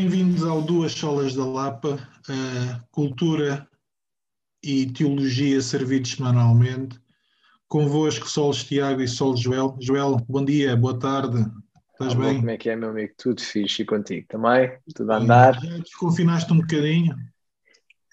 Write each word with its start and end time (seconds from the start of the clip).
Bem-vindos 0.00 0.44
ao 0.44 0.62
Duas 0.62 0.92
Solas 0.92 1.34
da 1.34 1.44
Lapa, 1.44 1.94
uh, 2.28 2.86
Cultura 2.92 3.68
e 4.62 4.86
Teologia 4.92 5.60
servidos 5.60 6.12
semanalmente. 6.12 7.00
Convosco, 7.66 8.28
Solos 8.28 8.62
Tiago 8.62 9.00
e 9.00 9.08
Solos 9.08 9.40
Joel. 9.40 9.76
Joel, 9.80 10.18
bom 10.28 10.44
dia, 10.44 10.76
boa 10.76 10.96
tarde. 10.96 11.44
Estás 11.94 12.14
bem? 12.14 12.36
Como 12.36 12.48
é 12.48 12.56
que 12.56 12.70
é, 12.70 12.76
meu 12.76 12.90
amigo? 12.90 13.12
Tudo 13.18 13.42
fixe 13.42 13.82
e 13.82 13.84
contigo 13.84 14.24
também? 14.28 14.70
Tudo 14.94 15.10
a 15.10 15.16
andar? 15.16 15.54
Já 15.60 15.78
desconfinaste 15.78 16.52
um 16.52 16.60
bocadinho? 16.60 17.16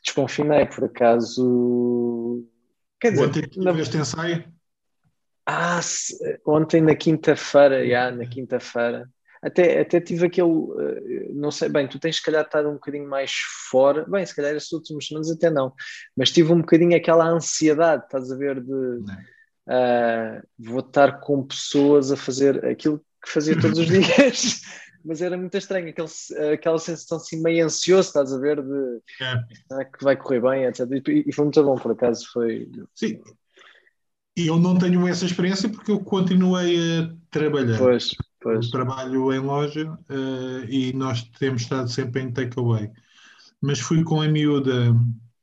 Desconfinei, 0.04 0.66
por 0.66 0.86
acaso. 0.86 2.44
Quer 3.00 3.12
dizer, 3.12 3.28
Ontem 3.28 3.42
na- 3.58 3.72
tiveste 3.74 3.98
ensaio? 3.98 4.44
ah, 5.46 5.80
se- 5.84 6.42
ontem 6.48 6.82
na 6.82 6.96
quinta-feira, 6.96 7.88
já, 7.88 8.10
na 8.10 8.26
quinta-feira, 8.26 9.08
até, 9.46 9.82
até 9.82 10.02
tive 10.02 10.26
aquele. 10.28 10.50
eh, 10.80 11.30
Não 11.34 11.52
sei, 11.52 11.70
bem, 11.70 11.88
tu 11.88 12.00
tens 12.00 12.18
se 12.18 12.24
calhar 12.24 12.44
estado 12.44 12.70
um 12.70 12.74
bocadinho 12.74 13.08
mais 13.08 13.32
fora. 13.70 14.06
Bem, 14.08 14.26
se 14.26 14.36
calhar 14.36 14.56
estes 14.56 14.72
últimos 14.74 15.08
semanas 15.08 15.30
até 15.32 15.50
não, 15.50 15.74
mas 16.18 16.32
tive 16.32 16.52
um 16.52 16.60
bocadinho 16.62 16.96
aquela 16.98 17.28
ansiedade, 17.28 18.04
estás 18.06 18.32
a 18.32 18.36
ver, 18.36 18.62
de. 18.62 19.04
Ah, 19.68 20.42
vou 20.60 20.80
estar 20.80 21.20
com 21.20 21.44
pessoas 21.44 22.12
a 22.12 22.18
fazer 22.18 22.64
aquilo 22.66 23.00
que 23.24 23.32
fazia 23.32 23.60
todos 23.60 23.80
os 23.80 23.88
dias. 23.90 24.62
Mas 25.08 25.22
era 25.22 25.38
muito 25.38 25.56
estranho, 25.56 25.90
aquele, 25.90 26.08
aquela 26.52 26.80
sensação 26.80 27.18
assim 27.18 27.40
meio 27.40 27.64
ansioso, 27.64 28.08
estás 28.08 28.34
a 28.34 28.40
ver, 28.40 28.60
de 28.64 29.02
É. 29.22 29.38
será 29.68 29.86
que 29.86 30.04
vai 30.04 30.18
correr 30.18 30.42
bem, 30.42 30.66
etc. 30.66 30.80
E, 31.08 31.32
foi 31.32 31.46
muito 31.46 31.64
bom, 31.64 31.76
por 31.76 31.92
acaso, 31.92 32.26
foi... 32.34 32.68
Sim. 32.96 33.22
E 34.36 34.48
eu 34.48 34.58
não 34.58 34.78
tenho 34.78 35.08
essa 35.08 35.26
experiência 35.26 35.70
porque 35.70 35.92
eu 35.92 36.00
continuei 36.00 36.76
a 37.00 37.14
trabalhar. 37.30 37.78
Pois, 37.78 38.10
pois. 38.46 38.70
Trabalho 38.70 39.34
em 39.34 39.40
loja 39.40 39.98
eh, 40.08 40.68
e 40.70 40.94
nós 40.94 41.24
temos 41.40 41.64
estado 41.64 41.90
sempre 41.90 42.22
em 42.22 42.32
takeaway. 42.32 42.92
Mas 43.60 43.80
fui 43.80 44.04
com 44.04 44.22
a 44.22 44.28
miúda, 44.28 44.96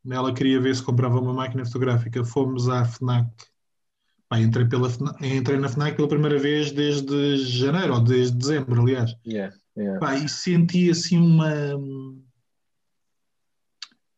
ela 0.09 0.33
queria 0.33 0.61
ver 0.61 0.77
se 0.77 0.83
comprava 0.85 1.19
uma 1.19 1.35
máquina 1.35 1.65
fotográfica. 1.67 2.25
Fomos 2.25 2.69
à 2.69 2.85
FNAC. 2.85 3.29
Pá, 4.29 4.39
entrei, 4.41 4.67
pela, 4.67 4.89
FNAC- 4.89 5.21
entrei 5.21 5.59
na 5.59 5.69
FNAC 5.69 5.97
pela 5.97 6.07
primeira 6.07 6.39
vez 6.39 6.71
desde 6.71 7.39
janeiro, 7.39 7.95
ou 7.95 8.01
desde 8.01 8.37
dezembro, 8.39 8.81
aliás. 8.81 9.13
Yeah, 9.27 9.53
yeah. 9.77 9.99
Pá, 9.99 10.15
e 10.15 10.29
senti 10.29 10.89
assim 10.89 11.19
uma, 11.19 11.53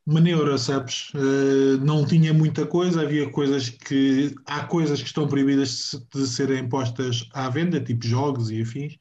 uma 0.07 0.21
neura, 0.21 0.59
sabes? 0.59 1.11
Eh, 1.15 1.79
não 1.83 2.05
tinha 2.07 2.33
muita 2.35 2.67
coisa, 2.67 3.03
havia 3.03 3.29
coisas 3.31 3.69
que. 3.71 4.35
Há 4.47 4.65
coisas 4.65 5.01
que 5.01 5.07
estão 5.07 5.27
proibidas 5.27 5.69
de 5.69 5.75
se- 5.77 6.07
de 6.15 6.27
serem 6.27 6.69
postas 6.69 7.27
à 7.33 7.49
venda, 7.49 7.81
tipo 7.81 8.07
jogos 8.07 8.51
e 8.51 8.61
afins. 8.63 8.97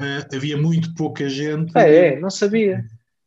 Eh, 0.00 0.26
havia 0.34 0.56
muito 0.56 0.94
pouca 0.94 1.28
gente. 1.28 1.70
Ah, 1.74 1.82
é? 1.82 2.18
Não 2.18 2.30
sabia. 2.30 2.84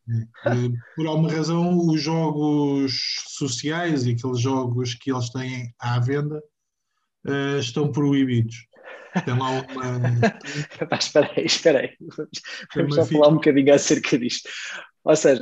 Eh, 0.09 0.70
por 0.95 1.06
alguma 1.08 1.31
razão, 1.31 1.78
os 1.78 2.02
jogos 2.02 2.94
sociais 3.30 4.06
e 4.06 4.11
aqueles 4.11 4.39
jogos 4.39 4.94
que 4.95 5.11
eles 5.11 5.30
têm 5.30 5.73
à 5.80 6.00
venda 6.00 6.42
estão 7.59 7.92
proibidos. 7.92 8.67
Tem 9.26 9.38
lá 9.38 9.50
uma. 9.50 9.61
Espera 11.00 11.31
aí, 11.36 11.45
espera 11.45 11.80
aí. 11.80 11.92
Vamos, 12.76 12.95
só 12.95 13.06
falar 13.06 13.30
um 13.30 13.36
bocadinho 13.36 13.73
acerca 13.73 14.17
disto. 14.17 14.49
Ou 15.04 15.15
seja, 15.15 15.42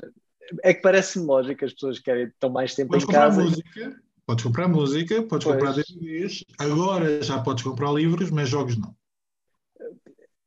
é 0.64 0.74
que 0.74 0.82
parece-me 0.82 1.26
lógico 1.26 1.60
que 1.60 1.66
as 1.66 1.74
pessoas 1.74 2.00
querem 2.00 2.26
estão 2.28 2.50
mais 2.50 2.76
tempo 2.76 2.92
Podes 2.92 3.08
em 3.08 3.12
casa. 3.12 3.42
música, 3.42 4.02
podes 4.26 4.44
comprar 4.44 4.68
música, 4.68 5.24
podes 5.24 5.46
Pois. 5.46 5.58
comprar 5.58 5.74
DVDs, 5.74 6.44
agora 6.58 7.22
já 7.24 7.42
podes 7.42 7.64
comprar 7.64 7.92
livros, 7.92 8.30
mas 8.32 8.50
jogos 8.50 8.78
não. 8.78 8.96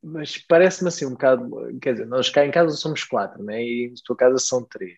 Mas 0.01 0.37
parece-me 0.37 0.87
assim 0.89 1.05
um 1.05 1.11
bocado. 1.11 1.49
Quer 1.81 1.93
dizer, 1.93 2.05
nós 2.07 2.29
cá 2.29 2.45
em 2.45 2.51
casa 2.51 2.75
somos 2.77 3.03
quatro, 3.03 3.43
né? 3.43 3.61
e 3.63 3.89
na 3.89 3.95
tua 4.05 4.15
casa 4.15 4.37
são 4.37 4.63
três. 4.63 4.97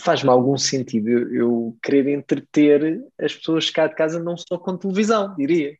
Faz-me 0.00 0.30
algum 0.30 0.56
sentido 0.56 1.08
eu, 1.08 1.34
eu 1.34 1.78
querer 1.82 2.08
entreter 2.08 3.02
as 3.20 3.34
pessoas 3.34 3.70
cá 3.70 3.86
de 3.86 3.94
casa 3.94 4.22
não 4.22 4.36
só 4.36 4.58
com 4.58 4.76
televisão, 4.76 5.34
diria. 5.36 5.76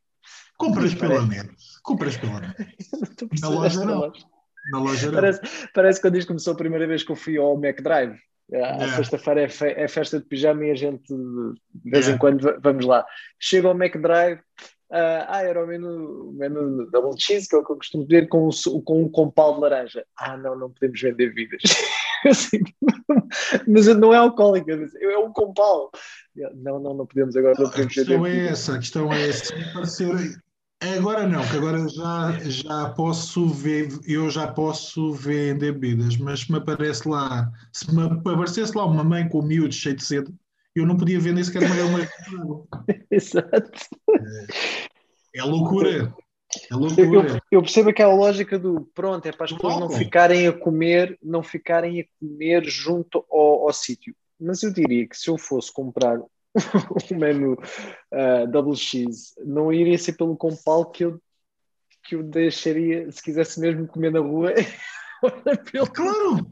Compras 0.57 0.95
pela 0.95 1.27
parece. 1.27 1.29
net. 1.29 1.55
Compras 1.83 2.15
estou 2.17 2.31
a 2.31 3.41
Na 3.41 3.49
loja 3.49 3.85
não. 3.85 3.99
loja. 4.01 4.32
Na 4.71 4.79
loja 4.81 5.07
não. 5.07 5.15
Parece, 5.15 5.41
parece 5.75 6.01
quando 6.01 6.17
isto 6.17 6.29
começou 6.29 6.53
a 6.53 6.57
primeira 6.57 6.87
vez 6.87 7.03
que 7.03 7.11
eu 7.13 7.17
fui 7.17 7.37
ao 7.37 7.55
McDrive. 7.55 8.19
À 8.53 8.57
Yeah. 8.57 8.97
sexta-feira 8.97 9.41
é, 9.43 9.49
fe- 9.49 9.75
é 9.77 9.89
festa 9.89 10.19
de 10.21 10.27
pijama 10.27 10.67
e 10.67 10.71
a 10.73 10.75
gente 10.75 11.03
de 11.09 11.91
vez 11.91 12.05
Yeah. 12.07 12.13
em 12.15 12.19
quando 12.19 12.43
va- 12.43 12.59
vamos 12.61 12.85
lá. 12.85 13.05
Chego 13.41 13.69
ao 13.69 13.75
McDrive, 13.75 14.41
ah, 14.93 15.27
ah, 15.29 15.43
era 15.43 15.65
o 15.65 15.67
menu, 15.67 16.33
menu 16.35 16.91
double 16.91 17.19
cheese, 17.19 17.49
que 17.49 17.57
é 17.57 17.59
o 17.61 17.65
que 17.65 17.73
eu 17.73 17.77
costumo 17.77 18.07
dizer, 18.07 18.29
com, 18.29 18.49
um 18.49 18.81
com 18.83 19.03
um 19.05 19.09
compal 19.09 19.55
de 19.55 19.61
laranja. 19.61 20.05
Ah, 20.19 20.37
não, 20.37 20.55
não 20.59 20.71
podemos 20.71 21.01
vender 21.01 21.33
vidas. 21.33 21.63
Assim, 22.29 22.61
mas 23.67 23.87
não 23.97 24.13
é 24.15 24.17
alcoólico, 24.19 24.71
eu 24.71 24.85
disse, 24.85 25.03
é 25.03 25.19
um 25.19 25.33
compal. 25.33 25.91
Não, 26.55 26.79
não, 26.79 26.95
não 26.95 27.07
podemos 27.07 27.35
agora, 27.37 27.55
não 27.59 27.67
A 27.67 27.71
podemos 27.71 27.95
vender 27.95 28.07
questão 28.07 28.27
é 28.27 28.47
essa, 28.49 28.75
a 28.75 28.79
questão 28.79 29.13
é 29.13 29.29
essa. 29.29 29.55
Parecer... 30.83 30.99
Agora 30.99 31.27
não, 31.29 31.49
que 31.49 31.57
agora 31.57 31.89
já, 31.89 32.39
já 32.51 32.91
posso 32.91 33.49
ver, 33.49 33.89
eu 34.05 34.29
já 34.29 34.49
posso 34.49 35.13
vender 35.13 35.73
bebidas, 35.73 36.17
mas 36.17 36.41
se 36.41 36.51
me 36.51 36.59
aparece 36.59 37.09
lá, 37.09 37.51
se 37.73 37.95
me 37.95 38.03
aparecesse 38.03 38.77
lá 38.77 38.85
uma 38.85 39.05
mãe 39.05 39.29
com 39.29 39.39
o 39.39 39.43
miúdo 39.43 39.73
cheio 39.73 39.95
de 39.95 40.05
sede, 40.05 40.35
eu 40.75 40.85
não 40.85 40.97
podia 40.97 41.21
vender 41.21 41.45
sequer 41.45 41.63
uma 41.63 41.75
uma 41.85 42.67
Exato. 43.11 43.71
É 45.35 45.43
loucura. 45.45 46.13
É 46.71 46.75
loucura. 46.75 47.29
eu- 47.29 47.41
eu 47.51 47.63
percebo 47.63 47.91
aquela 47.91 48.15
lógica 48.15 48.59
do 48.59 48.83
pronto, 48.95 49.25
é 49.27 49.33
para 49.33 49.45
as 49.45 49.53
pessoas 49.53 49.79
não 49.79 49.89
ficarem 49.89 50.49
a 50.49 50.53
comer, 50.53 51.17
não 51.23 51.43
ficarem 51.43 52.01
a 52.01 52.05
comer 52.19 52.65
junto 52.65 53.25
ao, 53.31 53.69
ao 53.69 53.73
sítio. 53.73 54.15
Mas 54.41 54.63
eu 54.65 54.73
diria 54.73 55.07
que 55.07 55.17
se 55.17 55.31
eu 55.31 55.39
fosse 55.39 55.73
comprar 55.73 56.19
um 57.13 57.19
menu 57.19 57.57
ah, 58.13 58.45
double 58.47 58.77
cheese, 58.77 59.35
não 59.45 59.73
iria 59.73 59.99
ser 59.99 60.15
pelo 60.15 60.37
compal 60.37 60.91
que 60.91 61.05
eu, 61.05 61.21
que 62.05 62.15
eu 62.15 62.23
deixaria, 62.23 63.11
se 63.11 63.23
quisesse 63.23 63.61
mesmo 63.61 63.87
comer 63.87 64.13
na 64.13 64.21
rua, 64.21 64.53
pelo 65.73 65.87
Claro, 65.87 66.47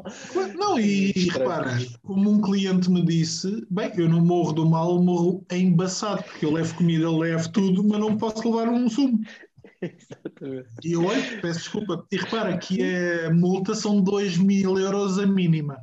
não, 0.56 0.78
e, 0.78 1.12
e 1.14 1.28
repara, 1.28 1.76
como 2.02 2.30
um 2.30 2.40
cliente 2.40 2.90
me 2.90 3.04
disse, 3.04 3.66
bem, 3.68 3.92
eu 3.96 4.08
não 4.08 4.20
morro 4.24 4.52
do 4.52 4.68
mal, 4.68 5.02
morro 5.02 5.44
embaçado, 5.50 6.22
porque 6.22 6.46
eu 6.46 6.52
levo 6.52 6.76
comida, 6.76 7.10
levo 7.10 7.50
tudo, 7.50 7.82
mas 7.82 7.98
não 7.98 8.16
posso 8.16 8.48
levar 8.48 8.68
um 8.68 8.88
sumo. 8.88 9.18
Exatamente. 9.82 10.68
E 10.84 10.92
eu, 10.92 11.04
olha, 11.04 11.22
peço 11.40 11.60
desculpa. 11.60 12.06
E 12.12 12.16
repara 12.16 12.56
que 12.58 12.82
a 13.26 13.30
multa 13.32 13.74
são 13.74 14.00
2 14.00 14.36
mil 14.36 14.78
euros 14.78 15.18
a 15.18 15.26
mínima. 15.26 15.78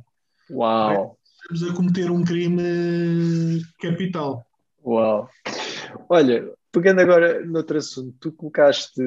Uau! 0.50 1.17
Estamos 1.50 1.72
a 1.72 1.76
cometer 1.76 2.10
um 2.10 2.22
crime 2.24 3.62
capital. 3.80 4.44
Uau! 4.84 5.28
Olha, 6.08 6.50
pegando 6.70 7.00
agora 7.00 7.44
noutro 7.44 7.78
assunto, 7.78 8.14
tu 8.20 8.32
colocaste 8.32 9.00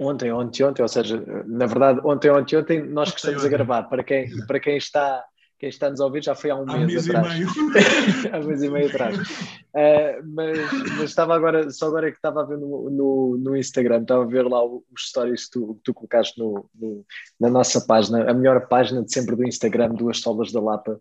ontem, 0.00 0.32
ontem, 0.32 0.64
ontem, 0.64 0.82
ou 0.82 0.88
seja, 0.88 1.22
na 1.46 1.66
verdade, 1.66 2.00
ontem, 2.04 2.30
ontem, 2.30 2.56
ontem, 2.56 2.82
nós 2.82 3.10
que 3.10 3.18
estamos 3.18 3.44
a 3.44 3.48
gravar, 3.48 3.82
para 3.84 4.02
quem, 4.02 4.28
para 4.46 4.60
quem 4.60 4.76
está. 4.76 5.24
Quem 5.58 5.70
está 5.70 5.88
nos 5.88 6.02
a 6.02 6.04
ouvir 6.04 6.22
já 6.22 6.34
foi 6.34 6.50
há 6.50 6.54
um 6.54 6.68
Há 6.70 6.76
mês, 6.76 6.86
mês 6.92 7.06
e 7.06 7.10
atrás. 7.16 7.38
meio. 7.38 7.48
há 8.30 8.38
um 8.40 8.44
mês 8.44 8.62
e 8.62 8.68
meio 8.68 8.88
atrás. 8.88 9.16
Uh, 9.18 10.22
mas, 10.34 10.58
mas 10.98 11.02
estava 11.04 11.34
agora, 11.34 11.70
só 11.70 11.86
agora 11.86 12.08
é 12.08 12.10
que 12.10 12.18
estava 12.18 12.42
a 12.42 12.44
ver 12.44 12.58
no, 12.58 12.90
no, 12.90 13.38
no 13.38 13.56
Instagram, 13.56 14.02
estava 14.02 14.22
a 14.24 14.26
ver 14.26 14.42
lá 14.46 14.62
os 14.62 14.82
stories 14.98 15.46
que 15.46 15.52
tu, 15.52 15.74
que 15.76 15.80
tu 15.82 15.94
colocaste 15.94 16.38
no, 16.38 16.68
no- 16.74 17.06
na 17.40 17.48
nossa 17.48 17.80
página, 17.80 18.30
a 18.30 18.34
melhor 18.34 18.68
página 18.68 19.02
de 19.02 19.10
sempre 19.10 19.34
do 19.34 19.46
Instagram, 19.48 19.94
Duas 19.94 20.20
Solas 20.20 20.52
da 20.52 20.60
Lapa, 20.60 21.00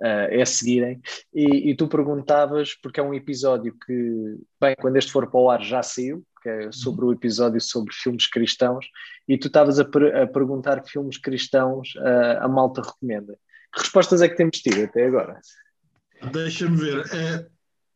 uh, 0.00 0.28
é 0.30 0.44
seguirem. 0.44 1.00
E, 1.32 1.70
e 1.70 1.76
tu 1.76 1.88
perguntavas, 1.88 2.74
porque 2.82 3.00
é 3.00 3.02
um 3.02 3.14
episódio 3.14 3.76
que, 3.86 4.38
bem, 4.60 4.74
quando 4.80 4.96
este 4.96 5.12
for 5.12 5.26
para 5.30 5.40
o 5.40 5.50
ar 5.50 5.62
já 5.62 5.82
saiu, 5.82 6.24
que 6.42 6.48
é 6.48 6.72
sobre 6.72 7.04
o 7.04 7.12
episódio 7.12 7.60
sobre 7.60 7.94
filmes 7.94 8.26
cristãos, 8.26 8.86
e 9.26 9.38
tu 9.38 9.46
estavas 9.46 9.78
a, 9.78 9.84
per- 9.84 10.14
a 10.14 10.26
perguntar 10.26 10.82
que 10.82 10.90
filmes 10.90 11.16
cristãos 11.16 11.94
uh, 11.96 12.42
a 12.42 12.48
malta 12.48 12.82
recomenda. 12.82 13.38
Que 13.72 13.80
respostas 13.80 14.22
é 14.22 14.28
que 14.28 14.36
temos 14.36 14.60
tido 14.60 14.84
até 14.84 15.06
agora? 15.06 15.40
Deixa-me 16.32 16.76
ver. 16.76 17.04
Eh, 17.12 17.46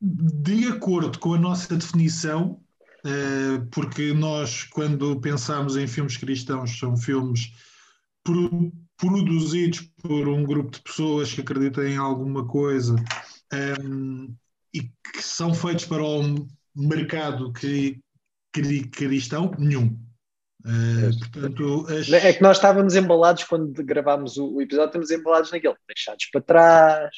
de 0.00 0.66
acordo 0.68 1.18
com 1.18 1.34
a 1.34 1.38
nossa 1.38 1.76
definição, 1.76 2.60
eh, 3.04 3.62
porque 3.70 4.12
nós, 4.12 4.64
quando 4.64 5.20
pensamos 5.20 5.76
em 5.76 5.86
filmes 5.86 6.16
cristãos, 6.16 6.76
são 6.78 6.96
filmes 6.96 7.52
produzidos 8.98 9.80
por 10.02 10.28
um 10.28 10.44
grupo 10.44 10.70
de 10.72 10.80
pessoas 10.82 11.32
que 11.32 11.40
acreditam 11.40 11.84
em 11.86 11.96
alguma 11.96 12.46
coisa 12.46 12.96
ehm, 13.52 14.28
e 14.74 14.82
que 14.82 15.22
são 15.22 15.54
feitos 15.54 15.84
para 15.86 16.02
o 16.02 16.46
mercado 16.76 17.52
cri- 17.52 18.00
cri- 18.52 18.88
cristão, 18.88 19.50
nenhum. 19.58 19.96
Pois. 20.62 21.16
portanto, 21.18 21.86
as- 21.88 22.12
É 22.12 22.32
que 22.32 22.42
nós 22.42 22.56
estávamos 22.56 22.96
embalados 22.96 23.44
quando 23.44 23.72
gravámos 23.84 24.36
o, 24.36 24.56
o 24.56 24.60
episódio, 24.60 24.88
estamos 24.88 25.10
embalados 25.10 25.52
naquele, 25.52 25.74
deixados 25.86 26.26
para 26.32 26.40
trás, 26.42 27.10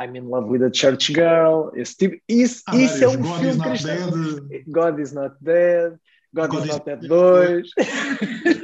I'm 0.00 0.16
in 0.16 0.22
love 0.28 0.48
with 0.48 0.62
a 0.64 0.70
church 0.72 1.12
girl, 1.12 1.70
esse 1.74 1.96
tipo, 1.96 2.16
isso, 2.28 2.62
há 2.66 2.76
isso 2.76 3.04
é 3.04 3.08
um 3.08 3.16
God 3.20 3.26
is 3.32 3.40
filme 3.40 3.56
not 3.56 3.68
cristão. 3.68 4.48
dead, 4.48 4.64
God 4.68 4.98
is 5.02 5.12
not 5.12 5.36
dead, 5.42 5.98
God, 6.32 6.48
God 6.50 6.58
is 6.60 6.64
is 6.64 6.70
not 6.70 6.84
dead 6.86 7.00
Dead 7.00 7.08
2. 7.08 7.70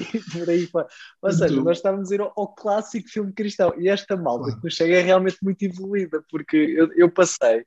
e 0.00 0.20
por 0.30 0.48
aí 0.48 0.66
fora. 0.66 0.86
Ou 1.22 1.32
seja, 1.32 1.60
nós 1.60 1.78
estávamos 1.78 2.10
a 2.10 2.14
ir 2.14 2.20
ao, 2.20 2.32
ao, 2.36 2.54
clássico 2.54 3.08
filme 3.08 3.32
cristão 3.32 3.74
e 3.78 3.88
esta 3.88 4.16
malta 4.16 4.54
que 4.56 4.64
nos 4.64 4.74
chega 4.74 4.96
é 4.96 5.02
realmente 5.02 5.38
muito 5.42 5.62
evoluída, 5.62 6.22
porque 6.30 6.56
eu, 6.56 6.90
eu 6.94 7.10
passei. 7.10 7.60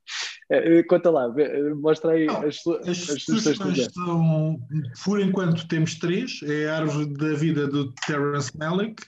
Uh, 0.52 0.86
conta 0.88 1.10
lá, 1.10 1.28
mostra 1.76 2.12
aí 2.12 2.26
Não, 2.26 2.48
as, 2.48 2.66
as, 2.88 3.10
as 3.10 3.24
sugestões 3.24 3.88
são, 3.94 4.60
por 5.04 5.20
enquanto 5.20 5.68
temos 5.68 5.96
três, 5.96 6.40
é 6.44 6.70
a 6.70 6.78
Árvore 6.78 7.14
da 7.14 7.34
Vida 7.34 7.68
do 7.68 7.92
Terence 8.06 8.58
Malick, 8.58 9.04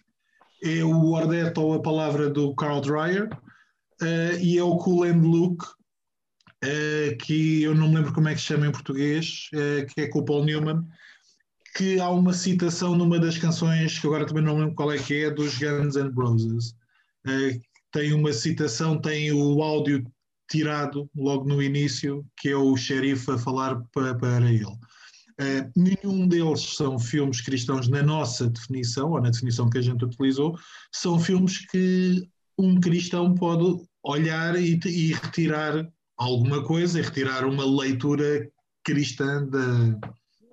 é 0.63 0.83
o 0.83 1.11
Ordet 1.11 1.59
ou 1.59 1.73
a 1.73 1.81
Palavra 1.81 2.29
do 2.29 2.53
Carl 2.55 2.81
Dreyer 2.81 3.29
uh, 4.01 4.39
e 4.39 4.57
é 4.57 4.63
o 4.63 4.77
Cool 4.77 5.05
and 5.05 5.21
Look, 5.21 5.63
uh, 6.63 7.17
que 7.17 7.63
eu 7.63 7.73
não 7.73 7.89
me 7.89 7.95
lembro 7.95 8.13
como 8.13 8.29
é 8.29 8.35
que 8.35 8.41
se 8.41 8.47
chama 8.47 8.67
em 8.67 8.71
português, 8.71 9.49
uh, 9.53 9.85
que 9.87 10.01
é 10.01 10.07
com 10.07 10.19
o 10.19 10.25
Paul 10.25 10.45
Newman, 10.45 10.85
que 11.75 11.99
há 11.99 12.09
uma 12.09 12.33
citação 12.33 12.95
numa 12.95 13.19
das 13.19 13.37
canções, 13.37 13.97
que 13.97 14.07
agora 14.07 14.25
também 14.25 14.43
não 14.43 14.57
lembro 14.57 14.75
qual 14.75 14.91
é 14.91 14.97
que 14.97 15.23
é, 15.23 15.31
dos 15.31 15.57
Guns 15.57 15.95
N' 15.95 16.11
Roses. 16.13 16.75
tem 17.91 18.13
uma 18.13 18.33
citação, 18.33 18.99
tem 18.99 19.31
o 19.31 19.61
áudio 19.61 20.05
tirado 20.49 21.09
logo 21.15 21.47
no 21.47 21.61
início, 21.63 22.25
que 22.37 22.49
é 22.49 22.55
o 22.55 22.75
xerife 22.75 23.31
a 23.31 23.37
falar 23.37 23.81
para, 23.93 24.13
para 24.15 24.51
ele. 24.51 24.65
Uh, 24.65 25.71
nenhum 25.75 26.27
deles 26.27 26.75
são 26.75 26.99
filmes 26.99 27.41
cristãos 27.41 27.87
na 27.87 28.03
nossa 28.03 28.49
definição, 28.49 29.11
ou 29.11 29.21
na 29.21 29.29
definição 29.29 29.69
que 29.69 29.77
a 29.77 29.81
gente 29.81 30.03
utilizou, 30.03 30.57
são 30.91 31.19
filmes 31.19 31.65
que 31.67 32.27
um 32.57 32.79
cristão 32.79 33.33
pode 33.33 33.81
olhar 34.03 34.55
e, 34.55 34.79
e 34.85 35.13
retirar 35.13 35.87
alguma 36.17 36.63
coisa, 36.63 36.99
e 36.99 37.01
retirar 37.01 37.45
uma 37.45 37.65
leitura 37.65 38.47
cristã 38.83 39.47
da, 39.47 39.99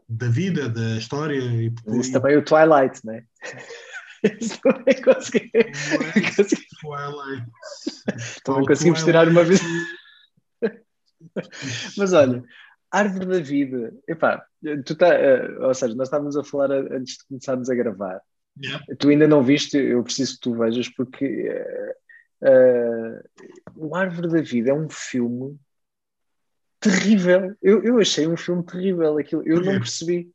da 0.09 0.29
vida, 0.29 0.69
da 0.69 0.97
história. 0.97 1.39
E, 1.39 1.73
Isso 2.01 2.13
também 2.13 2.35
é 2.35 2.39
o 2.39 2.45
Twilight, 2.45 3.01
não 3.05 3.15
é? 3.15 3.25
Isso 4.41 4.61
também 4.63 4.95
consegui. 5.03 5.51
Twilight. 6.81 7.47
Também 8.45 8.67
conseguimos 8.67 9.05
tirar 9.05 9.29
uma 9.29 9.45
vez. 9.45 9.61
Mas 11.97 12.13
olha, 12.13 12.43
Árvore 12.91 13.27
da 13.27 13.41
Vida, 13.41 13.93
epá, 14.09 14.45
tu 14.85 14.97
tá, 14.97 15.09
uh, 15.09 15.67
ou 15.67 15.75
seja, 15.75 15.95
nós 15.95 16.09
estávamos 16.09 16.37
a 16.37 16.45
falar 16.45 16.71
antes 16.71 17.19
de 17.19 17.27
começarmos 17.27 17.69
a 17.69 17.75
gravar. 17.75 18.21
Yeah. 18.61 18.85
Tu 18.99 19.11
ainda 19.11 19.29
não 19.29 19.43
viste, 19.43 19.77
eu 19.77 20.03
preciso 20.03 20.35
que 20.35 20.41
tu 20.41 20.55
vejas, 20.55 20.89
porque 20.89 21.49
uh, 22.43 22.49
uh, 22.49 23.21
O 23.77 23.95
Árvore 23.95 24.29
da 24.29 24.41
Vida 24.41 24.71
é 24.71 24.75
um 24.75 24.89
filme 24.89 25.59
terrível. 26.81 27.55
Eu, 27.63 27.83
eu 27.83 27.99
achei 27.99 28.27
um 28.27 28.37
filme 28.37 28.65
terrível 28.65 29.19
aquilo, 29.19 29.43
eu 29.47 29.61
não 29.61 29.79
percebi. 29.79 30.31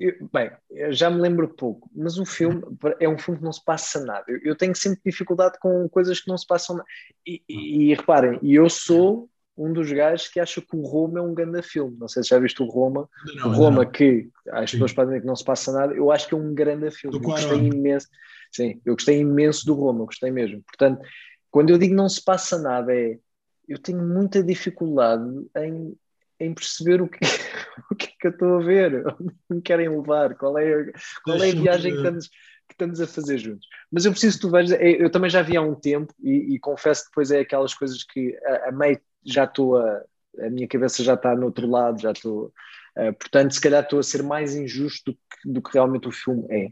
Eu, 0.00 0.28
bem, 0.32 0.50
eu 0.70 0.92
já 0.92 1.10
me 1.10 1.20
lembro 1.20 1.48
pouco, 1.48 1.90
mas 1.94 2.18
o 2.18 2.24
filme 2.24 2.62
é 2.98 3.08
um 3.08 3.18
filme 3.18 3.38
que 3.38 3.44
não 3.44 3.52
se 3.52 3.62
passa 3.62 4.02
nada. 4.04 4.24
Eu, 4.28 4.38
eu 4.42 4.56
tenho 4.56 4.74
sempre 4.74 5.00
dificuldade 5.04 5.58
com 5.60 5.88
coisas 5.88 6.20
que 6.20 6.28
não 6.28 6.38
se 6.38 6.46
passam 6.46 6.76
nada. 6.76 6.88
E, 7.26 7.42
e, 7.48 7.90
e 7.90 7.94
reparem, 7.94 8.38
eu 8.42 8.68
sou 8.70 9.28
um 9.56 9.72
dos 9.72 9.90
gajos 9.90 10.28
que 10.28 10.38
acha 10.38 10.60
que 10.60 10.76
o 10.76 10.82
Roma 10.82 11.18
é 11.18 11.22
um 11.22 11.34
grande 11.34 11.62
filme. 11.62 11.96
Não 11.98 12.08
sei 12.08 12.22
se 12.22 12.28
já 12.28 12.38
viste 12.38 12.62
o 12.62 12.66
Roma. 12.66 13.08
Não, 13.36 13.48
o 13.48 13.52
Roma, 13.52 13.84
não. 13.84 13.90
que 13.90 14.28
as 14.50 14.70
pessoas 14.70 14.92
podem 14.92 15.10
dizer 15.10 15.20
que 15.22 15.26
não 15.26 15.36
se 15.36 15.44
passa 15.44 15.72
nada, 15.72 15.94
eu 15.94 16.10
acho 16.10 16.28
que 16.28 16.34
é 16.34 16.36
um 16.36 16.54
grande 16.54 16.90
filme. 16.90 17.16
eu 17.16 17.20
gostei 17.20 17.58
imenso. 17.58 18.08
Sim, 18.52 18.80
eu 18.84 18.94
gostei 18.94 19.18
imenso 19.18 19.64
do 19.64 19.74
Roma, 19.74 20.04
gostei 20.04 20.30
mesmo. 20.30 20.62
Portanto, 20.62 21.02
quando 21.50 21.70
eu 21.70 21.78
digo 21.78 21.94
não 21.94 22.08
se 22.08 22.22
passa 22.22 22.58
nada, 22.58 22.94
é 22.94 23.18
eu 23.68 23.78
tenho 23.78 24.02
muita 24.02 24.42
dificuldade 24.42 25.24
em, 25.56 25.96
em 26.40 26.54
perceber 26.54 27.02
o 27.02 27.08
que, 27.08 27.18
o 27.90 27.94
que 27.94 28.06
é 28.06 28.12
que 28.18 28.26
eu 28.26 28.30
estou 28.30 28.56
a 28.56 28.62
ver, 28.62 29.04
onde 29.20 29.34
me 29.50 29.62
querem 29.62 29.88
levar, 29.88 30.34
qual 30.36 30.58
é, 30.58 30.92
qual 31.24 31.42
é 31.42 31.50
a 31.50 31.54
viagem 31.54 31.92
que 31.92 31.98
estamos, 31.98 32.28
que 32.28 32.74
estamos 32.74 33.00
a 33.00 33.06
fazer 33.06 33.38
juntos. 33.38 33.66
Mas 33.90 34.04
eu 34.04 34.12
preciso 34.12 34.36
que 34.36 34.42
tu 34.42 34.50
vejas, 34.50 34.78
é, 34.78 35.02
eu 35.02 35.10
também 35.10 35.30
já 35.30 35.42
vi 35.42 35.56
há 35.56 35.62
um 35.62 35.74
tempo 35.74 36.12
e, 36.22 36.54
e 36.54 36.58
confesso 36.58 37.04
que 37.04 37.10
depois 37.10 37.30
é 37.30 37.40
aquelas 37.40 37.74
coisas 37.74 38.02
que 38.04 38.36
a, 38.44 38.68
a 38.68 38.72
meio 38.72 39.00
já 39.24 39.44
estou 39.44 39.76
a, 39.76 40.02
a 40.40 40.50
minha 40.50 40.68
cabeça 40.68 41.02
já 41.02 41.14
está 41.14 41.34
no 41.34 41.46
outro 41.46 41.68
lado, 41.68 42.00
já 42.00 42.12
estou, 42.12 42.52
uh, 42.96 43.12
portanto, 43.18 43.52
se 43.52 43.60
calhar 43.60 43.82
estou 43.82 43.98
a 43.98 44.02
ser 44.02 44.22
mais 44.22 44.54
injusto 44.54 45.12
do 45.12 45.14
que, 45.14 45.52
do 45.52 45.62
que 45.62 45.72
realmente 45.72 46.08
o 46.08 46.12
filme 46.12 46.46
é. 46.50 46.70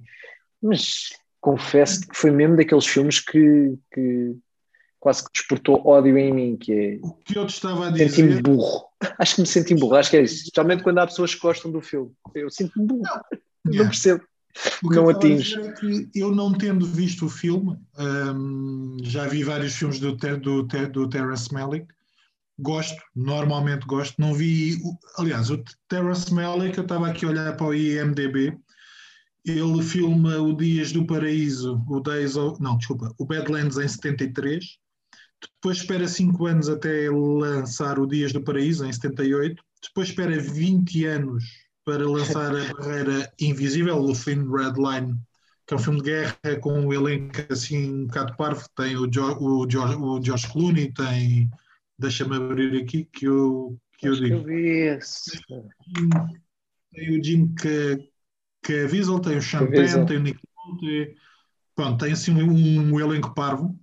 Mas 0.62 1.10
confesso 1.40 2.06
que 2.08 2.16
foi 2.16 2.30
mesmo 2.30 2.56
daqueles 2.56 2.86
filmes 2.86 3.20
que, 3.20 3.76
que 3.92 4.36
quase 5.04 5.24
que 5.24 5.30
despertou 5.32 5.86
ódio 5.86 6.18
em 6.18 6.32
mim, 6.32 6.56
que 6.56 6.72
é... 6.72 6.98
O 7.02 7.12
que 7.12 7.38
eu 7.38 7.46
te 7.46 7.54
estava 7.54 7.88
a 7.88 7.90
dizer... 7.90 8.08
Senti-me 8.08 8.42
burro. 8.42 8.86
Acho 9.18 9.36
que 9.36 9.40
me 9.42 9.46
senti 9.46 9.74
burro, 9.74 9.96
acho 9.96 10.10
que 10.10 10.16
é 10.16 10.22
isso. 10.22 10.36
Especialmente 10.36 10.82
quando 10.82 10.98
há 10.98 11.06
pessoas 11.06 11.34
que 11.34 11.40
gostam 11.40 11.70
do 11.70 11.82
filme. 11.82 12.10
Eu 12.34 12.50
sinto-me 12.50 12.86
burro. 12.86 13.02
Não, 13.02 13.20
yeah. 13.70 13.84
não 13.84 13.86
percebo. 13.90 14.24
O 14.82 14.88
que 14.88 14.96
não 14.96 15.08
atinge. 15.10 15.60
É 15.60 15.74
eu 16.14 16.34
não 16.34 16.52
tendo 16.52 16.86
visto 16.86 17.26
o 17.26 17.28
filme, 17.28 17.76
um, 17.98 18.96
já 19.02 19.28
vi 19.28 19.44
vários 19.44 19.74
filmes 19.74 20.00
do, 20.00 20.16
do, 20.16 20.62
do 20.62 21.08
Terence 21.08 21.52
Malick, 21.52 21.86
Gosto, 22.58 23.02
normalmente 23.14 23.84
gosto. 23.84 24.20
Não 24.20 24.32
vi. 24.32 24.78
Aliás, 25.18 25.50
o 25.50 25.62
Terrace 25.88 26.32
Malick, 26.32 26.78
eu 26.78 26.84
estava 26.84 27.08
aqui 27.08 27.24
a 27.24 27.28
olhar 27.28 27.56
para 27.56 27.66
o 27.66 27.74
IMDB. 27.74 28.56
Ele 29.44 29.82
filma 29.82 30.38
o 30.38 30.56
Dias 30.56 30.92
do 30.92 31.06
Paraíso, 31.06 31.84
o 31.88 32.00
Days 32.00 32.36
of, 32.36 32.62
não, 32.62 32.78
desculpa, 32.78 33.12
o 33.18 33.26
Badlands 33.26 33.76
em 33.76 33.86
73. 33.86 34.78
Depois 35.56 35.78
espera 35.78 36.06
5 36.06 36.46
anos 36.46 36.68
até 36.68 37.08
lançar 37.10 37.98
o 37.98 38.06
Dias 38.06 38.32
do 38.32 38.42
Paraíso 38.42 38.84
em 38.84 38.92
78. 38.92 39.62
Depois 39.82 40.08
espera 40.08 40.38
20 40.38 41.04
anos 41.06 41.44
para 41.84 42.08
lançar 42.08 42.54
a 42.54 42.74
Barreira 42.74 43.32
Invisível, 43.40 43.98
o 43.98 44.12
Thin 44.12 44.50
Red 44.50 44.74
Line, 44.76 45.14
que 45.66 45.74
é 45.74 45.76
um 45.76 45.80
filme 45.80 46.00
de 46.00 46.10
guerra 46.10 46.60
com 46.60 46.72
um 46.72 46.92
elenco 46.92 47.40
assim 47.50 47.92
um 47.92 48.06
bocado 48.06 48.36
parvo. 48.36 48.66
Tem 48.76 48.96
o, 48.96 49.06
jo, 49.06 49.36
o, 49.40 49.66
jo, 49.68 49.82
o 49.82 50.20
Josh 50.20 50.46
Clooney, 50.46 50.92
tem 50.92 51.50
Deixa-me 51.98 52.36
abrir 52.36 52.82
aqui 52.82 53.04
que 53.04 53.26
eu, 53.26 53.78
que 53.98 54.08
eu 54.08 54.14
digo. 54.14 54.44
Que 54.44 54.50
eu 54.50 54.98
tem 56.92 57.18
o 57.18 57.24
Jim 57.24 57.54
Caviezel, 58.62 59.20
tem 59.20 59.36
o 59.38 59.42
Champagne, 59.42 60.06
tem 60.06 60.16
o 60.16 60.20
Nick 60.20 60.40
Nolte, 60.56 61.16
pronto, 61.74 62.04
tem 62.04 62.12
assim 62.12 62.32
um, 62.32 62.92
um, 62.92 63.00
elenco 63.00 63.34
parvo. 63.34 63.78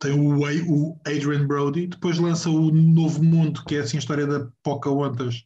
Tem 0.00 0.12
o, 0.12 0.40
o 0.40 1.00
Adrian 1.06 1.46
Brody, 1.46 1.86
depois 1.86 2.18
lança 2.18 2.48
o 2.48 2.70
Novo 2.72 3.22
Mundo, 3.22 3.62
que 3.66 3.76
é 3.76 3.80
assim 3.80 3.98
a 3.98 4.00
história 4.00 4.26
da 4.26 4.48
Pocahontas 4.62 5.44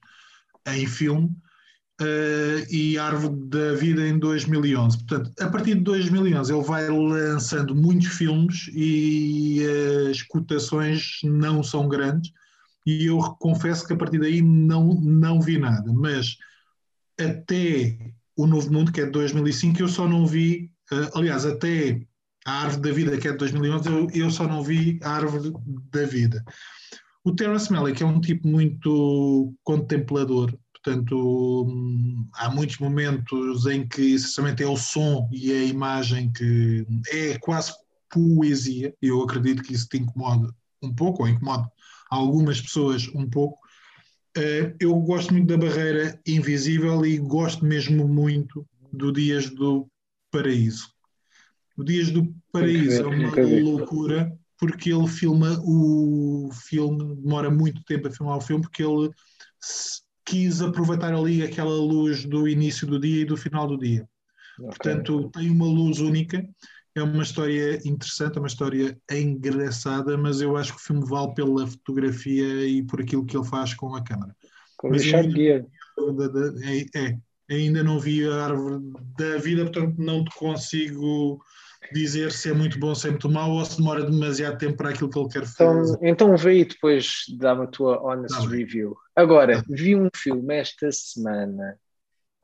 em 0.66 0.86
filme 0.86 1.28
uh, 2.00 2.72
e 2.72 2.96
Árvore 2.96 3.34
da 3.48 3.74
Vida 3.74 4.06
em 4.06 4.18
2011. 4.18 4.98
Portanto, 4.98 5.32
a 5.40 5.48
partir 5.48 5.74
de 5.74 5.80
2011 5.80 6.52
ele 6.52 6.62
vai 6.62 6.88
lançando 6.88 7.74
muitos 7.74 8.06
filmes 8.06 8.70
e 8.72 9.60
as 10.10 10.22
cotações 10.22 11.18
não 11.24 11.62
são 11.62 11.88
grandes 11.88 12.32
e 12.86 13.06
eu 13.06 13.18
confesso 13.40 13.86
que 13.86 13.92
a 13.92 13.96
partir 13.96 14.18
daí 14.18 14.42
não, 14.42 14.94
não 15.00 15.40
vi 15.40 15.58
nada, 15.58 15.92
mas 15.92 16.36
até 17.18 17.98
o 18.36 18.46
Novo 18.46 18.72
Mundo, 18.72 18.92
que 18.92 19.00
é 19.00 19.06
de 19.06 19.12
2005, 19.12 19.80
eu 19.80 19.88
só 19.88 20.08
não 20.08 20.26
vi, 20.26 20.70
uh, 20.92 21.18
aliás, 21.18 21.46
até 21.46 22.06
a 22.44 22.62
Árvore 22.62 22.82
da 22.82 22.92
Vida, 22.92 23.18
que 23.18 23.28
é 23.28 23.32
de 23.32 23.38
2011, 23.38 23.88
eu, 23.88 24.08
eu 24.12 24.30
só 24.30 24.46
não 24.46 24.62
vi 24.62 24.98
a 25.02 25.10
Árvore 25.10 25.52
da 25.90 26.04
Vida. 26.04 26.44
O 27.24 27.34
Terence 27.34 27.72
Malick 27.72 28.02
é 28.02 28.06
um 28.06 28.20
tipo 28.20 28.46
muito 28.46 29.54
contemplador, 29.64 30.52
Portanto, 30.84 31.66
há 32.34 32.50
muitos 32.50 32.76
momentos 32.76 33.64
em 33.64 33.88
que 33.88 34.16
essencialmente 34.16 34.62
é 34.62 34.66
o 34.66 34.76
som 34.76 35.30
e 35.32 35.50
a 35.50 35.64
imagem 35.64 36.30
que 36.30 36.86
é 37.10 37.38
quase 37.38 37.72
poesia. 38.10 38.94
Eu 39.00 39.22
acredito 39.22 39.62
que 39.62 39.72
isso 39.72 39.88
te 39.88 39.96
incomoda 39.96 40.54
um 40.82 40.94
pouco, 40.94 41.22
ou 41.22 41.28
incomoda 41.28 41.66
algumas 42.10 42.60
pessoas 42.60 43.08
um 43.14 43.26
pouco. 43.26 43.58
Eh, 44.36 44.74
eu 44.78 44.94
gosto 44.96 45.32
muito 45.32 45.46
da 45.46 45.56
Barreira 45.56 46.20
Invisível 46.26 47.06
e 47.06 47.16
gosto 47.16 47.64
mesmo 47.64 48.06
muito 48.06 48.66
do 48.92 49.10
Dias 49.10 49.48
do 49.48 49.88
Paraíso. 50.30 50.93
O 51.76 51.84
Dias 51.84 52.10
do 52.10 52.34
Paraíso 52.52 53.02
é 53.02 53.06
uma 53.06 53.70
loucura 53.70 54.32
porque 54.58 54.92
ele 54.92 55.08
filma 55.08 55.58
o 55.62 56.48
filme, 56.52 57.16
demora 57.16 57.50
muito 57.50 57.82
tempo 57.84 58.08
a 58.08 58.10
filmar 58.10 58.36
o 58.38 58.40
filme, 58.40 58.62
porque 58.62 58.82
ele 58.82 59.10
quis 60.24 60.62
aproveitar 60.62 61.12
ali 61.12 61.42
aquela 61.42 61.74
luz 61.74 62.24
do 62.24 62.48
início 62.48 62.86
do 62.86 62.98
dia 62.98 63.22
e 63.22 63.26
do 63.26 63.36
final 63.36 63.66
do 63.66 63.76
dia. 63.76 64.08
Okay. 64.58 64.68
Portanto, 64.68 65.30
tem 65.30 65.50
uma 65.50 65.66
luz 65.66 65.98
única, 65.98 66.48
é 66.94 67.02
uma 67.02 67.22
história 67.22 67.76
interessante, 67.84 68.36
é 68.36 68.40
uma 68.40 68.46
história 68.46 68.98
engraçada, 69.10 70.16
mas 70.16 70.40
eu 70.40 70.56
acho 70.56 70.72
que 70.72 70.80
o 70.80 70.84
filme 70.84 71.04
vale 71.06 71.34
pela 71.34 71.66
fotografia 71.66 72.66
e 72.66 72.82
por 72.84 73.00
aquilo 73.00 73.26
que 73.26 73.36
ele 73.36 73.46
faz 73.46 73.74
com 73.74 73.94
a 73.94 74.02
câmera. 74.02 74.34
Com 74.76 74.90
mas 74.90 75.02
Richard 75.02 75.32
Gere. 75.32 75.66
É, 76.62 76.98
é, 77.00 77.18
ainda 77.50 77.82
não 77.82 77.98
vi 77.98 78.26
a 78.28 78.44
árvore 78.44 78.80
da 79.18 79.36
vida, 79.38 79.64
portanto 79.64 79.94
não 79.98 80.24
te 80.24 80.34
consigo 80.36 81.40
dizer 81.92 82.32
se 82.32 82.50
é 82.50 82.54
muito 82.54 82.78
bom, 82.78 82.94
se 82.94 83.08
é 83.08 83.10
muito 83.10 83.28
mau 83.28 83.50
ou 83.52 83.64
se 83.64 83.76
demora 83.76 84.08
demasiado 84.08 84.58
tempo 84.58 84.76
para 84.76 84.90
aquilo 84.90 85.10
que 85.10 85.18
ele 85.18 85.28
quer 85.28 85.42
então, 85.42 85.76
fazer. 85.76 85.94
Então, 85.94 86.08
então 86.08 86.36
vê 86.36 86.60
e 86.60 86.64
depois 86.64 87.24
dá-me 87.38 87.64
a 87.64 87.66
tua 87.66 88.02
honest 88.02 88.36
tá 88.36 88.48
review. 88.48 88.96
Agora, 89.14 89.58
tá. 89.58 89.64
vi 89.68 89.94
um 89.94 90.08
filme 90.14 90.54
esta 90.54 90.90
semana 90.90 91.78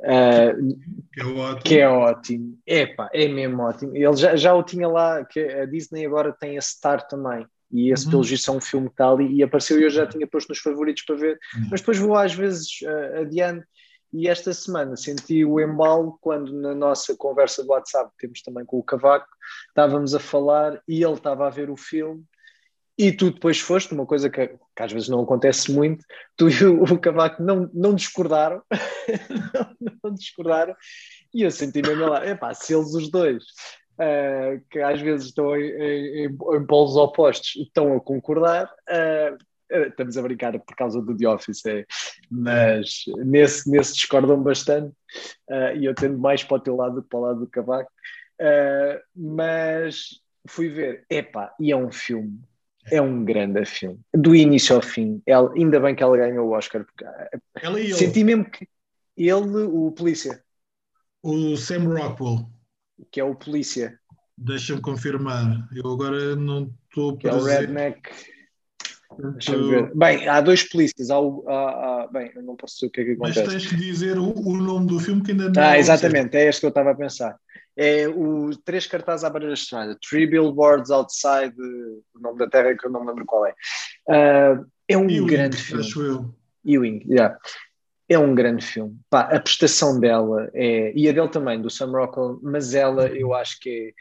Uh, 0.00 0.78
que 1.12 1.20
é 1.20 1.26
ótimo. 1.26 1.62
Que 1.62 1.78
é 1.78 1.88
ótimo. 1.88 2.58
Epá, 2.66 3.10
é 3.12 3.28
mesmo 3.28 3.62
ótimo. 3.62 3.94
Ele 3.94 4.16
já, 4.16 4.34
já 4.34 4.54
o 4.54 4.62
tinha 4.62 4.88
lá, 4.88 5.24
que 5.24 5.40
a 5.40 5.66
Disney 5.66 6.06
agora 6.06 6.32
tem 6.32 6.56
a 6.56 6.60
Star 6.60 7.06
também. 7.06 7.46
E 7.70 7.92
esse, 7.92 8.06
uhum. 8.06 8.12
pelo 8.12 8.22
visto, 8.22 8.50
é 8.50 8.54
um 8.54 8.60
filme 8.60 8.88
que 8.88 8.94
está 8.94 9.10
ali 9.10 9.32
e 9.32 9.42
apareceu 9.42 9.78
e 9.78 9.84
eu 9.84 9.90
já 9.90 10.06
tinha 10.06 10.26
posto 10.26 10.48
nos 10.48 10.58
favoritos 10.58 11.04
para 11.04 11.16
ver. 11.16 11.38
Uhum. 11.54 11.68
Mas 11.70 11.80
depois 11.80 11.98
vou 11.98 12.16
às 12.16 12.34
vezes 12.34 12.68
uh, 12.82 13.20
adiante. 13.20 13.64
E 14.12 14.28
esta 14.28 14.52
semana 14.52 14.96
senti 14.96 15.44
o 15.44 15.60
embalo 15.60 16.18
quando 16.20 16.52
na 16.52 16.74
nossa 16.74 17.14
conversa 17.16 17.62
do 17.62 17.70
WhatsApp, 17.70 18.10
temos 18.18 18.42
também 18.42 18.64
com 18.64 18.78
o 18.78 18.82
Cavaco, 18.82 19.28
estávamos 19.68 20.14
a 20.14 20.20
falar 20.20 20.82
e 20.88 21.02
ele 21.02 21.14
estava 21.14 21.46
a 21.46 21.50
ver 21.50 21.70
o 21.70 21.76
filme. 21.76 22.24
E 22.98 23.12
tu 23.12 23.30
depois 23.30 23.58
foste, 23.60 23.94
uma 23.94 24.04
coisa 24.04 24.28
que, 24.28 24.48
que, 24.48 24.82
às 24.82 24.92
vezes 24.92 25.08
não 25.08 25.22
acontece 25.22 25.72
muito, 25.72 26.04
tu 26.36 26.50
e 26.50 26.64
o, 26.64 26.82
o 26.82 26.98
Cavaco 26.98 27.42
não, 27.42 27.70
não 27.72 27.94
discordaram, 27.94 28.62
não, 29.54 29.96
não, 30.04 30.14
discordaram, 30.14 30.76
e 31.32 31.42
eu 31.42 31.50
senti 31.50 31.80
mesmo 31.80 32.06
lá, 32.06 32.26
epá, 32.26 32.52
se 32.52 32.74
eles 32.74 32.92
os 32.92 33.10
dois, 33.10 33.42
uh, 33.94 34.60
que 34.70 34.80
às 34.80 35.00
vezes 35.00 35.28
estão 35.28 35.56
em, 35.56 35.70
em, 35.70 36.26
em, 36.26 36.66
polos 36.66 36.94
opostos, 36.96 37.56
estão 37.56 37.96
a 37.96 38.00
concordar, 38.00 38.66
uh, 38.66 39.38
estamos 39.70 40.16
a 40.16 40.22
brincar 40.22 40.58
por 40.58 40.76
causa 40.76 41.00
do 41.00 41.16
The 41.16 41.28
Office, 41.28 41.64
é, 41.66 41.86
mas 42.30 43.04
nesse, 43.18 43.70
nesse 43.70 43.94
discordam 43.94 44.42
bastante, 44.42 44.94
uh, 45.50 45.76
e 45.76 45.84
eu 45.84 45.94
tendo 45.94 46.18
mais 46.18 46.42
para 46.42 46.56
o 46.56 46.60
teu 46.60 46.76
lado 46.76 46.96
do 46.96 47.02
que 47.02 47.08
para 47.08 47.18
o 47.18 47.22
lado 47.22 47.40
do 47.40 47.46
Cavaco, 47.46 47.90
mas 49.14 50.20
fui 50.46 50.68
ver, 50.68 51.04
epá, 51.10 51.54
e 51.60 51.70
é 51.70 51.76
um 51.76 51.90
filme 51.90 52.40
é 52.90 53.00
um 53.00 53.24
grande 53.24 53.64
filme. 53.64 54.00
Do 54.14 54.34
início 54.34 54.76
ao 54.76 54.82
fim. 54.82 55.22
Ela, 55.26 55.52
ainda 55.54 55.78
bem 55.80 55.94
que 55.94 56.02
ela 56.02 56.16
ganhou 56.16 56.48
o 56.48 56.52
Oscar. 56.52 56.84
Porque, 56.84 57.04
ela 57.62 57.80
e 57.80 57.92
senti 57.92 58.24
mesmo 58.24 58.44
que 58.50 58.68
ele, 59.16 59.64
o 59.64 59.92
polícia. 59.92 60.42
O 61.22 61.56
Sam 61.56 61.84
Rockwell. 61.84 62.50
Que 63.10 63.20
é 63.20 63.24
o 63.24 63.34
polícia. 63.34 63.98
Deixa-me 64.36 64.80
confirmar. 64.80 65.68
Eu 65.74 65.92
agora 65.92 66.34
não 66.36 66.74
estou 66.88 67.16
para. 67.16 67.30
Que 67.30 67.36
é 67.36 67.38
o 67.38 67.44
Redneck. 67.44 68.10
Deixa-me 69.18 69.70
ver. 69.70 69.94
Bem, 69.94 70.28
há 70.28 70.40
dois 70.40 70.62
polícias. 70.62 71.10
Há, 71.10 71.16
há, 71.16 71.22
há, 71.22 72.08
bem, 72.12 72.30
eu 72.34 72.42
não 72.42 72.56
posso 72.56 72.74
dizer 72.74 72.86
o 72.86 72.90
que 72.90 73.00
é 73.00 73.04
que 73.04 73.12
acontece. 73.12 73.40
Mas 73.40 73.52
tens 73.52 73.66
que 73.66 73.76
dizer 73.76 74.18
o, 74.18 74.32
o 74.38 74.56
nome 74.56 74.86
do 74.86 74.98
filme 74.98 75.22
que 75.22 75.32
ainda 75.32 75.50
não. 75.50 75.62
Ah, 75.62 75.78
exatamente. 75.78 76.36
É 76.36 76.48
este 76.48 76.60
que 76.60 76.66
eu 76.66 76.70
estava 76.70 76.90
a 76.90 76.94
pensar 76.94 77.36
é 77.76 78.06
o 78.08 78.50
três 78.64 78.86
cartazes 78.86 79.24
à 79.24 79.30
beira 79.30 79.48
da 79.48 79.54
estrada, 79.54 79.96
Three 80.06 80.26
Billboards 80.26 80.90
Outside, 80.90 81.54
o 82.14 82.20
nome 82.20 82.38
da 82.38 82.46
terra 82.46 82.76
que 82.76 82.86
eu 82.86 82.90
não 82.90 83.00
me 83.00 83.06
lembro 83.06 83.24
qual 83.24 83.46
é. 83.46 83.54
Uh, 84.06 84.66
é 84.86 84.98
um 84.98 85.08
Ewing, 85.08 85.26
grande 85.26 85.56
filme. 85.56 85.82
Acho 85.82 86.02
eu. 86.02 86.34
Ewing, 86.64 87.02
yeah. 87.08 87.38
É 88.06 88.18
um 88.18 88.34
grande 88.34 88.64
filme. 88.64 88.98
Pá, 89.08 89.22
a 89.22 89.40
prestação 89.40 89.98
dela 89.98 90.50
é. 90.52 90.92
E 90.94 91.08
a 91.08 91.12
dele 91.12 91.28
também, 91.28 91.62
do 91.62 91.70
Sam 91.70 91.92
Rockwell, 91.92 92.38
mas 92.42 92.74
ela 92.74 93.06
eu 93.08 93.32
acho 93.32 93.58
que 93.60 93.70
é, 93.70 93.92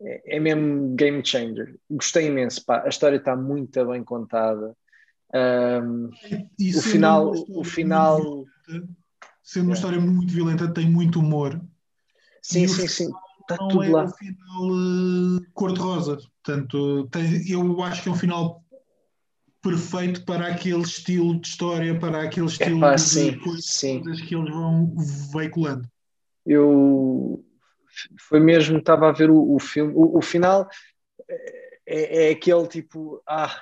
é, 0.00 0.36
é 0.36 0.40
mesmo 0.40 0.94
game 0.94 1.24
changer. 1.24 1.78
Gostei 1.90 2.26
imenso. 2.26 2.64
Pá, 2.64 2.82
a 2.84 2.88
história 2.88 3.16
está 3.16 3.36
muito 3.36 3.84
bem 3.86 4.02
contada. 4.04 4.76
Um, 5.34 6.10
o 6.76 6.82
final. 6.82 7.32
O 7.48 7.64
final 7.64 8.44
sendo 9.44 9.66
uma 9.66 9.74
história 9.74 10.00
muito 10.00 10.32
violenta, 10.32 10.72
tem 10.72 10.90
muito 10.90 11.20
humor. 11.20 11.60
Sim, 12.42 12.66
sim, 12.66 12.88
sim. 12.88 13.10
Está 13.42 13.58
tudo 13.68 13.82
é 13.82 13.90
lá. 13.90 14.04
um 14.04 14.08
final 14.08 14.70
uh, 14.70 15.46
cor-de-rosa. 15.52 16.18
Portanto, 16.42 17.06
tem, 17.08 17.50
eu 17.50 17.82
acho 17.82 18.02
que 18.02 18.08
é 18.08 18.12
um 18.12 18.16
final 18.16 18.64
perfeito 19.62 20.24
para 20.24 20.48
aquele 20.48 20.82
estilo 20.82 21.38
de 21.38 21.48
história, 21.48 21.98
para 21.98 22.22
aquele 22.22 22.46
estilo 22.46 22.78
Epá, 22.78 22.94
de 22.94 23.02
sim, 23.02 23.38
coisas 23.38 23.66
sim. 23.66 24.02
que 24.02 24.34
eles 24.34 24.50
vão 24.50 24.94
veiculando. 25.32 25.88
Eu 26.46 27.44
foi 28.18 28.40
mesmo, 28.40 28.78
estava 28.78 29.08
a 29.08 29.12
ver 29.12 29.30
o, 29.30 29.54
o 29.54 29.58
filme, 29.58 29.92
o, 29.94 30.18
o 30.18 30.22
final 30.22 30.68
é, 31.86 32.28
é, 32.28 32.30
aquele 32.30 32.66
tipo, 32.66 33.22
ah, 33.28 33.54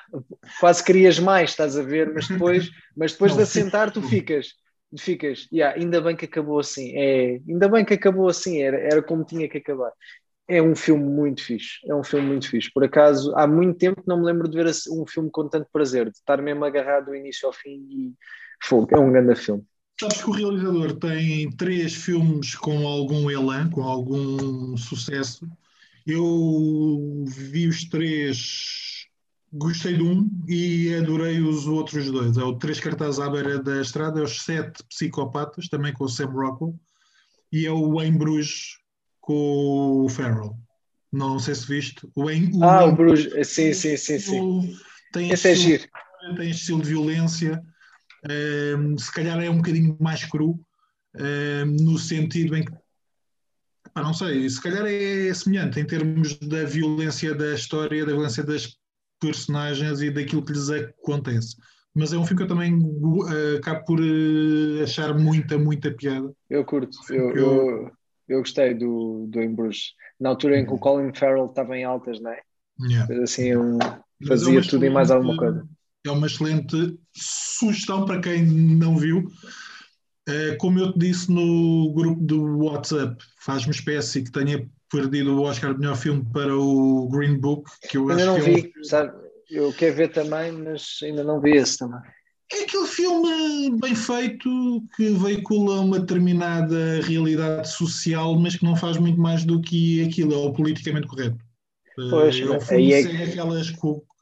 quase 0.60 0.84
querias 0.84 1.18
mais, 1.18 1.50
estás 1.50 1.76
a 1.76 1.82
ver, 1.82 2.12
mas 2.12 2.28
depois, 2.28 2.70
mas 2.96 3.12
depois 3.12 3.34
de 3.34 3.42
assentar 3.42 3.90
tu 3.90 4.00
ficas 4.02 4.54
ficas, 4.98 5.48
yeah, 5.52 5.78
ainda 5.78 6.00
bem 6.00 6.16
que 6.16 6.24
acabou 6.24 6.58
assim, 6.58 6.92
é, 6.96 7.40
ainda 7.48 7.68
bem 7.68 7.84
que 7.84 7.94
acabou 7.94 8.28
assim, 8.28 8.62
era, 8.62 8.78
era 8.78 9.02
como 9.02 9.24
tinha 9.24 9.48
que 9.48 9.58
acabar. 9.58 9.92
É 10.48 10.60
um 10.60 10.74
filme 10.74 11.04
muito 11.04 11.42
fixe, 11.42 11.78
é 11.86 11.94
um 11.94 12.02
filme 12.02 12.26
muito 12.26 12.50
fixe. 12.50 12.70
Por 12.72 12.84
acaso, 12.84 13.32
há 13.36 13.46
muito 13.46 13.78
tempo 13.78 14.02
que 14.02 14.08
não 14.08 14.18
me 14.18 14.26
lembro 14.26 14.48
de 14.48 14.56
ver 14.56 14.70
um 14.90 15.06
filme 15.06 15.30
com 15.30 15.48
tanto 15.48 15.68
prazer, 15.72 16.10
de 16.10 16.16
estar 16.18 16.42
mesmo 16.42 16.64
agarrado 16.64 17.06
do 17.06 17.14
início 17.14 17.46
ao 17.46 17.52
fim 17.52 17.86
e 17.90 18.14
fogo, 18.62 18.88
é 18.90 18.98
um 18.98 19.10
grande 19.10 19.34
filme. 19.36 19.64
Sabes 20.02 20.20
que 20.20 20.30
o 20.30 20.32
realizador 20.32 20.96
tem 20.96 21.48
três 21.52 21.94
filmes 21.94 22.56
com 22.56 22.88
algum 22.88 23.30
elan, 23.30 23.70
com 23.70 23.84
algum 23.84 24.76
sucesso. 24.76 25.48
Eu 26.04 27.24
vi 27.24 27.68
os 27.68 27.84
três 27.84 29.06
Gostei 29.52 29.96
de 29.96 30.02
um 30.02 30.28
e 30.48 30.92
adorei 30.94 31.40
os 31.40 31.68
outros 31.68 32.10
dois. 32.10 32.36
É 32.36 32.42
o 32.42 32.56
Três 32.56 32.80
Cartazes 32.80 33.20
à 33.20 33.30
Beira 33.30 33.62
da 33.62 33.80
Estrada, 33.80 34.18
é 34.18 34.24
os 34.24 34.42
Sete 34.42 34.82
Psicopatas, 34.84 35.68
também 35.68 35.92
com 35.92 36.04
o 36.04 36.08
Sam 36.08 36.30
Rockwell, 36.30 36.74
e 37.52 37.64
é 37.64 37.70
o 37.70 38.02
Em 38.02 38.12
Bruges 38.12 38.78
com 39.20 40.04
o 40.04 40.08
Farrell. 40.08 40.56
Não 41.12 41.38
sei 41.38 41.54
se 41.54 41.66
viste. 41.68 42.08
O 42.16 42.28
em, 42.28 42.50
o 42.56 42.64
ah, 42.64 42.86
em, 42.86 42.88
o 42.88 42.96
Bruges, 42.96 43.46
sim, 43.46 43.72
sim, 43.72 43.96
sim. 43.96 44.18
sim. 44.18 44.76
Tem 45.12 45.30
Esse 45.30 45.48
é 45.48 45.52
estilo, 45.52 45.84
é 46.24 46.34
Tem 46.34 46.50
estilo 46.50 46.82
de 46.82 46.88
violência, 46.88 47.62
um, 48.78 48.96
se 48.98 49.12
calhar 49.12 49.42
é 49.42 49.50
um 49.50 49.56
bocadinho 49.56 49.96
mais 50.00 50.24
cru, 50.24 50.60
um, 51.18 51.84
no 51.84 51.98
sentido 51.98 52.56
em 52.56 52.64
que 52.64 52.72
ah, 53.94 54.02
não 54.02 54.14
sei, 54.14 54.48
se 54.48 54.60
calhar 54.60 54.86
é 54.86 55.32
semelhante 55.34 55.78
em 55.78 55.84
termos 55.84 56.38
da 56.38 56.64
violência 56.64 57.34
da 57.34 57.52
história, 57.52 58.06
da 58.06 58.12
violência 58.12 58.42
das 58.42 58.78
personagens 59.20 60.00
e 60.00 60.10
daquilo 60.10 60.42
que 60.42 60.52
lhes 60.52 60.70
acontece. 60.70 61.56
Mas 61.94 62.12
é 62.12 62.16
um 62.16 62.24
filme 62.24 62.38
que 62.38 62.42
eu 62.44 62.48
também 62.48 62.74
uh, 62.74 63.58
acabo 63.58 63.84
por 63.84 64.00
uh, 64.00 64.82
achar 64.82 65.16
muita, 65.18 65.58
muita 65.58 65.90
piada. 65.90 66.32
Eu 66.48 66.64
curto, 66.64 66.96
eu, 67.10 67.30
eu, 67.30 67.36
eu, 67.36 67.90
eu, 68.28 68.38
gostei 68.38 68.72
do, 68.72 69.26
do 69.28 69.42
Em 69.42 69.54
Bruges. 69.54 69.92
Na 70.18 70.30
altura 70.30 70.58
em 70.58 70.64
que 70.64 70.70
o 70.70 70.74
uhum. 70.74 70.80
Colin 70.80 71.14
Farrell 71.14 71.46
estava 71.46 71.76
em 71.76 71.84
altas, 71.84 72.18
não 72.18 72.30
é? 72.30 72.40
Yeah. 72.80 73.22
Assim, 73.22 73.54
um, 73.54 73.78
fazia 74.26 74.58
é 74.58 74.62
tudo 74.62 74.86
e 74.86 74.90
mais 74.90 75.10
alguma 75.10 75.36
coisa. 75.36 75.68
É 76.04 76.10
uma 76.10 76.26
excelente 76.26 76.98
sugestão 77.14 78.04
para 78.04 78.20
quem 78.20 78.44
não 78.44 78.96
viu. 78.96 79.24
Uh, 80.28 80.56
como 80.58 80.78
eu 80.78 80.92
te 80.92 80.98
disse 81.00 81.30
no 81.30 81.92
grupo 81.92 82.22
do 82.22 82.58
WhatsApp, 82.64 83.16
faz 83.40 83.64
uma 83.64 83.72
espécie 83.72 84.22
que 84.22 84.30
tenha 84.30 84.68
perdido 84.90 85.36
o 85.36 85.42
Oscar 85.42 85.72
de 85.72 85.80
melhor 85.80 85.96
filme 85.96 86.24
para 86.32 86.56
o 86.56 87.08
Green 87.08 87.38
Book, 87.38 87.70
que 87.88 87.96
eu 87.96 88.08
ainda 88.08 88.22
acho 88.22 88.26
não 88.26 88.34
que 88.36 88.50
vi, 88.50 88.72
é 88.76 88.80
um... 88.80 88.84
sabe? 88.84 89.12
Eu 89.50 89.72
quero 89.72 89.96
ver 89.96 90.12
também, 90.12 90.52
mas 90.52 90.98
ainda 91.02 91.24
não 91.24 91.40
vi 91.40 91.56
esse 91.56 91.78
também. 91.78 92.00
É 92.52 92.64
aquele 92.64 92.86
filme 92.86 93.80
bem 93.80 93.94
feito 93.94 94.48
que 94.94 95.10
veicula 95.10 95.80
uma 95.80 95.98
determinada 95.98 97.00
realidade 97.00 97.70
social, 97.70 98.38
mas 98.38 98.56
que 98.56 98.64
não 98.64 98.76
faz 98.76 98.98
muito 98.98 99.18
mais 99.18 99.44
do 99.44 99.60
que 99.60 100.04
aquilo, 100.04 100.34
é 100.34 100.36
o 100.36 100.52
politicamente 100.52 101.06
correto. 101.06 101.38
Pois, 101.94 102.36
aí 102.70 102.92
é... 102.92 103.24
aquelas, 103.24 103.72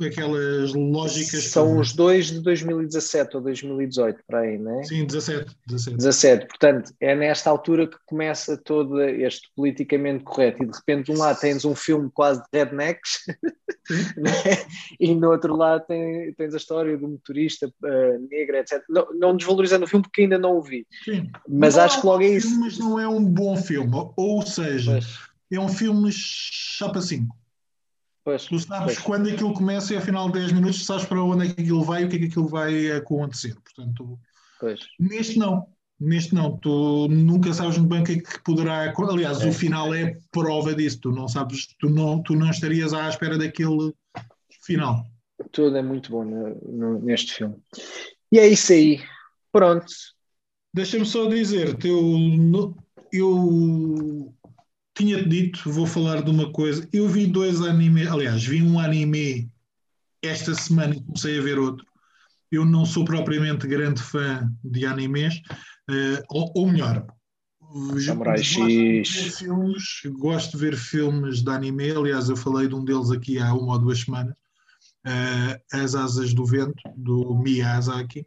aquelas 0.00 0.74
lógicas. 0.74 1.44
São 1.44 1.78
os 1.78 1.92
dois 1.92 2.26
de 2.26 2.40
2017 2.40 3.36
ou 3.36 3.42
2018, 3.42 4.22
para 4.26 4.40
aí, 4.40 4.58
não 4.58 4.80
é? 4.80 4.84
Sim, 4.84 5.06
17, 5.06 5.56
17. 5.66 5.96
17. 5.96 6.46
Portanto, 6.46 6.92
é 7.00 7.14
nesta 7.14 7.48
altura 7.48 7.86
que 7.86 7.96
começa 8.06 8.56
todo 8.56 9.00
este 9.00 9.48
politicamente 9.54 10.24
correto. 10.24 10.62
E 10.62 10.66
de 10.66 10.76
repente, 10.76 11.06
de 11.06 11.12
um 11.12 11.18
lado 11.18 11.38
tens 11.38 11.64
um 11.64 11.74
filme 11.74 12.10
quase 12.12 12.40
de 12.40 12.58
rednecks, 12.58 13.18
né? 14.16 14.32
e 14.98 15.14
no 15.14 15.30
outro 15.30 15.54
lado 15.54 15.84
tens, 15.86 16.34
tens 16.36 16.54
a 16.54 16.56
história 16.56 16.96
do 16.98 17.08
motorista 17.08 17.68
uh, 17.68 18.28
negro, 18.28 18.56
etc. 18.56 18.82
Não, 18.88 19.06
não, 19.14 19.36
desvalorizando 19.36 19.84
o 19.84 19.88
filme 19.88 20.02
porque 20.02 20.22
ainda 20.22 20.38
não 20.38 20.56
o 20.56 20.62
vi. 20.62 20.86
Sim. 21.04 21.30
Mas 21.48 21.76
não 21.76 21.84
acho 21.84 22.00
que 22.00 22.06
logo 22.06 22.22
é 22.22 22.28
isso. 22.28 22.58
Mas 22.58 22.78
não 22.78 22.98
é 22.98 23.06
um 23.06 23.24
bom 23.24 23.56
filme. 23.56 23.92
Ou 24.16 24.42
seja, 24.44 24.92
pois. 24.92 25.18
é 25.52 25.60
um 25.60 25.68
filme 25.68 26.10
chapa 26.12 27.00
5. 27.00 27.39
Pois, 28.30 28.44
tu 28.44 28.60
sabes 28.60 28.94
pois. 28.94 28.98
quando 28.98 29.28
aquilo 29.28 29.52
começa 29.52 29.92
e 29.92 29.96
ao 29.96 30.02
final 30.02 30.30
de 30.30 30.38
10 30.38 30.52
minutos 30.52 30.86
sabes 30.86 31.04
para 31.04 31.20
onde 31.20 31.46
é 31.46 31.52
que 31.52 31.62
aquilo 31.62 31.82
vai 31.82 32.02
e 32.02 32.04
o 32.04 32.08
que 32.08 32.14
é 32.14 32.18
que 32.20 32.24
aquilo 32.26 32.46
vai 32.46 32.92
acontecer. 32.92 33.56
Portanto, 33.56 34.20
pois. 34.60 34.78
neste 35.00 35.36
não. 35.36 35.66
Neste 35.98 36.34
não, 36.34 36.56
tu 36.56 37.08
nunca 37.08 37.52
sabes 37.52 37.76
muito 37.76 37.90
bem 37.90 38.00
o 38.00 38.04
que 38.04 38.12
é 38.12 38.18
que 38.20 38.42
poderá. 38.42 38.94
Aliás, 38.96 39.42
é. 39.42 39.48
o 39.48 39.52
final 39.52 39.92
é 39.92 40.16
prova 40.30 40.74
disso. 40.74 41.00
Tu 41.00 41.10
não 41.10 41.26
sabes, 41.26 41.74
tu 41.78 41.90
não, 41.90 42.22
tu 42.22 42.34
não 42.36 42.48
estarias 42.48 42.94
à 42.94 43.08
espera 43.08 43.36
daquele 43.36 43.92
final. 44.64 45.04
Tudo 45.50 45.76
é 45.76 45.82
muito 45.82 46.10
bom 46.10 46.24
no, 46.24 46.54
no, 46.72 47.00
neste 47.00 47.34
filme. 47.34 47.56
E 48.32 48.38
é 48.38 48.46
isso 48.46 48.72
aí. 48.72 49.00
Pronto. 49.52 49.86
Deixa-me 50.72 51.04
só 51.04 51.26
dizer-te, 51.26 51.88
eu, 51.88 52.74
eu 53.12 54.32
tinha-te 54.94 55.28
dito, 55.28 55.70
vou 55.70 55.86
falar 55.86 56.22
de 56.22 56.30
uma 56.30 56.52
coisa. 56.52 56.88
Eu 56.92 57.08
vi 57.08 57.26
dois 57.26 57.60
animes, 57.62 58.08
aliás, 58.08 58.44
vi 58.44 58.62
um 58.62 58.78
anime 58.78 59.50
esta 60.22 60.54
semana 60.54 60.94
e 60.94 61.02
comecei 61.02 61.38
a 61.38 61.42
ver 61.42 61.58
outro. 61.58 61.86
Eu 62.50 62.64
não 62.64 62.84
sou 62.84 63.04
propriamente 63.04 63.66
grande 63.66 64.02
fã 64.02 64.50
de 64.64 64.84
animes, 64.84 65.36
uh, 65.88 66.22
ou, 66.28 66.52
ou, 66.54 66.68
melhor, 66.68 67.06
Samurai 68.04 68.42
X. 68.42 69.38
Filmes, 69.38 70.00
gosto 70.18 70.56
de 70.56 70.64
ver 70.64 70.76
filmes 70.76 71.42
de 71.42 71.50
anime, 71.50 71.92
aliás, 71.92 72.28
eu 72.28 72.36
falei 72.36 72.66
de 72.66 72.74
um 72.74 72.84
deles 72.84 73.10
aqui 73.10 73.38
há 73.38 73.54
uma 73.54 73.74
ou 73.74 73.78
duas 73.78 74.00
semanas, 74.00 74.34
As 75.72 75.94
Asas 75.94 76.34
do 76.34 76.44
Vento, 76.44 76.82
do 76.96 77.34
Miyazaki. 77.34 78.26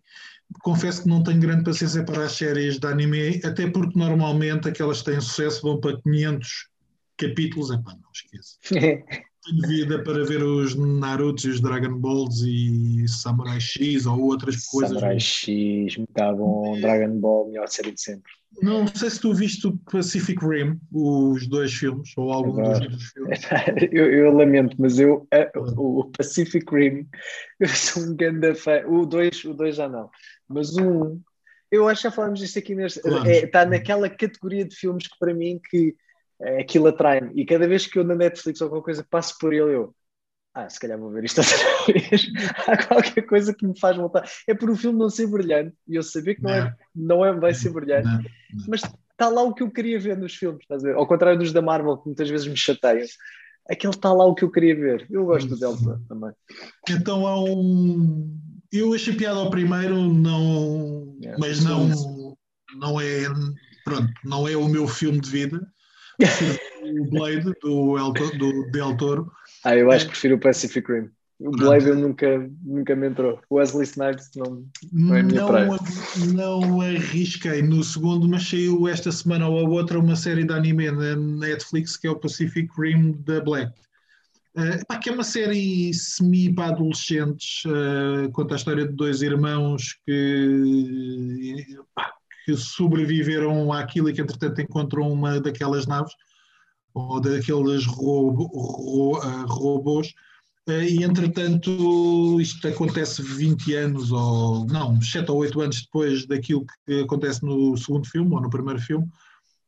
Confesso 0.61 1.03
que 1.03 1.09
não 1.09 1.23
tenho 1.23 1.39
grande 1.39 1.63
paciência 1.63 2.03
para 2.03 2.25
as 2.25 2.33
séries 2.33 2.79
de 2.79 2.87
anime, 2.87 3.41
até 3.43 3.69
porque 3.69 3.97
normalmente 3.97 4.67
aquelas 4.67 5.01
que 5.01 5.11
têm 5.11 5.21
sucesso 5.21 5.61
vão 5.61 5.79
para 5.79 5.99
500 6.01 6.69
capítulos. 7.17 7.71
É 7.71 7.77
pá, 7.77 7.95
não 8.01 8.11
esqueço. 8.13 8.59
tenho 9.43 9.67
vida 9.67 10.03
para 10.03 10.23
ver 10.23 10.43
os 10.43 10.75
Naruto, 10.75 11.47
os 11.47 11.59
Dragon 11.59 11.97
Balls 11.97 12.43
e 12.45 13.07
Samurai 13.07 13.59
X 13.59 14.05
ou 14.05 14.21
outras 14.21 14.65
coisas. 14.65 14.91
Samurai 14.91 15.19
X, 15.19 15.97
muito 15.97 16.35
bom, 16.35 16.79
Dragon 16.79 17.19
Ball, 17.19 17.47
melhor 17.47 17.67
série 17.67 17.91
de 17.91 18.01
sempre. 18.01 18.31
Não 18.61 18.85
sei 18.87 19.09
se 19.09 19.19
tu 19.19 19.33
viste 19.33 19.65
o 19.65 19.77
Pacific 19.91 20.39
Rim, 20.45 20.79
os 20.91 21.47
dois 21.47 21.73
filmes, 21.73 22.11
ou 22.15 22.31
algum 22.31 22.61
dos 22.61 22.79
outros 22.79 23.03
filmes. 23.11 23.39
Eu, 23.91 24.11
eu, 24.11 24.31
lamento, 24.31 24.75
mas 24.79 24.99
eu, 24.99 25.27
o 25.75 26.11
Pacific 26.15 26.63
Rim, 26.73 27.07
eu 27.59 27.67
sou 27.67 28.03
um 28.03 28.15
grande 28.15 28.53
fã. 28.53 28.83
O 28.87 29.05
2 29.05 29.45
o 29.45 29.53
dois 29.53 29.75
já 29.75 29.89
não, 29.89 30.09
mas 30.47 30.75
1, 30.77 31.19
eu 31.71 31.87
acho 31.87 32.03
que 32.03 32.07
já 32.07 32.11
falamos 32.11 32.39
disto 32.39 32.59
aqui 32.59 32.75
neste. 32.75 33.01
Claro. 33.01 33.27
É, 33.27 33.39
está 33.39 33.65
naquela 33.65 34.07
categoria 34.07 34.63
de 34.63 34.75
filmes 34.75 35.07
que 35.07 35.17
para 35.17 35.33
mim 35.33 35.59
que 35.69 35.95
é, 36.43 36.61
aquilo 36.61 36.87
atrai-me. 36.87 37.31
E 37.39 37.45
cada 37.45 37.67
vez 37.67 37.87
que 37.87 37.97
eu 37.97 38.03
na 38.03 38.15
Netflix 38.15 38.59
ou 38.61 38.69
qualquer 38.69 38.85
coisa 38.85 39.07
passo 39.09 39.35
por 39.39 39.53
ele, 39.53 39.75
eu. 39.75 39.95
Ah, 40.53 40.69
se 40.69 40.79
calhar 40.79 40.99
vou 40.99 41.09
ver 41.09 41.23
isto 41.23 41.41
outra 41.41 41.57
vez. 41.87 42.27
Há 42.67 42.85
qualquer 42.85 43.21
coisa 43.23 43.53
que 43.53 43.65
me 43.65 43.79
faz 43.79 43.97
voltar. 43.97 44.29
É 44.47 44.53
por 44.53 44.69
o 44.69 44.75
filme 44.75 44.99
não 44.99 45.09
ser 45.09 45.27
brilhante 45.27 45.75
e 45.87 45.95
eu 45.95 46.03
saber 46.03 46.35
que 46.35 46.43
não, 46.43 46.51
é, 46.51 46.59
não. 46.59 46.67
é, 46.67 46.75
não 46.95 47.25
é, 47.25 47.39
vai 47.39 47.53
ser 47.53 47.71
brilhante, 47.71 48.05
não, 48.05 48.17
não. 48.17 48.65
mas 48.67 48.81
está 48.83 49.29
lá 49.29 49.41
o 49.41 49.53
que 49.53 49.63
eu 49.63 49.71
queria 49.71 49.99
ver 49.99 50.17
nos 50.17 50.35
filmes, 50.35 50.61
estás 50.61 50.83
a 50.83 50.89
ver? 50.89 50.95
Ao 50.95 51.07
contrário 51.07 51.39
dos 51.39 51.51
da 51.51 51.61
Marvel, 51.61 51.97
que 51.97 52.07
muitas 52.07 52.29
vezes 52.29 52.47
me 52.47 52.57
chateiam, 52.57 53.05
aquele 53.67 53.93
está 53.93 54.13
lá 54.13 54.25
o 54.25 54.35
que 54.35 54.43
eu 54.43 54.51
queria 54.51 54.75
ver. 54.75 55.07
Eu 55.09 55.25
gosto 55.25 55.49
do 55.49 55.57
Delta 55.57 55.99
também. 56.07 56.31
Então 56.89 57.25
há 57.25 57.41
um. 57.41 58.37
Eu 58.71 58.93
achei 58.93 59.15
piada 59.15 59.39
ao 59.39 59.49
primeiro, 59.49 59.95
não. 59.95 61.17
É, 61.23 61.35
mas 61.37 61.63
não, 61.63 61.89
não 62.75 63.01
é. 63.01 63.23
Pronto, 63.83 64.11
não 64.23 64.47
é 64.47 64.55
o 64.55 64.67
meu 64.67 64.87
filme 64.87 65.19
de 65.19 65.29
vida 65.29 65.73
o 66.19 67.09
Blade 67.09 67.53
do, 67.61 67.97
El, 67.97 68.13
do 68.37 68.71
Del 68.71 68.97
Toro. 68.97 69.31
Ah, 69.63 69.75
eu 69.75 69.91
acho 69.91 70.05
que 70.05 70.11
prefiro 70.11 70.35
o 70.35 70.39
Pacific 70.39 70.91
Rim. 70.91 71.09
O 71.39 71.51
Blade 71.51 71.89
eu 71.89 71.95
nunca, 71.95 72.49
nunca 72.63 72.95
me 72.95 73.07
entrou. 73.07 73.39
O 73.49 73.55
Wesley 73.55 73.85
Snipes 73.85 74.29
não, 74.35 74.65
não 74.91 75.15
é 75.15 75.19
a 75.19 75.23
minha 75.23 75.41
não, 75.41 75.47
praia. 75.47 75.69
Não 76.33 76.81
arrisquei 76.81 77.61
no 77.61 77.83
segundo, 77.83 78.27
mas 78.27 78.47
saiu 78.47 78.87
esta 78.87 79.11
semana 79.11 79.47
ou 79.47 79.59
a 79.59 79.69
outra 79.69 79.99
uma 79.99 80.15
série 80.15 80.45
de 80.45 80.53
anime 80.53 80.89
na 80.91 81.15
Netflix 81.15 81.97
que 81.97 82.07
é 82.07 82.11
o 82.11 82.15
Pacific 82.15 82.69
Rim 82.79 83.13
da 83.25 83.41
Black. 83.41 83.73
Uh, 84.55 84.85
pá, 84.87 84.99
que 84.99 85.09
é 85.09 85.11
uma 85.11 85.23
série 85.23 85.91
semi 85.95 86.53
para 86.53 86.75
adolescentes, 86.75 87.63
uh, 87.65 88.31
conta 88.31 88.53
a 88.53 88.57
história 88.57 88.87
de 88.87 88.93
dois 88.93 89.23
irmãos 89.23 89.97
que, 90.05 91.65
pá, 91.95 92.13
que 92.45 92.55
sobreviveram 92.55 93.71
àquilo 93.71 94.09
e 94.09 94.13
que 94.13 94.21
entretanto 94.21 94.61
encontram 94.61 95.11
uma 95.11 95.39
daquelas 95.39 95.87
naves 95.87 96.13
ou 96.93 97.19
daqueles 97.19 97.85
robo, 97.85 98.45
ro, 98.45 99.17
uh, 99.17 99.45
robôs. 99.47 100.13
Uh, 100.67 100.83
e 100.83 101.03
entretanto 101.03 102.39
isto 102.39 102.67
acontece 102.67 103.21
20 103.21 103.75
anos 103.75 104.11
ou 104.11 104.65
não, 104.67 105.01
7 105.01 105.29
ou 105.29 105.39
8 105.39 105.61
anos 105.61 105.81
depois 105.81 106.25
daquilo 106.25 106.65
que 106.85 107.01
acontece 107.01 107.43
no 107.43 107.75
segundo 107.77 108.07
filme 108.07 108.33
ou 108.33 108.41
no 108.41 108.49
primeiro 108.49 108.79
filme. 108.79 109.07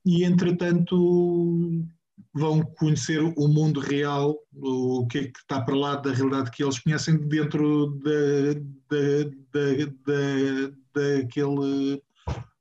E 0.05 0.23
entretanto 0.23 1.85
vão 2.33 2.61
conhecer 2.61 3.21
o 3.21 3.47
mundo 3.47 3.79
real, 3.79 4.37
o 4.53 5.07
que 5.07 5.17
é 5.17 5.23
que 5.23 5.39
está 5.39 5.61
para 5.61 5.75
lá 5.75 5.95
da 5.95 6.11
realidade 6.11 6.51
que 6.51 6.63
eles 6.63 6.79
conhecem 6.79 7.17
dentro 7.27 7.97
da, 8.03 8.53
da, 8.89 9.23
da, 9.53 9.85
da, 10.05 10.75
daquele 10.93 12.01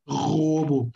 roubo. 0.06 0.92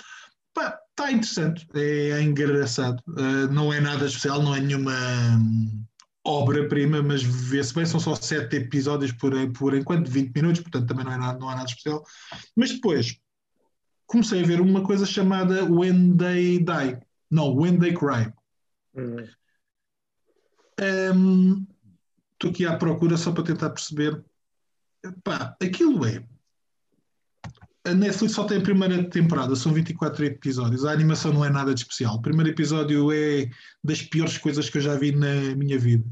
Está 0.57 1.13
interessante, 1.13 1.67
é, 1.75 2.11
é 2.11 2.23
engraçado. 2.23 3.01
Uh, 3.07 3.47
não 3.53 3.73
é 3.73 3.81
nada 3.81 4.07
especial, 4.07 4.43
não 4.43 4.53
é 4.53 4.61
nenhuma 4.61 4.93
hum, 5.39 5.85
obra-prima, 6.25 7.01
mas 7.01 7.23
vê-se 7.23 7.73
bem, 7.73 7.87
são 7.87 8.01
só 8.01 8.17
sete 8.17 8.57
episódios 8.57 9.13
por, 9.13 9.33
por 9.53 9.75
enquanto, 9.75 10.11
20 10.11 10.35
minutos, 10.35 10.61
portanto 10.61 10.89
também 10.89 11.05
não, 11.05 11.13
é 11.13 11.17
nada, 11.17 11.39
não 11.39 11.49
há 11.49 11.55
nada 11.55 11.69
especial. 11.69 12.03
Mas 12.57 12.73
depois 12.73 13.17
comecei 14.09 14.43
a 14.43 14.47
ver 14.47 14.61
uma 14.61 14.83
coisa 14.83 15.07
chamada 15.07 15.65
When 15.65 16.17
They 16.17 16.59
Die. 16.59 16.99
Não, 17.31 17.55
When 17.55 17.79
They 17.79 17.95
Cry. 17.95 18.33
Uhum. 18.95 19.29
Um, 20.81 21.67
estou 22.33 22.51
aqui 22.51 22.67
à 22.67 22.77
procura 22.77 23.17
só 23.17 23.31
para 23.31 23.45
tentar 23.45 23.71
perceber. 23.71 24.25
Pá, 25.23 25.57
aquilo 25.63 26.05
é 26.05 26.25
a 27.89 27.95
Netflix 27.95 28.35
só 28.35 28.45
tem 28.45 28.59
a 28.59 28.63
primeira 28.63 29.03
temporada, 29.09 29.57
são 29.57 29.73
24 29.73 30.25
episódios. 30.25 30.85
A 30.85 30.93
animação 30.93 31.33
não 31.33 31.45
é 31.45 31.51
nada 31.51 31.75
de 31.75 31.81
especial. 31.81 32.17
O 32.17 32.23
primeiro 32.23 32.51
episódio 32.51 33.11
é 33.13 33.49
das 33.83 34.03
piores 34.03 34.37
coisas 34.39 34.69
que 34.69 34.79
eu 34.79 34.83
já 34.83 34.97
vi 34.97 35.13
na 35.13 35.55
minha 35.57 35.79
vida. 35.79 36.05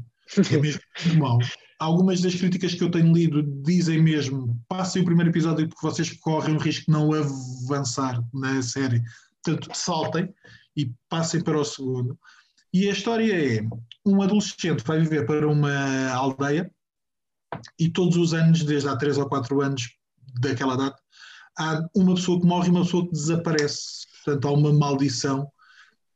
É 0.51 0.57
mesmo 0.57 0.81
mau. 1.17 1.37
Algumas 1.79 2.21
das 2.21 2.33
críticas 2.33 2.73
que 2.73 2.83
eu 2.83 2.89
tenho 2.89 3.13
lido 3.13 3.43
dizem 3.63 4.01
mesmo: 4.01 4.59
passem 4.67 5.01
o 5.01 5.05
primeiro 5.05 5.29
episódio 5.29 5.69
porque 5.69 5.85
vocês 5.87 6.11
correm 6.13 6.55
o 6.55 6.59
risco 6.59 6.85
de 6.85 6.91
não 6.91 7.13
avançar 7.13 8.23
na 8.33 8.61
série. 8.61 9.01
Portanto, 9.43 9.69
saltem 9.73 10.33
e 10.75 10.91
passem 11.07 11.41
para 11.41 11.59
o 11.59 11.63
segundo. 11.63 12.17
E 12.73 12.89
a 12.89 12.91
história 12.91 13.57
é: 13.57 13.63
um 14.05 14.21
adolescente 14.21 14.83
vai 14.83 14.99
viver 14.99 15.25
para 15.25 15.47
uma 15.47 16.09
aldeia 16.11 16.71
e 17.79 17.89
todos 17.89 18.17
os 18.17 18.33
anos, 18.33 18.63
desde 18.63 18.89
há 18.89 18.95
3 18.95 19.17
ou 19.19 19.29
4 19.29 19.61
anos 19.61 19.89
daquela 20.39 20.75
data, 20.75 21.01
há 21.57 21.87
uma 21.95 22.15
pessoa 22.15 22.39
que 22.39 22.47
morre 22.47 22.67
e 22.67 22.71
uma 22.71 22.83
pessoa 22.83 23.05
que 23.05 23.11
desaparece. 23.11 24.05
Portanto, 24.23 24.47
há 24.47 24.51
uma 24.51 24.73
maldição. 24.73 25.49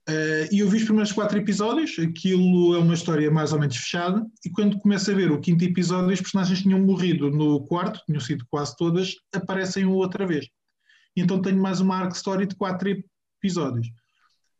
Uh, 0.10 0.50
e 0.52 0.60
eu 0.60 0.70
vi 0.70 0.78
os 0.78 0.84
primeiros 0.84 1.12
quatro 1.12 1.38
episódios, 1.38 1.98
aquilo 2.00 2.76
é 2.76 2.80
uma 2.80 2.96
história 2.96 3.30
mais 3.30 3.54
ou 3.54 3.60
menos 3.60 3.78
fechada, 3.78 4.26
e 4.44 4.50
quando 4.50 4.80
começo 4.80 5.12
a 5.12 5.14
ver 5.14 5.32
o 5.32 5.40
quinto 5.40 5.64
episódio, 5.64 6.12
os 6.12 6.20
personagens 6.20 6.62
tinham 6.62 6.80
morrido 6.80 7.30
no 7.30 7.64
quarto, 7.66 8.02
tinham 8.06 8.20
sido 8.20 8.44
quase 8.50 8.76
todas, 8.76 9.14
aparecem 9.34 9.86
outra 9.86 10.26
vez. 10.26 10.48
E 11.16 11.22
então 11.22 11.42
tenho 11.42 11.62
mais 11.62 11.80
uma 11.80 11.98
arc 11.98 12.16
story 12.16 12.48
de 12.48 12.56
quatro 12.56 12.90
episódios. 13.38 13.88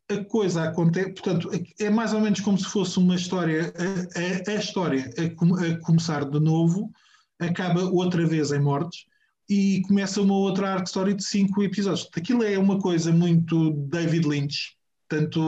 A 0.10 0.24
coisa 0.26 0.64
acontece, 0.64 1.14
portanto, 1.14 1.50
é 1.80 1.90
mais 1.90 2.14
ou 2.14 2.22
menos 2.22 2.40
como 2.42 2.58
se 2.58 2.66
fosse 2.66 3.00
uma 3.00 3.16
história, 3.16 3.74
a, 3.76 4.52
a, 4.52 4.56
a 4.56 4.60
história 4.60 5.10
a, 5.18 5.66
a 5.66 5.80
começar 5.82 6.24
de 6.30 6.40
novo, 6.40 6.92
acaba 7.40 7.84
outra 7.84 8.26
vez 8.28 8.52
em 8.52 8.60
mortes, 8.60 9.06
e 9.52 9.82
começa 9.82 10.22
uma 10.22 10.34
outra 10.34 10.76
arc 10.76 10.88
story 10.88 11.14
de 11.14 11.26
cinco 11.26 11.62
episódios. 11.62 12.10
Aquilo 12.16 12.42
é 12.42 12.58
uma 12.58 12.80
coisa 12.80 13.12
muito 13.12 13.72
David 13.72 14.26
Lynch. 14.26 14.78
Tanto, 15.10 15.42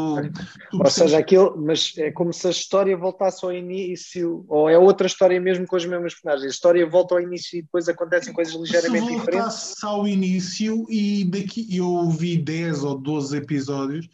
ou 0.73 0.89
seja, 0.89 1.17
aquilo, 1.17 1.55
mas 1.57 1.93
é 1.97 2.11
como 2.11 2.33
se 2.33 2.45
a 2.45 2.49
história 2.49 2.97
voltasse 2.97 3.45
ao 3.45 3.53
início, 3.53 4.43
ou 4.49 4.69
é 4.69 4.77
outra 4.77 5.07
história 5.07 5.39
mesmo 5.39 5.65
com 5.65 5.77
os 5.77 5.85
mesmos 5.85 6.15
personagens. 6.15 6.47
A 6.47 6.53
história 6.53 6.85
volta 6.85 7.15
ao 7.15 7.21
início 7.21 7.57
e 7.57 7.61
depois 7.61 7.87
acontecem 7.87 8.33
coisas 8.33 8.53
ligeiramente 8.53 9.07
se 9.07 9.15
diferentes. 9.15 9.55
Se 9.55 9.85
ao 9.85 10.05
início 10.05 10.85
e 10.89 11.23
daqui 11.23 11.65
eu 11.73 12.09
vi 12.09 12.37
10 12.37 12.83
ou 12.83 12.97
12 12.97 13.37
episódios, 13.37 14.09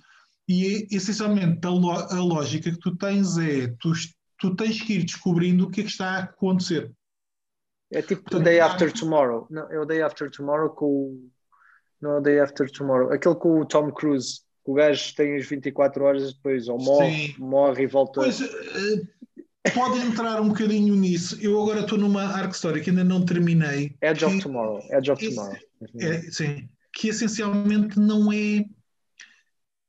e 0.47 0.87
essencialmente 0.91 1.65
a 1.65 2.19
lógica 2.19 2.69
que 2.69 2.79
tu 2.79 2.95
tens 2.95 3.35
é 3.39 3.73
tu, 3.79 3.91
tu 4.37 4.55
tens 4.55 4.79
que 4.79 4.93
ir 4.93 5.03
descobrindo 5.03 5.65
o 5.65 5.71
que 5.71 5.81
é 5.81 5.83
que 5.83 5.89
está 5.89 6.11
a 6.11 6.19
acontecer. 6.25 6.91
É 7.91 8.01
tipo 8.01 8.37
o 8.37 8.39
Day 8.39 8.59
After 8.59 8.91
Tomorrow. 8.91 9.47
Não, 9.49 9.71
é 9.71 9.79
o 9.79 9.85
Day 9.85 10.01
After 10.01 10.29
Tomorrow 10.29 10.69
com 10.69 10.85
o. 10.85 11.29
Não 11.99 12.11
é 12.11 12.17
o 12.17 12.21
Day 12.21 12.39
After 12.39 12.69
Tomorrow. 12.71 13.11
Aquele 13.11 13.35
com 13.35 13.59
o 13.59 13.65
Tom 13.65 13.91
Cruise. 13.91 14.41
O 14.63 14.73
gajo 14.75 15.15
tem 15.15 15.35
as 15.35 15.47
24 15.47 16.03
horas 16.03 16.33
depois, 16.33 16.67
ou 16.67 16.77
morre, 16.77 17.35
morre 17.39 17.83
e 17.83 17.87
volta. 17.87 18.21
Pois, 18.21 18.39
uh, 18.39 19.07
pode 19.73 19.99
entrar 19.99 20.39
um 20.39 20.49
bocadinho 20.49 20.95
nisso. 20.95 21.39
Eu 21.41 21.59
agora 21.59 21.79
estou 21.79 21.97
numa 21.97 22.23
arc 22.23 22.53
story 22.53 22.81
que 22.81 22.91
ainda 22.91 23.03
não 23.03 23.25
terminei. 23.25 23.95
Edge 24.01 24.19
que, 24.19 24.25
of 24.25 24.39
Tomorrow. 24.39 24.79
Edge 24.91 25.11
of 25.11 25.27
Tomorrow. 25.27 25.57
É, 25.99 26.21
sim. 26.29 26.69
Que 26.93 27.09
essencialmente 27.09 27.99
não 27.99 28.31
é. 28.31 28.63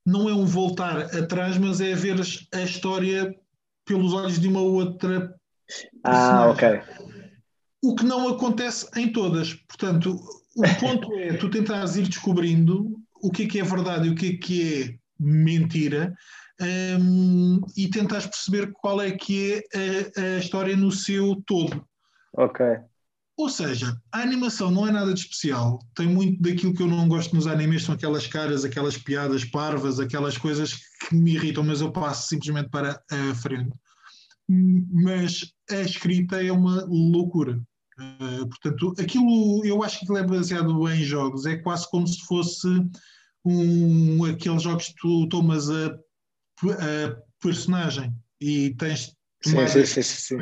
Não 0.06 0.30
é 0.30 0.34
um 0.34 0.46
voltar 0.46 1.14
atrás, 1.14 1.58
mas 1.58 1.80
é 1.82 1.94
ver 1.94 2.16
a 2.52 2.62
história 2.62 3.36
pelos 3.84 4.14
olhos 4.14 4.40
de 4.40 4.48
uma 4.48 4.62
outra. 4.62 5.34
Ah, 6.02 6.48
ok 6.48 6.80
o 7.82 7.94
que 7.94 8.04
não 8.04 8.28
acontece 8.28 8.86
em 8.96 9.12
todas. 9.12 9.54
Portanto, 9.54 10.20
o 10.56 10.62
ponto 10.80 11.12
é 11.14 11.34
tu 11.34 11.48
tentares 11.48 11.96
ir 11.96 12.08
descobrindo 12.08 13.00
o 13.22 13.30
que 13.30 13.44
é 13.44 13.46
que 13.46 13.60
é 13.60 13.62
verdade 13.62 14.08
e 14.08 14.10
o 14.10 14.14
que 14.14 14.26
é 14.26 14.36
que 14.36 14.82
é 14.82 14.94
mentira 15.18 16.14
um, 17.00 17.60
e 17.76 17.88
tentares 17.88 18.26
perceber 18.26 18.70
qual 18.72 19.00
é 19.00 19.10
que 19.10 19.64
é 19.72 20.18
a, 20.18 20.20
a, 20.20 20.38
história 20.38 20.76
no 20.76 20.90
seu 20.90 21.36
todo. 21.46 21.84
Ok. 22.36 22.64
ou 23.36 23.48
seja, 23.48 23.96
a 24.12 24.20
animação 24.20 24.70
não 24.70 24.86
é 24.86 24.92
nada 24.92 25.12
de 25.12 25.20
especial. 25.20 25.80
Tem 25.94 26.06
muito 26.06 26.40
daquilo 26.40 26.74
que 26.74 26.82
eu 26.82 26.86
não 26.86 27.08
gosto 27.08 27.34
nos 27.34 27.46
animes, 27.46 27.84
são 27.84 27.94
aquelas 27.94 28.26
caras, 28.26 28.64
aquelas 28.64 28.96
piadas 28.96 29.44
parvas, 29.44 29.98
aquelas 29.98 30.36
coisas 30.36 30.74
que 30.74 31.14
me 31.14 31.34
irritam, 31.34 31.64
mas 31.64 31.80
eu 31.80 31.90
passo 31.90 32.28
simplesmente 32.28 32.68
para 32.68 33.02
a 33.10 33.34
frente. 33.34 33.72
Mas 34.48 35.52
a 35.70 35.80
escrita 35.80 36.42
é 36.42 36.52
uma 36.52 36.84
loucura. 36.84 37.60
Uh, 38.00 38.48
portanto, 38.48 38.94
aquilo 38.98 39.64
eu 39.64 39.82
acho 39.82 40.00
que 40.00 40.16
é 40.16 40.22
baseado 40.22 40.88
em 40.88 41.02
jogos, 41.02 41.44
é 41.44 41.56
quase 41.56 41.88
como 41.90 42.06
se 42.06 42.24
fosse 42.24 42.66
um, 43.44 44.24
aqueles 44.24 44.62
jogos 44.62 44.88
que 44.88 44.94
tu 44.96 45.28
tomas 45.28 45.68
a, 45.68 45.86
a 45.86 47.16
personagem 47.42 48.10
e 48.40 48.74
tens. 48.78 49.14
Sim, 49.42 49.66
sim, 49.66 49.84
sim, 49.84 50.02
sim. 50.02 50.38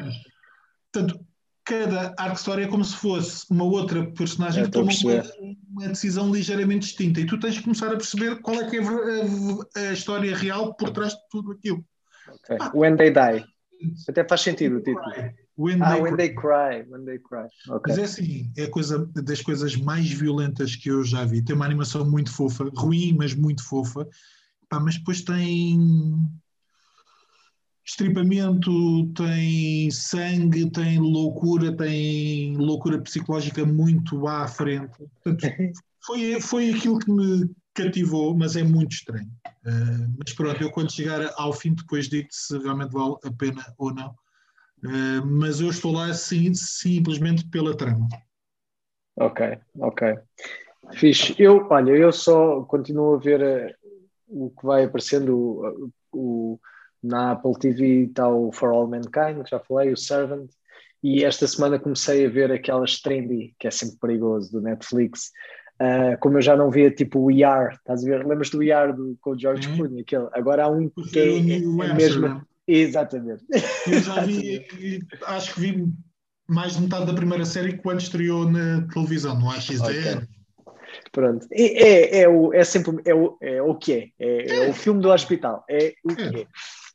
Portanto, 0.92 1.25
cada 1.64 2.14
arco 2.16 2.37
história 2.37 2.64
é 2.64 2.68
como 2.68 2.85
se 2.85 2.97
fosse 2.97 3.44
uma 3.51 3.64
outra 3.64 4.11
personagem 4.12 4.62
é, 4.62 4.66
que 4.66 4.73
toma 4.73 4.90
uma, 4.90 5.23
uma, 5.71 5.88
decisão 5.88 6.33
ligeiramente 6.33 6.87
distinta 6.87 7.21
e 7.21 7.27
tu 7.27 7.38
tens 7.38 7.59
que 7.59 7.64
começar 7.64 7.88
a 7.88 7.97
perceber 7.97 8.40
qual 8.40 8.61
é 8.61 8.71
que 8.71 8.77
é 8.77 8.81
a, 8.81 9.88
a 9.90 9.92
história 9.92 10.37
real 10.37 10.75
por 10.75 10.90
trás 10.90 11.12
de 11.12 11.21
tudo 11.31 11.53
aquilo. 11.53 11.85
Okay. 12.29 12.57
Ah, 12.61 12.71
When 12.75 12.97
They 12.97 13.11
Die. 13.11 13.44
Até 14.09 14.27
faz 14.27 14.40
sentido 14.40 14.79
o 14.79 14.83
título. 14.83 15.12
When 15.59 15.83
ah, 15.83 15.94
they 15.94 16.01
when 16.01 16.16
they 16.16 16.29
cry. 16.29 16.85
When 16.88 17.05
they 17.05 17.18
cry. 17.18 17.49
Okay. 17.68 17.92
Mas 17.92 17.99
é 17.99 18.05
assim, 18.05 18.53
é 18.57 18.68
coisa 18.68 19.05
das 19.12 19.42
coisas 19.42 19.75
mais 19.75 20.09
violentas 20.09 20.77
que 20.77 20.88
eu 20.88 21.03
já 21.03 21.25
vi. 21.25 21.42
Tem 21.42 21.57
uma 21.57 21.64
animação 21.64 22.09
muito 22.09 22.33
fofa, 22.33 22.71
ruim, 22.77 23.16
mas 23.18 23.35
muito 23.35 23.64
fofa. 23.64 24.07
Pá, 24.68 24.79
mas 24.79 24.97
depois 24.97 25.23
tem 25.23 26.16
estripamento, 27.85 29.12
tem 29.14 29.90
sangue, 29.90 30.71
tem 30.71 30.99
loucura, 30.99 31.77
tem 31.77 32.57
loucura 32.57 33.01
psicológica 33.01 33.64
muito 33.64 34.29
à 34.29 34.47
frente. 34.47 34.97
Portanto, 35.25 35.73
foi, 36.07 36.40
foi 36.40 36.71
aquilo 36.71 37.01
que 37.01 37.11
me 37.11 37.51
cativou, 37.75 38.37
mas 38.37 38.55
é 38.55 38.62
muito 38.62 38.92
estranho. 38.92 39.31
Uh, 39.66 40.14
mas 40.18 40.33
pronto, 40.35 40.62
eu 40.62 40.71
quando 40.71 40.92
chegar 40.92 41.33
ao 41.37 41.53
fim 41.53 41.75
depois 41.75 42.09
digo 42.09 42.29
se 42.31 42.57
realmente 42.59 42.92
vale 42.92 43.16
a 43.25 43.33
pena 43.33 43.75
ou 43.77 43.92
não. 43.92 44.14
Uh, 44.85 45.27
mas 45.27 45.61
eu 45.61 45.69
estou 45.71 45.93
lá 45.93 46.12
sim, 46.14 46.55
simplesmente 46.55 47.49
pela 47.49 47.77
trama. 47.77 48.09
Ok, 49.17 49.59
ok. 49.81 50.19
Fixe. 50.93 51.35
Eu, 51.38 51.67
olha, 51.71 51.91
eu 51.91 52.12
só 52.12 52.62
continuo 52.62 53.14
a 53.14 53.19
ver 53.19 53.43
uh, 53.43 54.45
o 54.47 54.51
que 54.51 54.64
vai 54.64 54.85
aparecendo 54.85 55.37
o, 55.37 55.91
o 56.12 56.61
na 57.03 57.33
Apple 57.33 57.59
TV 57.59 58.05
está 58.05 58.29
o 58.29 58.53
For 58.53 58.71
All 58.71 58.88
Mankind, 58.88 59.43
que 59.45 59.51
já 59.51 59.61
falei, 59.61 59.93
o 59.93 59.97
Servant, 59.97 60.51
e 61.03 61.25
esta 61.25 61.47
semana 61.47 61.79
comecei 61.79 62.27
a 62.27 62.31
ver 62.31 62.51
aquelas 62.51 63.01
trendy, 63.01 63.55
que 63.59 63.69
é 63.69 63.71
sempre 63.71 63.97
perigoso, 64.01 64.51
do 64.51 64.61
Netflix. 64.61 65.31
Uh, 65.81 66.19
como 66.19 66.38
eu 66.38 66.43
já 66.43 66.57
não 66.57 66.71
via 66.71 66.91
tipo 66.91 67.21
o 67.21 67.31
ER, 67.31 67.73
estás 67.73 68.05
a 68.05 68.07
ver? 68.07 68.27
Lembras 68.27 68.51
do 68.51 68.62
ER 68.62 68.93
do, 68.93 69.17
com 69.21 69.31
o 69.31 69.38
George 69.38 69.69
uhum. 69.69 69.77
Clooney? 69.77 70.01
Aquele? 70.01 70.29
Agora 70.33 70.64
há 70.64 70.69
um 70.69 70.88
que 70.88 71.19
é, 71.19 71.29
é, 71.29 71.91
é 71.91 71.95
mesmo. 71.95 72.43
Exatamente. 72.68 73.44
Eu 73.87 74.00
já 74.00 74.20
vi, 74.24 74.66
acho 75.26 75.54
que 75.54 75.61
vi 75.61 75.92
mais 76.46 76.76
de 76.76 76.83
metade 76.83 77.07
da 77.07 77.14
primeira 77.14 77.44
série 77.44 77.78
quando 77.78 78.00
estreou 78.00 78.48
na 78.48 78.87
televisão, 78.92 79.38
no 79.38 79.50
AXD. 79.50 79.81
Okay. 79.81 80.28
Pronto. 81.12 81.46
É, 81.50 81.62
é, 81.62 82.20
é, 82.20 82.28
o, 82.28 82.52
é 82.52 82.62
sempre 82.64 83.02
é 83.04 83.14
o, 83.14 83.37
é 83.40 83.62
o 83.62 83.74
que 83.74 83.92
é. 83.92 84.11
É, 84.18 84.66
é 84.66 84.70
o 84.70 84.74
filme 84.74 85.00
do 85.00 85.11
hospital. 85.11 85.64
É 85.68 85.94
o 86.04 86.14
que 86.14 86.22
é. 86.22 86.46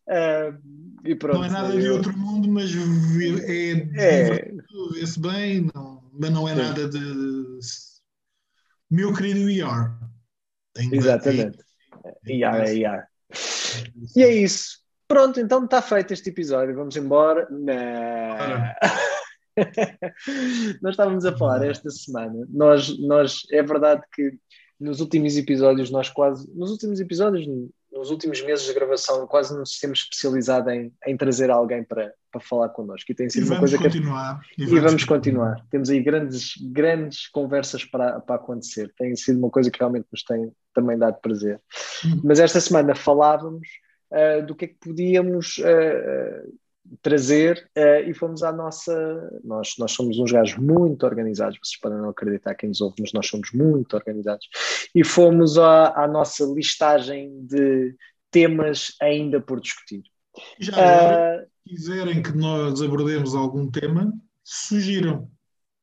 Uh, 0.05 0.59
e 1.05 1.15
pronto, 1.15 1.38
não 1.38 1.45
é 1.45 1.49
nada 1.49 1.79
de 1.79 1.88
outro 1.88 2.15
mundo, 2.17 2.49
mas 2.49 2.71
é, 2.75 3.71
é. 3.95 4.51
vê-se 4.93 5.17
bem, 5.19 5.69
não, 5.73 6.03
mas 6.12 6.29
não 6.29 6.47
é 6.47 6.53
Sim. 6.53 6.62
nada 6.62 6.89
de 6.89 7.59
meu 8.91 9.13
querido 9.13 9.49
ER. 9.49 9.93
Exatamente. 10.91 11.57
ER 12.27 12.55
é 12.55 12.75
ER. 12.75 13.07
E 14.15 14.23
é 14.23 14.36
isso. 14.36 14.83
Pronto, 15.13 15.39
então 15.39 15.63
está 15.63 15.80
feito 15.80 16.12
este 16.12 16.32
episódio. 16.32 16.73
Vamos 16.73 16.97
embora. 16.97 17.47
nós 20.82 20.93
estávamos 20.93 21.23
a 21.23 21.38
falar 21.38 21.63
esta 21.63 21.91
semana. 21.91 22.47
Nós, 22.49 22.97
nós, 22.97 23.43
é 23.52 23.62
verdade 23.62 24.02
que 24.12 24.34
nos 24.80 24.99
últimos 24.99 25.38
episódios, 25.38 25.91
nós 25.91 26.10
quase. 26.10 26.52
Nos 26.56 26.71
últimos 26.71 26.99
episódios, 26.99 27.45
nos 27.91 28.10
últimos 28.10 28.41
meses 28.41 28.65
de 28.65 28.73
gravação 28.73 29.28
quase 29.28 29.56
nos 29.56 29.78
temos 29.78 29.99
especializado 29.99 30.71
em, 30.71 30.91
em 31.06 31.15
trazer 31.15 31.52
alguém 31.52 31.84
para, 31.84 32.12
para 32.32 32.41
falar 32.41 32.69
connosco 32.69 33.12
e 33.12 33.13
tem 33.13 33.30
sido 33.30 33.45
e 33.45 33.49
uma 33.52 33.60
coisa 33.60 33.78
continuar, 33.78 34.41
que 34.41 34.63
e, 34.63 34.65
e 34.65 34.80
vamos 34.80 35.06
continuar. 35.06 35.52
continuar. 35.52 35.67
Temos 35.69 35.91
aí 35.91 36.02
grandes, 36.02 36.54
grandes 36.71 37.28
conversas 37.28 37.86
para, 37.86 38.19
para 38.19 38.38
acontecer. 38.38 38.91
Tem 38.97 39.15
sido 39.15 39.38
uma 39.38 39.52
coisa 39.52 39.69
que 39.69 39.78
realmente 39.78 40.08
nos 40.12 40.23
tem 40.23 40.52
também 40.73 40.97
dado 40.97 41.21
prazer. 41.21 41.62
Hum. 42.04 42.19
Mas 42.23 42.39
esta 42.39 42.60
semana 42.60 42.95
falávamos 42.95 43.67
uh, 44.13 44.45
do 44.45 44.56
que 44.56 44.65
é 44.65 44.67
que 44.67 44.78
podíamos 44.80 45.58
uh, 45.58 46.54
trazer 47.02 47.69
uh, 47.78 48.10
e 48.10 48.13
fomos 48.13 48.43
à 48.43 48.52
nossa. 48.52 48.93
Nós, 49.43 49.73
nós 49.78 49.91
somos 49.91 50.17
uns 50.19 50.32
gajos 50.32 50.58
muito 50.58 51.06
organizados, 51.06 51.58
vocês 51.62 51.80
podem 51.80 51.97
não 51.97 52.10
acreditar 52.10 52.56
quem 52.56 52.69
nos 52.69 52.82
ouve, 52.82 52.95
mas 52.99 53.13
nós 53.13 53.28
somos 53.28 53.52
muito 53.54 53.95
organizados. 53.95 54.47
E 54.93 55.04
fomos 55.04 55.58
à, 55.58 56.04
à 56.04 56.08
nossa 56.08 56.45
listagem 56.45 57.45
de 57.45 57.95
temas 58.32 58.95
ainda 59.02 59.41
por 59.41 59.60
discutir. 59.60 60.04
Já 60.60 60.73
agora, 60.73 61.43
uh, 61.43 61.69
quiserem 61.69 62.21
que 62.21 62.36
nós 62.36 62.82
abordemos 62.82 63.36
algum 63.36 63.69
tema, 63.69 64.12
sugiram. 64.43 65.30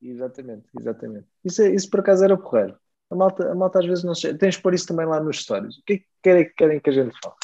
Exatamente, 0.03 0.64
exatamente. 0.79 1.27
Isso, 1.45 1.62
isso 1.62 1.90
por 1.90 2.01
acaso 2.01 2.25
era 2.25 2.37
porreiro. 2.37 2.77
A 3.11 3.16
malta, 3.16 3.51
a 3.51 3.55
malta 3.55 3.81
às 3.81 3.87
vezes 3.87 4.05
não 4.05 4.14
sei. 4.14 4.35
Tens 4.35 4.55
de 4.55 4.62
pôr 4.62 4.73
isso 4.73 4.87
também 4.87 5.07
lá 5.07 5.21
nos 5.21 5.40
stories. 5.40 5.79
O 5.79 5.83
que 5.85 5.93
é 5.93 5.99
que 5.99 6.07
querem, 6.23 6.53
querem 6.57 6.81
que 6.81 6.90
a 6.90 6.93
gente 6.93 7.16
fale? 7.23 7.35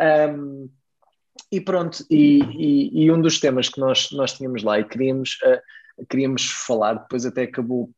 Um, 0.00 0.70
e 1.52 1.60
pronto, 1.60 2.04
e, 2.08 2.40
e, 2.42 3.04
e, 3.04 3.10
um 3.10 3.20
dos 3.20 3.40
temas 3.40 3.68
que 3.68 3.80
nós, 3.80 4.10
nós 4.12 4.32
tínhamos 4.32 4.62
lá 4.62 4.78
e 4.78 4.84
queríamos, 4.84 5.38
uh, 5.44 6.06
queríamos 6.06 6.48
falar, 6.66 6.94
depois 6.94 7.26
até 7.26 7.42
acabou, 7.42 7.90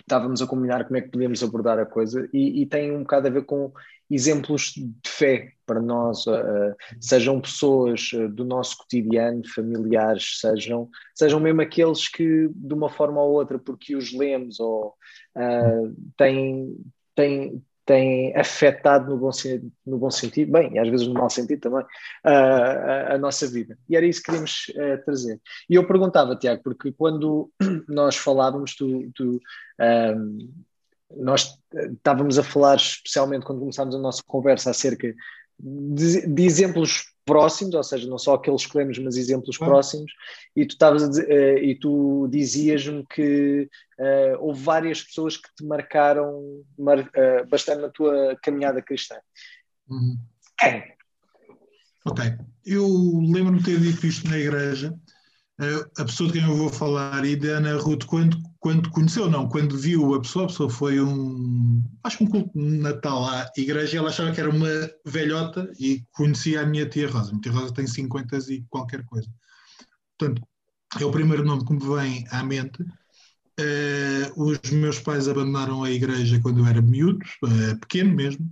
estávamos 0.00 0.40
a 0.40 0.46
combinar 0.46 0.84
como 0.84 0.96
é 0.96 1.00
que 1.00 1.10
podíamos 1.10 1.42
abordar 1.42 1.78
a 1.78 1.86
coisa, 1.86 2.28
e, 2.32 2.62
e 2.62 2.66
tem 2.66 2.92
um 2.92 3.00
bocado 3.00 3.26
a 3.26 3.30
ver 3.30 3.44
com 3.44 3.72
exemplos 4.08 4.72
de 4.76 5.10
fé 5.10 5.52
para 5.66 5.80
nós, 5.80 6.26
uh, 6.26 6.74
sejam 7.00 7.40
pessoas 7.40 8.10
do 8.30 8.44
nosso 8.44 8.78
cotidiano, 8.78 9.42
familiares, 9.48 10.38
sejam, 10.40 10.88
sejam 11.14 11.40
mesmo 11.40 11.60
aqueles 11.60 12.08
que 12.08 12.48
de 12.54 12.74
uma 12.74 12.88
forma 12.88 13.20
ou 13.20 13.32
outra, 13.32 13.58
porque 13.58 13.96
os 13.96 14.12
lemos 14.12 14.60
ou 14.60 14.94
uh, 15.36 15.94
têm, 16.16 16.76
têm, 17.14 17.62
tem 17.92 18.34
afetado 18.34 19.10
no 19.10 19.18
bom, 19.18 19.30
no 19.84 19.98
bom 19.98 20.10
sentido, 20.10 20.50
bem, 20.50 20.72
e 20.72 20.78
às 20.78 20.88
vezes 20.88 21.06
no 21.06 21.12
mau 21.12 21.28
sentido 21.28 21.60
também, 21.60 21.82
uh, 21.82 21.88
a, 22.24 23.14
a, 23.14 23.18
nossa 23.18 23.46
vida. 23.46 23.76
E 23.86 23.94
era 23.94 24.06
isso 24.06 24.20
que 24.20 24.26
queríamos 24.26 24.68
uh, 24.70 25.04
trazer. 25.04 25.38
E 25.68 25.74
eu 25.74 25.86
perguntava, 25.86 26.34
Tiago, 26.34 26.62
porque 26.64 26.90
quando 26.92 27.52
nós 27.86 28.16
falávamos, 28.16 28.74
tu, 28.74 29.10
tu 29.14 29.38
um, 29.78 30.38
nós 31.14 31.58
estávamos 31.74 32.38
a 32.38 32.42
falar, 32.42 32.76
especialmente 32.76 33.44
quando 33.44 33.60
começámos 33.60 33.94
a 33.94 33.98
nossa 33.98 34.22
conversa, 34.26 34.70
acerca 34.70 35.14
de, 35.58 36.26
de 36.26 36.44
exemplos 36.44 37.12
próximos, 37.24 37.74
ou 37.74 37.82
seja, 37.82 38.08
não 38.08 38.18
só 38.18 38.34
aqueles 38.34 38.66
que 38.66 38.76
lemos, 38.76 38.98
mas 38.98 39.16
exemplos 39.16 39.56
ah. 39.60 39.64
próximos, 39.64 40.12
e 40.56 40.66
tu, 40.66 40.72
estavas 40.72 41.02
uh, 41.02 41.58
e 41.58 41.74
tu 41.74 42.28
dizias-me 42.28 43.06
que 43.06 43.68
uh, 43.98 44.36
houve 44.40 44.62
várias 44.62 45.02
pessoas 45.02 45.36
que 45.36 45.48
te 45.56 45.64
marcaram 45.64 46.62
mar, 46.76 46.98
uh, 46.98 47.46
bastante 47.48 47.82
na 47.82 47.88
tua 47.88 48.36
caminhada 48.42 48.82
cristã. 48.82 49.16
Uhum. 49.88 50.18
Ok. 52.04 52.34
Eu 52.64 52.86
lembro-me 53.32 53.58
de 53.58 53.64
ter 53.64 53.80
dito 53.80 54.06
isto 54.06 54.28
na 54.28 54.38
igreja, 54.38 54.94
a 55.58 56.04
pessoa 56.04 56.30
de 56.30 56.38
quem 56.38 56.48
eu 56.48 56.56
vou 56.56 56.68
falar, 56.70 57.24
e 57.24 57.36
da 57.36 57.58
Ana 57.58 57.76
Ruth, 57.76 58.04
quando, 58.04 58.36
quando 58.58 58.90
conheceu, 58.90 59.30
não, 59.30 59.48
quando 59.48 59.76
viu 59.76 60.14
a 60.14 60.20
pessoa, 60.20 60.44
a 60.44 60.48
pessoa 60.48 60.70
foi 60.70 61.00
um, 61.00 61.82
acho 62.02 62.18
que 62.18 62.24
um 62.24 62.26
culto 62.26 62.50
de 62.58 62.78
Natal 62.78 63.24
à 63.24 63.50
igreja, 63.56 63.98
ela 63.98 64.08
achava 64.08 64.32
que 64.32 64.40
era 64.40 64.50
uma 64.50 64.90
velhota 65.04 65.70
e 65.78 66.02
conhecia 66.12 66.62
a 66.62 66.66
minha 66.66 66.88
tia 66.88 67.08
Rosa. 67.08 67.28
A 67.28 67.30
minha 67.30 67.42
tia 67.42 67.52
Rosa 67.52 67.74
tem 67.74 67.86
50 67.86 68.36
e 68.50 68.64
qualquer 68.70 69.04
coisa. 69.04 69.28
Portanto, 70.18 70.42
é 71.00 71.04
o 71.04 71.10
primeiro 71.10 71.44
nome 71.44 71.64
que 71.64 71.72
me 71.72 71.80
vem 71.80 72.26
à 72.30 72.42
mente. 72.42 72.82
Uh, 73.60 74.32
os 74.36 74.70
meus 74.70 74.98
pais 74.98 75.28
abandonaram 75.28 75.84
a 75.84 75.90
igreja 75.90 76.40
quando 76.40 76.60
eu 76.60 76.66
era 76.66 76.80
miúdo, 76.80 77.24
uh, 77.44 77.78
pequeno 77.80 78.14
mesmo, 78.14 78.50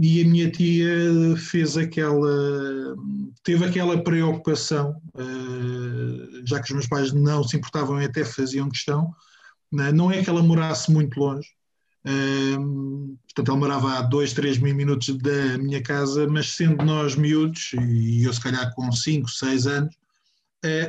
e 0.00 0.22
a 0.22 0.28
minha 0.28 0.50
tia 0.50 1.36
fez 1.36 1.76
aquela, 1.76 2.96
teve 3.44 3.64
aquela 3.64 4.02
preocupação, 4.02 5.00
uh, 5.14 6.42
já 6.44 6.58
que 6.58 6.64
os 6.64 6.72
meus 6.72 6.86
pais 6.88 7.12
não 7.12 7.44
se 7.44 7.56
importavam 7.56 8.00
e 8.02 8.04
até 8.04 8.24
faziam 8.24 8.68
questão, 8.68 9.14
uh, 9.72 9.92
não 9.94 10.10
é 10.10 10.22
que 10.22 10.28
ela 10.28 10.42
morasse 10.42 10.90
muito 10.90 11.18
longe, 11.20 11.48
portanto 12.02 13.48
ela 13.48 13.56
morava 13.56 13.98
a 13.98 14.02
dois, 14.02 14.32
três 14.32 14.58
mil 14.58 14.74
minutos 14.74 15.16
da 15.18 15.56
minha 15.58 15.80
casa, 15.80 16.26
mas 16.26 16.50
sendo 16.54 16.84
nós 16.84 17.14
miúdos, 17.14 17.70
e 17.74 18.24
eu 18.24 18.32
se 18.32 18.40
calhar 18.40 18.74
com 18.74 18.90
5, 18.90 19.28
6 19.30 19.66
anos, 19.68 19.94
eh, 19.94 20.01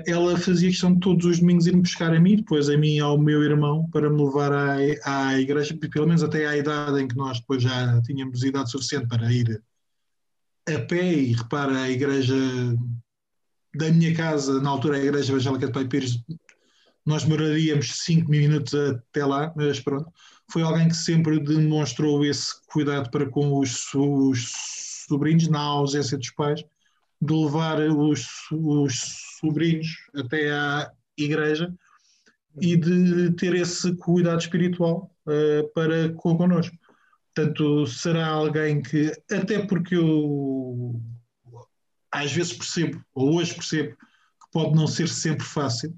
ela 0.06 0.38
fazia 0.38 0.70
questão 0.70 0.94
de 0.94 1.00
todos 1.00 1.26
os 1.26 1.40
domingos 1.40 1.66
ir-me 1.66 1.82
buscar 1.82 2.14
a 2.14 2.20
mim, 2.20 2.36
depois 2.36 2.70
a 2.70 2.78
mim 2.78 2.96
e 2.96 3.00
ao 3.00 3.18
meu 3.18 3.42
irmão, 3.42 3.90
para 3.90 4.10
me 4.10 4.24
levar 4.24 4.52
à, 4.52 4.76
à 5.04 5.40
igreja, 5.40 5.76
pelo 5.76 6.06
menos 6.06 6.24
até 6.24 6.46
à 6.46 6.56
idade 6.56 7.02
em 7.02 7.08
que 7.08 7.16
nós 7.16 7.40
depois 7.40 7.64
já 7.64 8.00
tínhamos 8.04 8.44
idade 8.44 8.70
suficiente 8.70 9.08
para 9.08 9.34
ir 9.34 9.64
a 10.68 10.80
pé, 10.80 11.14
e 11.14 11.34
repara, 11.34 11.82
a 11.82 11.90
igreja 11.90 12.36
da 13.76 13.92
minha 13.92 14.16
casa, 14.16 14.62
na 14.62 14.70
altura 14.70 14.98
a 14.98 15.04
igreja 15.04 15.32
evangélica 15.34 15.66
de 15.66 15.74
Pai 15.74 15.88
Pires, 15.88 16.24
nós 17.06 17.24
demoraríamos 17.24 18.04
cinco 18.04 18.30
minutos 18.30 18.74
até 18.74 19.26
lá, 19.26 19.52
mas 19.56 19.80
pronto, 19.80 20.10
foi 20.50 20.62
alguém 20.62 20.88
que 20.88 20.96
sempre 20.96 21.40
demonstrou 21.40 22.24
esse 22.24 22.54
cuidado 22.68 23.10
para 23.10 23.28
com 23.28 23.60
os, 23.60 23.94
os 23.94 24.52
sobrinhos, 25.08 25.48
na 25.48 25.60
ausência 25.60 26.18
dos 26.18 26.30
pais, 26.30 26.64
de 27.24 27.34
levar 27.34 27.80
os, 27.80 28.28
os 28.52 28.94
sobrinhos 29.40 29.88
até 30.16 30.52
à 30.52 30.92
igreja 31.18 31.74
e 32.62 32.76
de 32.76 33.32
ter 33.32 33.56
esse 33.56 33.96
cuidado 33.96 34.42
espiritual 34.42 35.10
uh, 35.26 35.74
para 35.74 36.14
connosco. 36.14 36.76
Portanto, 37.34 37.88
será 37.88 38.28
alguém 38.28 38.82
que, 38.82 39.12
até 39.32 39.66
porque 39.66 39.96
eu 39.96 41.02
às 42.12 42.32
vezes 42.32 42.54
percebo, 42.54 43.04
ou 43.16 43.38
hoje 43.38 43.56
percebo, 43.56 43.96
que 43.96 44.52
pode 44.52 44.76
não 44.76 44.86
ser 44.86 45.08
sempre 45.08 45.44
fácil, 45.44 45.96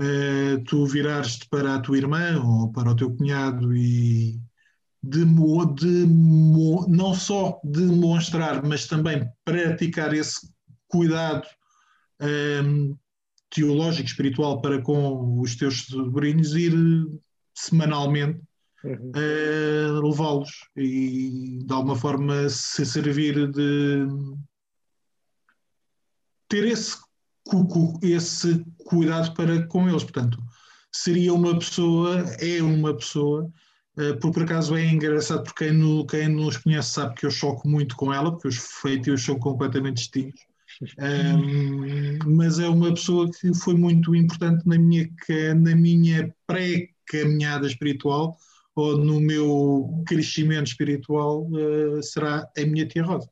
uh, 0.00 0.64
tu 0.66 0.84
virares-te 0.86 1.48
para 1.48 1.76
a 1.76 1.80
tua 1.80 1.98
irmã 1.98 2.42
ou 2.42 2.72
para 2.72 2.90
o 2.90 2.96
teu 2.96 3.14
cunhado 3.14 3.76
e 3.76 4.40
de, 5.02 5.24
de, 5.24 6.06
não 6.06 7.14
só 7.14 7.60
demonstrar, 7.64 8.62
mas 8.64 8.86
também 8.86 9.28
praticar 9.44 10.12
esse 10.12 10.52
cuidado 10.88 11.46
um, 12.20 12.26
ehm, 12.26 12.94
teológico, 13.50 14.08
espiritual 14.08 14.60
para 14.60 14.82
com 14.82 15.40
os 15.40 15.56
teus 15.56 15.86
sobrinhos, 15.86 16.54
ir 16.54 16.72
semanalmente 17.54 18.40
uhum. 18.84 19.12
uh, 19.14 20.08
levá-los 20.08 20.50
e 20.76 21.58
de 21.64 21.72
alguma 21.72 21.96
forma 21.96 22.48
se 22.48 22.84
servir 22.84 23.50
de 23.50 24.06
ter 26.48 26.66
esse, 26.66 26.96
esse 28.02 28.64
cuidado 28.84 29.34
para 29.34 29.66
com 29.66 29.88
eles. 29.88 30.02
Portanto, 30.02 30.38
seria 30.92 31.34
uma 31.34 31.58
pessoa, 31.58 32.20
é 32.40 32.62
uma 32.62 32.94
pessoa 32.94 33.50
por, 34.20 34.32
por 34.32 34.42
acaso 34.42 34.76
é 34.76 34.84
engraçado, 34.84 35.42
porque 35.42 35.66
quem, 35.66 35.74
no, 35.74 36.06
quem 36.06 36.28
nos 36.28 36.56
conhece 36.56 36.92
sabe 36.92 37.14
que 37.14 37.26
eu 37.26 37.30
choco 37.30 37.68
muito 37.68 37.96
com 37.96 38.12
ela, 38.12 38.30
porque 38.30 38.48
os 38.48 38.56
feitios 38.56 39.24
são 39.24 39.38
completamente 39.38 39.96
distintos. 39.96 40.48
Um, 40.98 42.36
mas 42.36 42.58
é 42.58 42.68
uma 42.68 42.90
pessoa 42.90 43.28
que 43.30 43.52
foi 43.54 43.74
muito 43.74 44.14
importante 44.14 44.66
na 44.66 44.78
minha, 44.78 45.08
na 45.56 45.74
minha 45.74 46.32
pré-caminhada 46.46 47.66
espiritual 47.66 48.36
ou 48.76 48.96
no 48.96 49.20
meu 49.20 50.04
crescimento 50.06 50.68
espiritual, 50.68 51.48
uh, 51.50 52.00
será 52.00 52.48
a 52.56 52.64
minha 52.64 52.86
tia 52.86 53.02
Rosa. 53.02 53.28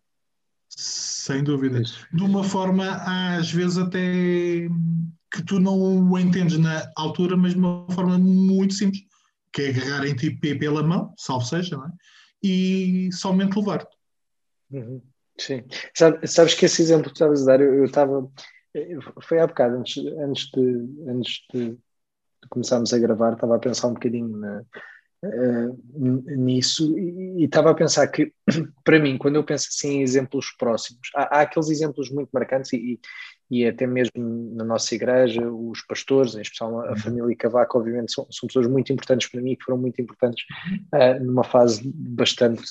Sem 0.69 1.45
dúvida. 1.45 1.83
De 2.13 2.23
uma 2.23 2.43
forma, 2.43 2.85
às 3.37 3.53
vezes, 3.53 3.79
até 3.79 4.69
que 5.33 5.43
tu 5.45 5.61
não 5.61 6.11
o 6.11 6.19
entendes 6.19 6.59
na 6.59 6.91
altura, 6.97 7.37
mas 7.37 7.53
de 7.53 7.59
uma 7.59 7.87
forma 7.93 8.19
muito 8.19 8.75
simples 8.75 9.06
que 9.57 9.63
é 9.63 9.69
agarrar 9.71 10.07
em 10.07 10.15
ti 10.15 10.31
pela 10.31 10.83
mão, 10.83 11.15
salvo 11.17 11.47
seja, 11.47 11.77
é? 11.77 11.91
e 12.47 13.11
somente 13.11 13.57
levar-te. 13.59 13.97
Uhum. 14.71 15.01
Sim. 15.39 15.65
Sabe, 15.95 16.27
sabes 16.27 16.53
que 16.53 16.67
esse 16.67 16.83
exemplo 16.83 17.07
que 17.07 17.15
estavas 17.15 17.43
a 17.43 17.47
dar, 17.47 17.61
eu 17.63 17.87
estava. 17.87 18.31
Foi 19.23 19.39
há 19.39 19.47
bocado, 19.47 19.77
antes, 19.77 20.05
antes, 20.19 20.51
de, 20.51 21.09
antes 21.09 21.41
de 21.55 21.79
começarmos 22.51 22.93
a 22.93 22.99
gravar, 22.99 23.33
estava 23.33 23.57
a 23.57 23.59
pensar 23.59 23.89
um 23.89 23.95
bocadinho 23.95 24.37
na, 24.37 24.63
uh, 25.25 25.83
nisso 26.37 26.99
e, 26.99 27.45
estava 27.45 27.71
a 27.71 27.75
pensar 27.75 28.07
que, 28.09 28.35
para 28.85 29.01
mim, 29.01 29.17
quando 29.17 29.37
eu 29.37 29.45
penso 29.45 29.69
assim 29.71 29.99
em 29.99 30.03
exemplos 30.03 30.55
próximos, 30.59 31.09
há, 31.15 31.39
há 31.39 31.41
aqueles 31.43 31.71
exemplos 31.71 32.11
muito 32.11 32.29
marcantes 32.31 32.75
e, 32.75 33.01
e 33.51 33.67
até 33.67 33.87
mesmo 33.87 34.13
na 34.55 34.65
nossa 34.65 34.95
igreja, 34.95 35.49
os 35.49 35.81
pastores, 35.83 36.35
em 36.35 36.41
especial 36.41 36.81
a 36.81 36.91
uhum. 36.91 36.97
família 36.97 37.37
Cavaco, 37.37 37.79
obviamente 37.79 38.13
são, 38.13 38.27
são, 38.31 38.47
pessoas 38.47 38.67
muito 38.67 38.93
importantes 38.93 39.29
para 39.29 39.41
mim, 39.41 39.55
que 39.55 39.65
foram 39.65 39.79
muito 39.79 40.01
importantes 40.01 40.45
uh, 40.93 41.25
numa 41.25 41.45
fase 41.45 41.83
bastante, 41.95 42.63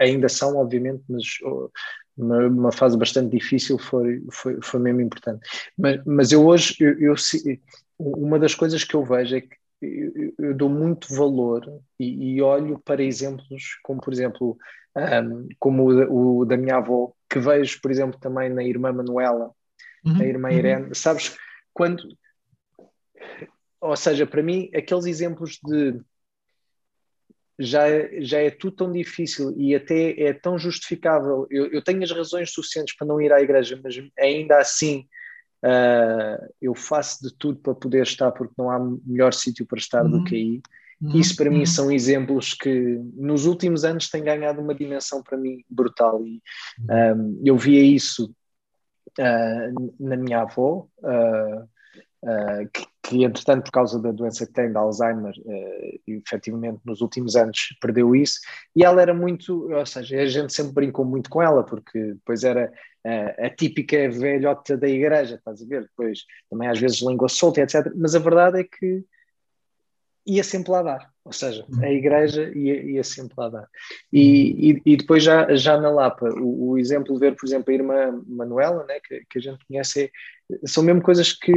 ainda 0.00 0.28
são, 0.28 0.56
obviamente, 0.56 1.02
mas 1.08 1.24
uh, 1.44 1.70
uma, 2.16 2.46
uma, 2.46 2.72
fase 2.72 2.96
bastante 2.96 3.36
difícil 3.36 3.78
foi, 3.78 4.24
foi, 4.32 4.58
foi 4.62 4.80
mesmo 4.80 5.00
importante. 5.00 5.40
Mas, 5.78 6.02
mas 6.04 6.32
eu 6.32 6.44
hoje, 6.44 6.74
eu, 6.80 6.98
eu, 6.98 7.14
uma 7.98 8.38
das 8.38 8.54
coisas 8.54 8.82
que 8.82 8.94
eu 8.94 9.04
vejo 9.04 9.36
é 9.36 9.40
que 9.40 9.56
eu, 9.80 10.34
eu 10.38 10.54
dou 10.54 10.68
muito 10.68 11.14
valor 11.14 11.80
e, 12.00 12.36
e, 12.36 12.42
olho 12.42 12.80
para 12.84 13.02
exemplos 13.02 13.78
como, 13.82 14.00
por 14.00 14.12
exemplo, 14.12 14.56
um, 14.96 15.48
como 15.58 15.92
o, 15.92 16.38
o 16.40 16.44
da 16.44 16.56
minha 16.56 16.76
avó, 16.76 17.12
que 17.28 17.38
vejo, 17.38 17.80
por 17.80 17.90
exemplo, 17.90 18.18
também 18.18 18.48
na 18.48 18.64
irmã 18.64 18.92
Manuela, 18.92 19.50
uhum. 20.04 20.20
a 20.20 20.24
irmã 20.24 20.48
uhum. 20.48 20.56
Irene, 20.56 20.94
sabes, 20.94 21.36
quando. 21.72 22.02
Ou 23.80 23.96
seja, 23.96 24.26
para 24.26 24.42
mim, 24.42 24.70
aqueles 24.74 25.06
exemplos 25.06 25.58
de. 25.62 26.00
Já, 27.58 27.86
já 28.20 28.38
é 28.38 28.50
tudo 28.50 28.76
tão 28.76 28.92
difícil 28.92 29.54
e 29.56 29.74
até 29.74 30.20
é 30.20 30.32
tão 30.34 30.58
justificável. 30.58 31.46
Eu, 31.50 31.66
eu 31.72 31.82
tenho 31.82 32.02
as 32.02 32.10
razões 32.10 32.52
suficientes 32.52 32.94
para 32.94 33.06
não 33.06 33.18
ir 33.18 33.32
à 33.32 33.40
igreja, 33.40 33.80
mas 33.82 33.96
ainda 34.18 34.58
assim 34.58 35.08
uh, 35.64 36.54
eu 36.60 36.74
faço 36.74 37.22
de 37.22 37.34
tudo 37.34 37.58
para 37.58 37.74
poder 37.74 38.02
estar, 38.02 38.30
porque 38.32 38.52
não 38.58 38.70
há 38.70 38.78
melhor 38.78 39.32
sítio 39.32 39.66
para 39.66 39.78
estar 39.78 40.04
uhum. 40.04 40.10
do 40.10 40.24
que 40.24 40.34
aí. 40.34 40.62
Uhum. 41.00 41.18
Isso 41.18 41.36
para 41.36 41.50
mim 41.50 41.60
uhum. 41.60 41.66
são 41.66 41.92
exemplos 41.92 42.54
que 42.54 43.00
nos 43.14 43.44
últimos 43.46 43.84
anos 43.84 44.08
têm 44.08 44.22
ganhado 44.22 44.60
uma 44.60 44.74
dimensão 44.74 45.22
para 45.22 45.36
mim 45.36 45.62
brutal 45.68 46.24
e 46.26 46.42
um, 46.80 46.82
uhum. 46.82 46.86
ah, 46.90 47.14
eu 47.44 47.56
via 47.56 47.82
isso 47.82 48.34
uh, 49.18 49.94
na 49.98 50.16
minha 50.16 50.42
avó, 50.42 50.88
uh, 50.98 51.68
que, 52.72 52.86
que, 53.02 53.24
entretanto, 53.24 53.64
por 53.64 53.70
causa 53.70 54.00
da 54.00 54.10
doença 54.10 54.46
que 54.46 54.52
tem, 54.52 54.70
de 54.70 54.76
Alzheimer, 54.76 55.32
uh, 55.38 56.00
efetivamente 56.06 56.80
nos 56.84 57.00
últimos 57.00 57.36
anos 57.36 57.76
perdeu 57.80 58.14
isso, 58.14 58.40
e 58.74 58.84
ela 58.84 59.00
era 59.00 59.14
muito, 59.14 59.70
ou 59.72 59.86
seja, 59.86 60.20
a 60.20 60.26
gente 60.26 60.52
sempre 60.52 60.72
brincou 60.72 61.04
muito 61.04 61.30
com 61.30 61.42
ela, 61.42 61.64
porque 61.64 62.14
depois 62.14 62.42
era 62.44 62.72
a 63.38 63.48
típica 63.50 64.10
velhota 64.10 64.76
da 64.76 64.88
igreja, 64.88 65.36
estás 65.36 65.62
a 65.62 65.64
ver? 65.64 65.82
Depois 65.82 66.24
também 66.50 66.68
às 66.68 66.80
vezes 66.80 67.00
língua 67.00 67.28
solta, 67.28 67.60
etc. 67.60 67.92
Mas 67.94 68.16
a 68.16 68.18
verdade 68.18 68.58
é 68.58 68.64
que 68.64 69.04
ia 70.26 70.42
sempre 70.42 70.72
lá 70.72 70.82
dar. 70.82 71.10
Ou 71.24 71.32
seja, 71.32 71.64
a 71.68 71.76
uhum. 71.76 71.84
igreja 71.84 72.52
ia, 72.54 72.82
ia 72.82 73.02
sempre 73.02 73.34
lá 73.36 73.48
dar. 73.48 73.68
E, 74.12 74.70
e, 74.70 74.82
e, 74.86 74.96
depois 74.96 75.24
já, 75.24 75.54
já 75.56 75.78
na 75.80 75.90
Lapa, 75.90 76.28
o, 76.30 76.70
o, 76.70 76.78
exemplo 76.78 77.14
de 77.14 77.20
ver, 77.20 77.34
por 77.34 77.46
exemplo, 77.46 77.70
a 77.70 77.74
irmã 77.74 78.22
Manuela, 78.26 78.84
né, 78.84 79.00
que, 79.02 79.24
que 79.28 79.38
a 79.38 79.42
gente 79.42 79.64
conhece, 79.66 80.10
é, 80.52 80.66
são 80.66 80.84
mesmo 80.84 81.02
coisas 81.02 81.32
que, 81.32 81.52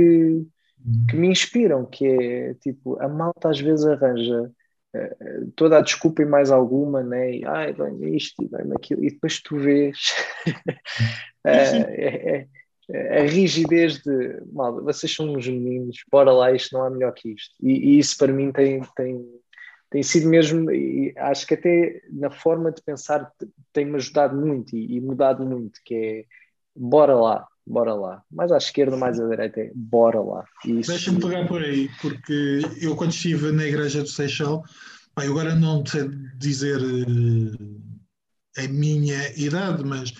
que 1.07 1.15
me 1.15 1.27
inspiram, 1.27 1.85
que 1.85 2.07
é 2.07 2.53
tipo, 2.55 2.99
a 2.99 3.07
malta 3.07 3.49
às 3.49 3.59
vezes 3.59 3.85
arranja 3.85 4.51
uh, 4.95 5.51
toda 5.55 5.77
a 5.77 5.81
desculpa 5.81 6.23
e 6.23 6.25
mais 6.25 6.49
alguma, 6.49 7.03
né? 7.03 7.35
E, 7.35 7.45
ai, 7.45 7.71
dá-me 7.73 8.17
isto 8.17 8.43
e 8.43 8.49
dá-me 8.49 8.75
aquilo, 8.75 9.03
e 9.03 9.11
depois 9.11 9.39
tu 9.39 9.55
vês. 9.57 9.97
uh, 11.45 11.47
é, 11.47 12.37
é, 12.37 12.47
a 12.91 13.21
rigidez 13.21 13.99
de 14.01 14.41
mal, 14.51 14.83
vocês 14.83 15.13
são 15.13 15.31
uns 15.33 15.47
meninos, 15.47 15.97
bora 16.11 16.31
lá, 16.31 16.51
isto 16.51 16.73
não 16.73 16.83
há 16.83 16.89
melhor 16.89 17.13
que 17.13 17.29
isto. 17.29 17.53
E, 17.61 17.71
e 17.71 17.99
isso 17.99 18.17
para 18.17 18.33
mim 18.33 18.51
tem, 18.51 18.81
tem, 18.95 19.25
tem 19.89 20.03
sido 20.03 20.27
mesmo, 20.27 20.67
acho 21.17 21.45
que 21.45 21.53
até 21.53 22.01
na 22.11 22.31
forma 22.31 22.71
de 22.71 22.81
pensar 22.81 23.31
tem-me 23.71 23.95
ajudado 23.95 24.35
muito 24.35 24.75
e, 24.75 24.95
e, 24.95 25.01
mudado 25.01 25.45
muito, 25.45 25.79
que 25.85 25.95
é 25.95 26.25
bora 26.75 27.15
lá, 27.15 27.47
bora 27.65 27.93
lá. 27.93 28.23
Mais 28.31 28.51
à 28.51 28.57
esquerda, 28.57 28.97
mais 28.97 29.19
à 29.19 29.27
direita 29.27 29.61
é 29.61 29.71
bora 29.75 30.19
lá. 30.21 30.45
Deixa-me 30.65 31.21
pegar 31.21 31.47
por 31.47 31.61
aí, 31.61 31.89
porque 32.01 32.61
eu 32.81 32.95
quando 32.95 33.11
estive 33.11 33.51
na 33.51 33.65
igreja 33.65 34.01
do 34.01 34.09
Seixal, 34.09 34.63
agora 35.15 35.53
não 35.53 35.85
sei 35.85 36.09
dizer 36.37 36.79
uh, 36.79 37.81
a 38.57 38.67
minha 38.67 39.31
idade, 39.37 39.83
mas 39.83 40.11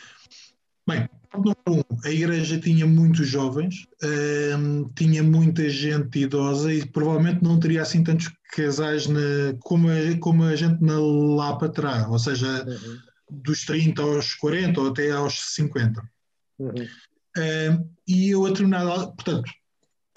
bem, 0.88 1.10
Número 1.34 1.56
um, 1.68 1.89
a 2.04 2.10
igreja 2.10 2.60
tinha 2.60 2.86
muitos 2.86 3.28
jovens, 3.28 3.88
ehm, 4.04 4.86
tinha 4.96 5.24
muita 5.24 5.70
gente 5.70 6.20
idosa 6.20 6.74
e 6.74 6.86
provavelmente 6.86 7.44
não 7.44 7.60
teria 7.60 7.82
assim 7.82 8.04
tantos 8.04 8.32
casais 8.54 9.08
na, 9.08 9.20
como, 9.62 9.90
a, 9.90 10.18
como 10.20 10.44
a 10.44 10.56
gente 10.56 10.82
na 10.84 11.00
Lapa 11.00 11.70
terá, 11.70 12.08
ou 12.10 12.20
seja, 12.20 12.66
uhum. 12.66 12.98
dos 13.44 13.66
30 13.66 14.02
aos 14.02 14.34
40 14.36 14.82
ou 14.82 14.88
até 14.90 15.12
aos 15.12 15.54
50. 15.56 16.02
Uhum. 16.60 16.88
Ehm, 17.38 17.84
e 18.08 18.30
eu 18.30 18.46
a 18.46 18.50
determinada, 18.50 19.08
portanto, 19.12 19.52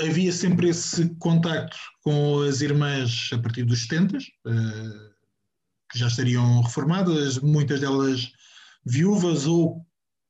havia 0.01 0.33
sempre 0.33 0.68
esse 0.68 1.14
contacto 1.16 1.77
com 2.03 2.42
as 2.42 2.61
irmãs 2.61 3.31
a 3.33 3.38
partir 3.38 3.64
dos 3.64 3.83
70, 3.83 4.16
uh, 4.16 4.21
eh, 4.47 5.11
que 5.90 5.99
já 5.99 6.09
estariam 6.09 6.62
reformadas, 6.62 7.38
muitas 7.38 7.81
delas 7.81 8.33
viúvas 8.85 9.47
ou 9.47 9.87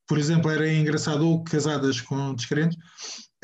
por 0.06 0.18
exemplo, 0.18 0.50
era 0.50 0.72
engraçado, 0.72 1.26
ou 1.26 1.42
casadas 1.44 2.00
com 2.00 2.34
descrentes, 2.34 2.78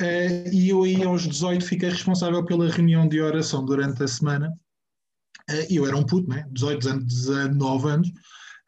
Uh, 0.01 0.47
e 0.53 0.69
eu 0.69 0.83
aí 0.83 1.03
aos 1.03 1.27
18 1.27 1.65
fiquei 1.65 1.89
responsável 1.89 2.43
pela 2.45 2.69
reunião 2.69 3.07
de 3.07 3.19
oração 3.19 3.65
durante 3.65 4.01
a 4.01 4.07
semana. 4.07 4.49
Uh, 5.49 5.65
eu 5.69 5.85
era 5.85 5.97
um 5.97 6.05
puto, 6.05 6.29
né? 6.29 6.45
18 6.51 6.89
anos, 6.89 7.05
19 7.05 7.89
anos. 7.89 8.07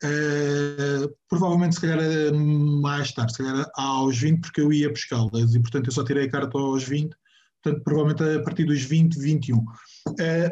Uh, 0.03 1.07
provavelmente 1.29 1.75
se 1.75 1.81
calhar 1.81 2.33
mais 2.33 3.13
tarde, 3.13 3.31
se 3.31 3.37
calhar 3.37 3.65
aos 3.75 4.17
20, 4.17 4.41
porque 4.41 4.59
eu 4.59 4.73
ia 4.73 4.91
pescá-las 4.91 5.53
e 5.53 5.59
portanto 5.59 5.87
eu 5.87 5.93
só 5.93 6.03
tirei 6.03 6.25
a 6.25 6.29
carta 6.29 6.57
aos 6.57 6.83
20, 6.83 7.15
portanto 7.63 7.83
provavelmente 7.83 8.23
a 8.23 8.43
partir 8.43 8.65
dos 8.65 8.81
20, 8.81 9.17
21. 9.17 9.57
Uh, 9.59 9.65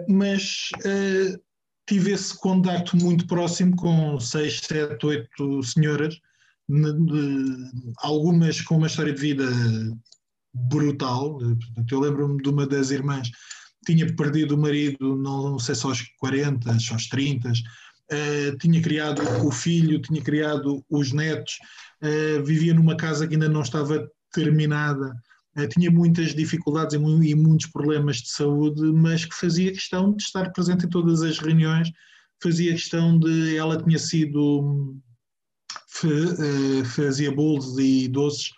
mas 0.08 0.70
uh, 0.78 1.42
tive 1.88 2.12
esse 2.12 2.38
contacto 2.38 2.96
muito 2.96 3.28
próximo 3.28 3.76
com 3.76 4.18
6, 4.20 4.60
7, 4.60 5.06
8 5.06 5.64
senhoras, 5.64 6.16
algumas 7.98 8.62
com 8.62 8.78
uma 8.78 8.88
história 8.88 9.14
de 9.14 9.22
vida 9.22 9.46
brutal. 10.54 11.40
Eu 11.90 12.00
lembro-me 12.00 12.42
de 12.42 12.50
uma 12.50 12.68
das 12.68 12.92
irmãs 12.92 13.30
tinha 13.86 14.14
perdido 14.16 14.56
o 14.56 14.58
marido, 14.58 15.16
não 15.16 15.58
sei 15.58 15.76
se 15.76 15.86
aos 15.86 16.02
40, 16.20 16.72
aos 16.72 17.08
30, 17.08 17.50
uh, 17.50 18.58
tinha 18.60 18.82
criado 18.82 19.22
o 19.46 19.52
filho, 19.52 20.02
tinha 20.02 20.22
criado 20.22 20.84
os 20.90 21.12
netos, 21.12 21.58
uh, 22.04 22.44
vivia 22.44 22.74
numa 22.74 22.96
casa 22.96 23.28
que 23.28 23.34
ainda 23.34 23.50
não 23.50 23.62
estava 23.62 24.08
terminada, 24.32 25.16
uh, 25.58 25.68
tinha 25.70 25.90
muitas 25.90 26.36
dificuldades 26.36 26.96
e, 26.96 26.98
e, 26.98 27.36
muitos 27.36 27.68
problemas 27.68 28.18
de 28.18 28.30
saúde, 28.30 28.82
mas 28.94 29.26
que 29.26 29.36
fazia 29.36 29.72
questão 29.72 30.14
de 30.16 30.24
estar 30.24 30.52
presente 30.52 30.86
em 30.86 30.90
todas 30.90 31.22
as 31.22 31.40
reuniões, 31.40 31.90
fazia 32.42 32.74
questão 32.74 33.18
de. 33.18 33.56
Ela 33.56 33.82
tinha 33.82 34.00
sido. 34.00 34.96
Fazia 36.96 37.32
bolos 37.32 37.78
e 37.78 38.08
doces 38.08 38.52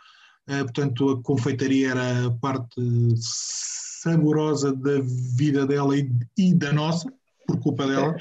eh, 0.47 0.63
portanto, 0.63 1.09
a 1.09 1.23
confeitaria 1.23 1.91
era 1.91 2.27
a 2.27 2.31
parte 2.31 2.81
saborosa 3.15 4.75
da 4.75 4.99
vida 5.37 5.65
dela 5.65 5.97
e, 5.97 6.09
e 6.37 6.53
da 6.53 6.73
nossa, 6.73 7.11
por 7.47 7.59
culpa 7.59 7.87
dela. 7.87 8.17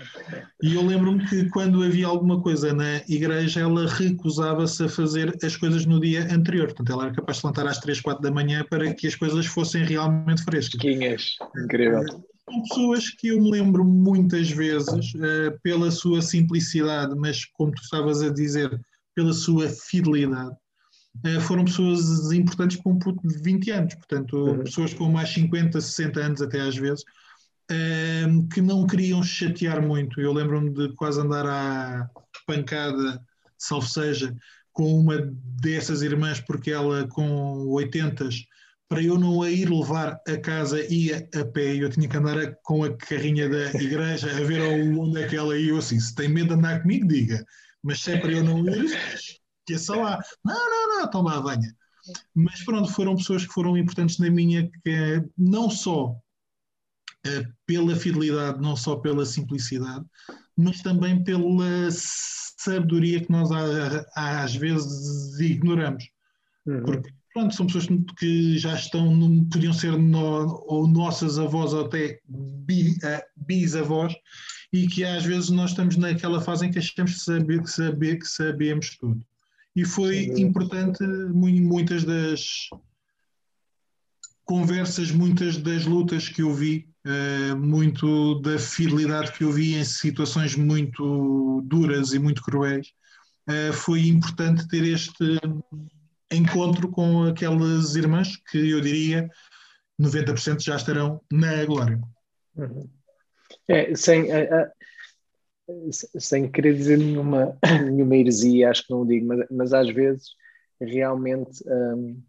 E 0.63 0.75
eu 0.75 0.87
lembro-me 0.87 1.27
que 1.29 1.49
quando 1.51 1.83
havia 1.83 2.07
alguma 2.07 2.41
coisa 2.41 2.73
na 2.73 2.99
igreja, 3.09 3.61
ela 3.61 3.89
recusava-se 3.89 4.85
a 4.85 4.89
fazer 4.89 5.37
as 5.43 5.57
coisas 5.57 5.87
no 5.87 5.99
dia 5.99 6.33
anterior. 6.33 6.67
Portanto, 6.67 6.93
ela 6.93 7.07
era 7.07 7.15
capaz 7.15 7.39
de 7.39 7.47
levantar 7.47 7.67
às 7.67 7.79
3, 7.79 8.01
4 8.01 8.23
da 8.23 8.31
manhã 8.31 8.65
para 8.69 8.93
que 8.93 9.07
as 9.07 9.15
coisas 9.15 9.47
fossem 9.47 9.85
realmente 9.85 10.45
frescas. 10.45 10.81
Quinhas, 10.81 11.37
incrível. 11.65 12.05
São 12.05 12.63
pessoas 12.63 13.11
que 13.11 13.29
eu 13.29 13.41
me 13.41 13.51
lembro 13.51 13.85
muitas 13.85 14.51
vezes, 14.51 15.13
pela 15.63 15.91
sua 15.91 16.21
simplicidade, 16.21 17.15
mas 17.17 17.45
como 17.45 17.73
tu 17.73 17.81
estavas 17.83 18.23
a 18.23 18.29
dizer, 18.29 18.81
pela 19.15 19.33
sua 19.33 19.69
fidelidade. 19.69 20.55
Eh, 21.25 21.41
foram 21.41 21.65
pessoas 21.65 22.33
importantes 22.33 22.77
para 22.81 22.93
um 22.93 22.99
puto 22.99 23.27
de 23.27 23.37
20 23.43 23.71
anos, 23.71 23.95
portanto, 23.95 24.37
uhum. 24.37 24.65
pessoas 24.65 24.95
com 24.95 25.09
mais 25.09 25.29
50, 25.31 25.81
60 25.81 26.21
anos 26.21 26.43
até 26.43 26.61
às 26.61 26.77
vezes, 26.77 27.05
ehm, 27.71 28.47
que 28.49 28.61
não 28.63 28.87
queriam 28.87 29.23
chatear 29.23 29.83
muito. 29.83 30.21
Eu 30.21 30.33
lembro-me 30.33 30.71
de 30.73 30.95
quase 30.95 31.21
andar 31.21 31.47
à 31.47 32.09
pancada, 32.47 33.21
salvo 33.59 33.87
seja, 33.87 34.35
com 34.73 34.99
uma 34.99 35.19
dessas 35.61 36.03
irmãs, 36.03 36.41
porque 36.41 36.71
ela 36.71 37.07
com 37.09 37.67
80 37.69 38.29
para 38.89 39.03
eu 39.03 39.17
não 39.17 39.41
a 39.41 39.49
ir 39.49 39.71
levar 39.71 40.21
a 40.27 40.37
casa 40.37 40.85
ia 40.93 41.29
a 41.33 41.45
pé, 41.45 41.77
eu 41.77 41.89
tinha 41.89 42.09
que 42.09 42.17
andar 42.17 42.57
com 42.65 42.83
a 42.83 42.93
carrinha 42.97 43.49
da 43.49 43.71
igreja 43.81 44.29
a 44.37 44.41
ver 44.45 44.61
onde 44.63 45.23
é 45.23 45.29
que 45.29 45.37
ela 45.37 45.57
ia. 45.57 45.71
Eu 45.71 45.79
assim, 45.79 46.01
se 46.01 46.13
tem 46.13 46.29
medo 46.29 46.49
de 46.49 46.55
andar 46.55 46.83
comigo, 46.83 47.07
diga. 47.07 47.45
Mas 47.83 48.01
se 48.03 48.13
é 48.13 48.19
para 48.19 48.33
eu 48.33 48.45
não 48.45 48.67
ir, 48.67 48.85
esqueça 49.65 49.97
lá. 49.97 50.21
Não, 50.45 50.55
não, 50.55 51.01
não, 51.01 51.11
toma 51.11 51.37
a 51.37 51.41
venha. 51.41 51.75
Mas 52.35 52.65
pronto, 52.65 52.93
foram 52.93 53.17
pessoas 53.17 53.47
que 53.47 53.53
foram 53.53 53.77
importantes 53.77 54.19
na 54.19 54.31
minha, 54.31 54.71
que 54.83 55.23
não 55.37 55.71
só 55.71 56.17
eh, 57.27 57.45
pela 57.67 57.95
fidelidade, 57.95 58.61
não 58.61 58.75
só 58.75 58.97
pela 58.97 59.27
simplicidade, 59.27 60.05
mas 60.57 60.81
também 60.81 61.23
pela 61.23 61.89
sabedoria 61.91 63.21
que 63.21 63.31
nós 63.31 63.51
às 64.17 64.55
vis 64.55 65.39
ignoramos. 65.39 66.05
Uhum. 66.67 66.83
Porque 66.83 67.11
pronto, 67.35 67.55
são 67.55 67.67
pessoas 67.67 67.87
que 68.19 68.59
já 68.59 68.75
estão, 68.75 69.47
podiam 69.51 69.73
ser 69.73 69.99
no, 69.99 70.65
ou 70.67 70.87
nossas 70.89 71.39
avós 71.39 71.73
ou 71.73 71.85
até 71.85 72.21
bi, 72.27 72.91
uh, 72.91 73.23
bisavós, 73.37 74.15
e 74.73 74.87
que 74.87 75.05
às 75.05 75.25
vezes 75.25 75.51
nós 75.51 75.71
estamos 75.71 75.97
naquela 75.97 76.41
fase 76.41 76.67
em 76.67 76.71
que 76.71 76.79
achamos 76.79 77.15
que, 77.15 77.21
saber, 77.21 77.63
que, 77.63 77.71
saber, 77.71 78.19
que 78.19 78.27
sabemos 78.27 78.97
tudo 78.97 79.25
e 79.75 79.85
foi 79.85 80.25
Sim. 80.25 80.43
importante 80.43 81.03
muitas 81.05 82.05
das 82.05 82.69
conversas, 84.45 85.11
muitas 85.11 85.57
das 85.59 85.85
lutas 85.85 86.29
que 86.29 86.43
eu 86.43 86.53
vi, 86.53 86.89
uh, 87.07 87.57
muito 87.57 88.41
da 88.41 88.59
fidelidade 88.59 89.33
que 89.33 89.45
eu 89.45 89.53
vi 89.53 89.75
em 89.75 89.85
situações 89.85 90.57
muito 90.57 91.63
duras 91.65 92.13
e 92.13 92.19
muito 92.19 92.43
cruéis. 92.43 92.89
Uh, 93.49 93.73
foi 93.73 94.09
importante 94.09 94.67
ter 94.67 94.85
este 94.85 95.39
encontro 96.33 96.89
com 96.89 97.25
aquelas 97.25 97.95
irmãs 97.95 98.37
que 98.51 98.71
eu 98.71 98.81
diria 98.81 99.31
90% 100.01 100.61
já 100.61 100.77
estarão 100.77 101.21
na 101.31 101.65
glória. 101.65 102.01
Uhum. 102.57 102.89
É, 103.71 103.95
sem, 103.95 104.33
a, 104.33 104.73
sem 106.19 106.51
querer 106.51 106.75
dizer 106.75 106.99
nenhuma, 106.99 107.57
nenhuma 107.85 108.17
heresia, 108.17 108.71
acho 108.71 108.85
que 108.85 108.91
não 108.91 109.03
o 109.03 109.07
digo, 109.07 109.27
mas, 109.27 109.47
mas 109.51 109.73
às 109.73 109.89
vezes 109.91 110.35
realmente 110.81 111.63
um, 111.67 112.21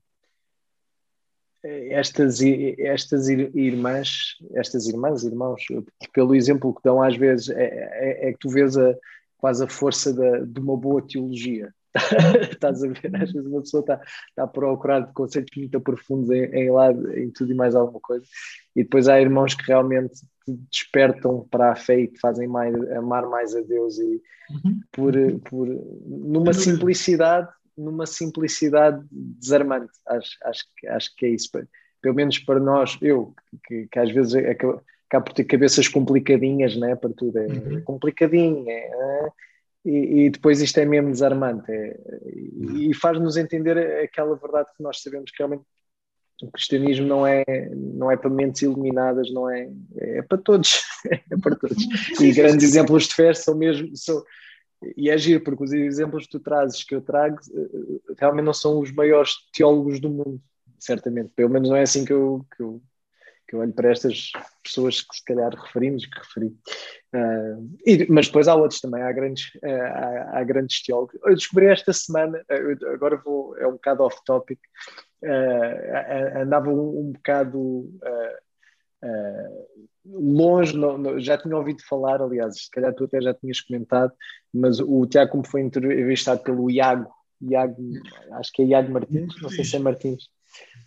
estas, 1.64 2.42
estas 2.42 3.30
irmãs, 3.30 4.38
estas 4.56 4.88
irmãs, 4.88 5.24
irmãos, 5.24 5.64
pelo 6.14 6.36
exemplo 6.36 6.74
que 6.74 6.82
dão 6.84 7.02
às 7.02 7.16
vezes, 7.16 7.50
é, 7.50 7.64
é, 7.64 8.30
é 8.30 8.34
que 8.34 8.40
tu 8.40 8.50
vês 8.50 8.78
a, 8.78 8.96
quase 9.38 9.64
a 9.64 9.68
força 9.68 10.14
da, 10.14 10.40
de 10.40 10.60
uma 10.60 10.76
boa 10.76 11.06
teologia. 11.06 11.74
Estás 12.52 12.84
a 12.84 12.88
ver? 12.88 13.16
Às 13.16 13.32
vezes 13.32 13.48
uma 13.48 13.62
pessoa 13.62 13.82
está, 13.82 14.02
está 14.30 14.44
a 14.44 14.48
procurar 14.48 15.12
conceitos 15.14 15.56
muito 15.58 15.80
profundos 15.82 16.30
em, 16.32 16.46
em, 16.46 16.70
em 17.16 17.30
tudo 17.32 17.52
e 17.52 17.56
mais 17.56 17.76
alguma 17.76 18.00
coisa, 18.00 18.26
e 18.76 18.84
depois 18.84 19.08
há 19.08 19.20
irmãos 19.20 19.54
que 19.54 19.64
realmente 19.68 20.22
despertam 20.70 21.48
para 21.50 21.72
a 21.72 21.76
fé 21.76 22.02
e 22.02 22.08
te 22.08 22.20
fazem 22.20 22.48
mais, 22.48 22.76
amar 22.92 23.28
mais 23.28 23.56
a 23.56 23.62
Deus 23.62 23.98
e 24.00 24.22
uhum. 24.50 24.80
por, 24.92 25.14
por 25.50 25.68
numa 26.06 26.54
simplicidade, 26.54 27.50
numa 27.78 28.06
simplicidade 28.06 29.04
desarmante. 29.12 29.92
Acho, 30.08 30.38
acho, 30.44 30.66
acho 30.88 31.16
que 31.16 31.26
é 31.26 31.30
isso. 31.30 31.50
Pelo 32.02 32.16
menos 32.16 32.40
para 32.40 32.60
nós, 32.60 32.98
eu, 33.02 33.34
que, 33.66 33.88
que 33.88 34.00
às 34.00 34.12
vezes 34.12 34.36
acabo, 34.36 34.82
acabo 35.08 35.26
por 35.26 35.34
ter 35.34 35.44
cabeças 35.44 35.88
complicadinhas, 35.88 36.76
né? 36.76 36.96
para 36.96 37.12
tudo 37.12 37.38
é 37.38 37.48
uhum. 37.48 37.82
complicadinho, 37.84 38.70
é, 38.70 38.74
é 38.74 39.30
e, 39.84 40.26
e, 40.26 40.30
depois 40.30 40.62
isto 40.62 40.80
é 40.80 40.86
mesmo 40.86 41.10
desarmante 41.10 41.72
é, 41.72 41.98
e, 42.26 42.92
e 42.92 42.94
faz-nos 42.94 43.36
entender 43.36 43.78
aquela 44.04 44.36
verdade 44.36 44.70
que 44.78 44.84
nós 44.84 45.02
sabemos 45.02 45.32
que 45.32 45.40
realmente 45.40 45.64
o 46.42 46.52
cristianismo 46.52 47.08
não 47.08 47.26
é, 47.26 47.44
não 47.74 48.12
é 48.12 48.18
para 48.18 48.30
mentes 48.30 48.62
iluminadas, 48.62 49.32
não 49.32 49.50
é, 49.50 49.70
é 49.98 50.22
para 50.22 50.38
todos, 50.38 50.82
é 51.10 51.38
para 51.42 51.56
todos. 51.56 51.78
E 52.20 52.32
grandes 52.32 52.66
exemplos 52.66 53.08
de 53.08 53.16
fé 53.16 53.34
são 53.34 53.56
mesmo, 53.56 53.96
são, 53.96 54.24
e 54.98 55.10
é 55.10 55.18
giro, 55.18 55.44
porque 55.44 55.64
os 55.64 55.74
exemplos 55.74 56.26
que 56.26 56.32
tu 56.32 56.40
trazes, 56.40 56.84
que 56.84 56.96
eu 56.96 57.02
trago, 57.02 57.38
eh, 57.54 58.14
realmente 58.18 58.46
não 58.46 58.54
são 58.54 58.80
os 58.80 58.92
maiores 58.92 59.34
teólogos 59.54 60.00
do 60.00 60.10
mundo, 60.10 60.42
certamente, 60.80 61.32
pelo 61.36 61.50
menos 61.50 61.70
não 61.70 61.76
é 61.76 61.84
assim 61.84 62.04
que 62.04 62.14
eu, 62.14 62.46
que 62.56 62.64
eu, 62.64 62.82
que 63.48 63.56
eu 63.56 63.60
olho 63.60 63.74
para 63.74 63.92
estas 63.92 64.32
pessoas 64.64 65.02
que 65.02 65.16
se 65.16 65.24
calhar 65.24 65.54
referimos, 65.54 66.06
que 66.06 66.18
referi. 66.18 66.48
Uh, 67.14 67.70
e, 67.86 68.08
mas 68.10 68.28
depois 68.28 68.48
há 68.48 68.56
outros 68.56 68.80
também, 68.80 69.04
há 69.04 69.12
grandes, 69.12 69.54
uh, 69.56 69.68
há, 69.68 70.40
há, 70.40 70.44
grandes 70.44 70.82
teólogos. 70.82 71.20
Eu 71.24 71.36
descobri 71.36 71.66
esta 71.68 71.94
semana, 71.94 72.44
agora 72.94 73.18
vou, 73.18 73.56
é 73.58 73.68
um 73.68 73.74
bocado 73.74 74.04
off-topic, 74.04 74.60
andava 76.42 76.70
um, 76.70 77.00
um 77.00 77.12
bocado 77.12 77.90
longe, 80.06 80.76
não, 80.76 80.98
não, 80.98 81.20
já 81.20 81.38
tinha 81.38 81.56
ouvido 81.56 81.84
falar, 81.84 82.22
aliás, 82.22 82.64
se 82.64 82.72
calhar 82.72 82.94
tu 82.94 83.06
até 83.06 83.22
já 83.22 83.34
tinhas 83.34 83.62
comentado, 83.62 84.12
mas 84.54 84.80
o 84.80 85.06
Tiago, 85.06 85.32
como 85.32 85.48
foi 85.48 85.62
entrevistado 85.62 86.42
pelo 86.42 86.70
Iago, 86.70 87.12
Iago 87.42 87.76
acho 88.34 88.52
que 88.52 88.62
é 88.62 88.66
Iago 88.66 88.92
Martins, 88.92 89.42
não 89.42 89.50
sei 89.50 89.64
se 89.64 89.76
é 89.76 89.80
Martins. 89.80 90.30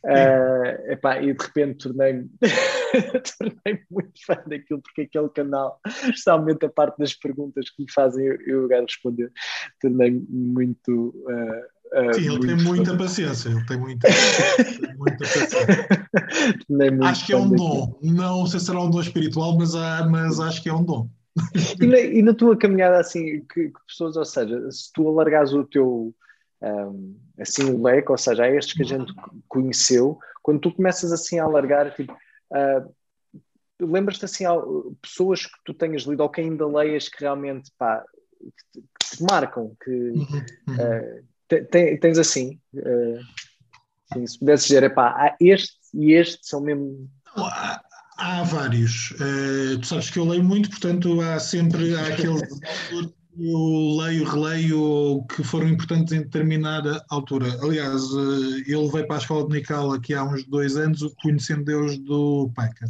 Uh, 0.04 0.92
epá, 0.92 1.22
e 1.22 1.32
de 1.32 1.42
repente 1.42 1.88
tornei-me 1.88 2.28
tornei 3.38 3.82
muito 3.90 4.12
fã 4.26 4.34
daquilo, 4.46 4.82
porque 4.82 5.02
aquele 5.02 5.30
canal, 5.30 5.80
especialmente 5.86 6.66
a 6.66 6.68
parte 6.68 6.98
das 6.98 7.14
perguntas 7.14 7.70
que 7.70 7.82
me 7.82 7.90
fazem, 7.90 8.26
eu, 8.26 8.38
eu 8.42 8.68
quero 8.68 8.84
responder, 8.84 9.32
tornei-me 9.80 10.26
muito. 10.28 11.08
Uh, 11.26 11.60
uh, 11.60 11.73
Sim, 12.14 12.34
ele 12.34 12.46
tem 12.46 12.56
muita 12.56 12.96
paciência, 12.96 13.48
ele 13.50 13.64
tem 13.66 13.78
muita, 13.78 14.08
muita 14.96 15.18
paciência. 15.18 15.88
acho 17.04 17.26
que 17.26 17.32
é 17.32 17.36
um 17.36 17.50
dom, 17.50 17.98
não 18.02 18.46
sei 18.46 18.58
se 18.58 18.66
será 18.66 18.80
um 18.80 18.90
dom 18.90 19.00
espiritual, 19.00 19.56
mas, 19.56 19.74
há, 19.74 20.06
mas 20.08 20.40
acho 20.40 20.62
que 20.62 20.68
é 20.68 20.74
um 20.74 20.84
dom. 20.84 21.08
e, 21.80 21.86
na, 21.86 21.98
e 21.98 22.22
na 22.22 22.34
tua 22.34 22.56
caminhada, 22.56 22.98
assim, 22.98 23.44
que, 23.52 23.68
que 23.68 23.86
pessoas, 23.86 24.16
ou 24.16 24.24
seja, 24.24 24.70
se 24.70 24.92
tu 24.92 25.08
alargares 25.08 25.52
o 25.52 25.64
teu 25.64 26.14
um, 26.64 27.16
assim 27.38 27.70
o 27.70 27.82
leque, 27.82 28.10
ou 28.10 28.18
seja, 28.18 28.44
a 28.44 28.50
estes 28.50 28.74
que 28.74 28.82
a 28.82 28.86
gente 28.86 29.12
conheceu, 29.48 30.18
quando 30.42 30.60
tu 30.60 30.72
começas 30.72 31.12
assim 31.12 31.38
a 31.38 31.44
alargar, 31.44 31.94
tipo, 31.94 32.12
uh, 32.12 32.94
lembras-te 33.80 34.24
assim, 34.24 34.44
pessoas 35.02 35.46
que 35.46 35.58
tu 35.64 35.74
tenhas 35.74 36.02
lido 36.02 36.22
ou 36.22 36.28
que 36.28 36.40
ainda 36.40 36.66
leias 36.66 37.08
que 37.08 37.20
realmente, 37.20 37.70
pá, 37.76 38.04
que 38.40 38.80
te, 38.80 38.86
que 39.00 39.16
te 39.16 39.22
marcam, 39.22 39.76
que 39.82 39.90
uhum, 39.90 40.46
uhum. 40.68 41.24
Tens 41.62 42.18
assim, 42.18 42.58
assim, 44.10 44.26
se 44.26 44.38
pudesse 44.38 44.68
dizer, 44.68 44.82
é 44.82 44.88
pá, 44.88 45.36
este 45.40 45.74
e 45.94 46.12
este 46.12 46.46
são 46.46 46.60
mesmo. 46.60 47.08
Há, 47.36 47.80
há 48.18 48.42
vários. 48.42 49.12
Uh, 49.12 49.78
tu 49.80 49.86
sabes 49.86 50.10
que 50.10 50.18
eu 50.18 50.24
leio 50.24 50.44
muito, 50.44 50.70
portanto 50.70 51.20
há 51.20 51.38
sempre 51.38 51.94
há 51.96 52.08
aqueles 52.08 52.42
eu 53.38 53.96
leio, 53.98 54.24
releio 54.24 55.24
que 55.34 55.42
foram 55.42 55.68
importantes 55.68 56.12
em 56.12 56.22
determinada 56.22 57.04
altura. 57.10 57.46
Aliás, 57.62 58.02
uh, 58.02 58.56
ele 58.66 58.88
veio 58.88 59.06
para 59.06 59.16
a 59.16 59.18
escola 59.18 59.48
de 59.48 59.54
Nical 59.56 59.92
aqui 59.92 60.14
há 60.14 60.22
uns 60.24 60.44
dois 60.44 60.76
anos, 60.76 61.02
o 61.02 61.14
Conhecendo 61.16 61.64
Deus 61.64 61.98
do 61.98 62.50
Packer. 62.54 62.88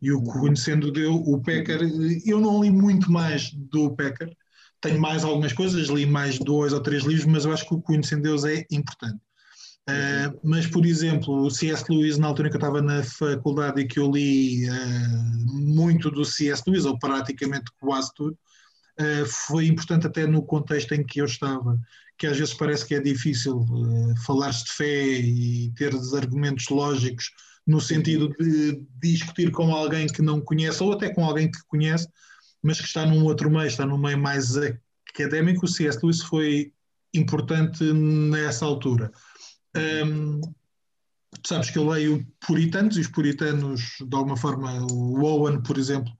E 0.00 0.10
o 0.10 0.20
Conhecendo 0.20 0.90
Deus, 0.90 1.22
o 1.24 1.38
Packer, 1.38 1.80
eu 2.26 2.40
não 2.40 2.62
li 2.62 2.70
muito 2.70 3.10
mais 3.10 3.52
do 3.52 3.94
Packer, 3.94 4.36
tenho 4.82 5.00
mais 5.00 5.24
algumas 5.24 5.52
coisas, 5.52 5.88
li 5.88 6.04
mais 6.04 6.38
dois 6.38 6.72
ou 6.72 6.80
três 6.80 7.04
livros, 7.04 7.24
mas 7.24 7.44
eu 7.44 7.52
acho 7.52 7.66
que 7.66 7.74
o 7.74 7.80
Conhecendo 7.80 8.24
Deus 8.24 8.44
é 8.44 8.66
importante. 8.70 9.20
Uh, 9.88 10.38
mas, 10.44 10.66
por 10.66 10.84
exemplo, 10.84 11.44
o 11.44 11.50
C.S. 11.50 11.84
Lewis, 11.88 12.18
na 12.18 12.28
altura 12.28 12.48
em 12.48 12.50
que 12.50 12.56
eu 12.56 12.60
estava 12.60 12.82
na 12.82 13.02
faculdade 13.02 13.80
e 13.80 13.86
que 13.86 13.98
eu 13.98 14.10
li 14.10 14.68
uh, 14.68 15.46
muito 15.48 16.10
do 16.10 16.24
C.S. 16.24 16.62
Lewis, 16.66 16.84
ou 16.84 16.98
praticamente 16.98 17.70
quase 17.80 18.12
tudo, 18.14 18.36
uh, 19.00 19.26
foi 19.26 19.66
importante 19.66 20.06
até 20.06 20.26
no 20.26 20.42
contexto 20.44 20.92
em 20.92 21.04
que 21.04 21.20
eu 21.20 21.24
estava, 21.24 21.78
que 22.18 22.26
às 22.26 22.36
vezes 22.36 22.54
parece 22.54 22.86
que 22.86 22.94
é 22.94 23.00
difícil 23.00 23.64
falar-se 24.24 24.64
de 24.64 24.72
fé 24.72 25.06
e 25.18 25.72
ter 25.76 25.92
argumentos 26.14 26.68
lógicos 26.68 27.30
no 27.66 27.80
sentido 27.80 28.28
de 28.38 28.80
discutir 29.00 29.50
com 29.50 29.74
alguém 29.74 30.06
que 30.06 30.22
não 30.22 30.40
conhece, 30.40 30.82
ou 30.82 30.92
até 30.92 31.12
com 31.12 31.24
alguém 31.24 31.50
que 31.50 31.58
conhece, 31.66 32.06
mas 32.62 32.80
que 32.80 32.86
está 32.86 33.04
num 33.04 33.24
outro 33.24 33.50
meio, 33.50 33.66
está 33.66 33.84
num 33.84 33.98
meio 33.98 34.18
mais 34.18 34.56
académico. 35.08 35.64
O 35.64 35.68
C.S. 35.68 35.98
Lewis 36.02 36.22
foi 36.22 36.72
importante 37.14 37.84
nessa 37.92 38.64
altura. 38.64 39.10
Um, 39.76 40.40
sabes 41.46 41.70
que 41.70 41.78
eu 41.78 41.88
leio 41.88 42.26
puritanos 42.46 42.96
e 42.96 43.00
os 43.00 43.08
puritanos, 43.08 43.96
de 44.00 44.16
alguma 44.16 44.36
forma, 44.36 44.86
o 44.90 45.22
Owen, 45.22 45.62
por 45.62 45.78
exemplo, 45.78 46.12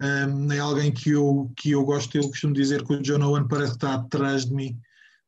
um, 0.00 0.52
é 0.52 0.58
alguém 0.58 0.92
que 0.92 1.10
eu, 1.10 1.52
que 1.56 1.72
eu 1.72 1.84
gosto. 1.84 2.16
Eu 2.16 2.28
costumo 2.28 2.54
dizer 2.54 2.84
que 2.84 2.94
o 2.94 3.02
John 3.02 3.22
Owen 3.22 3.46
parece 3.46 3.72
que 3.72 3.76
está 3.76 3.94
atrás 3.94 4.46
de 4.46 4.54
mim, 4.54 4.78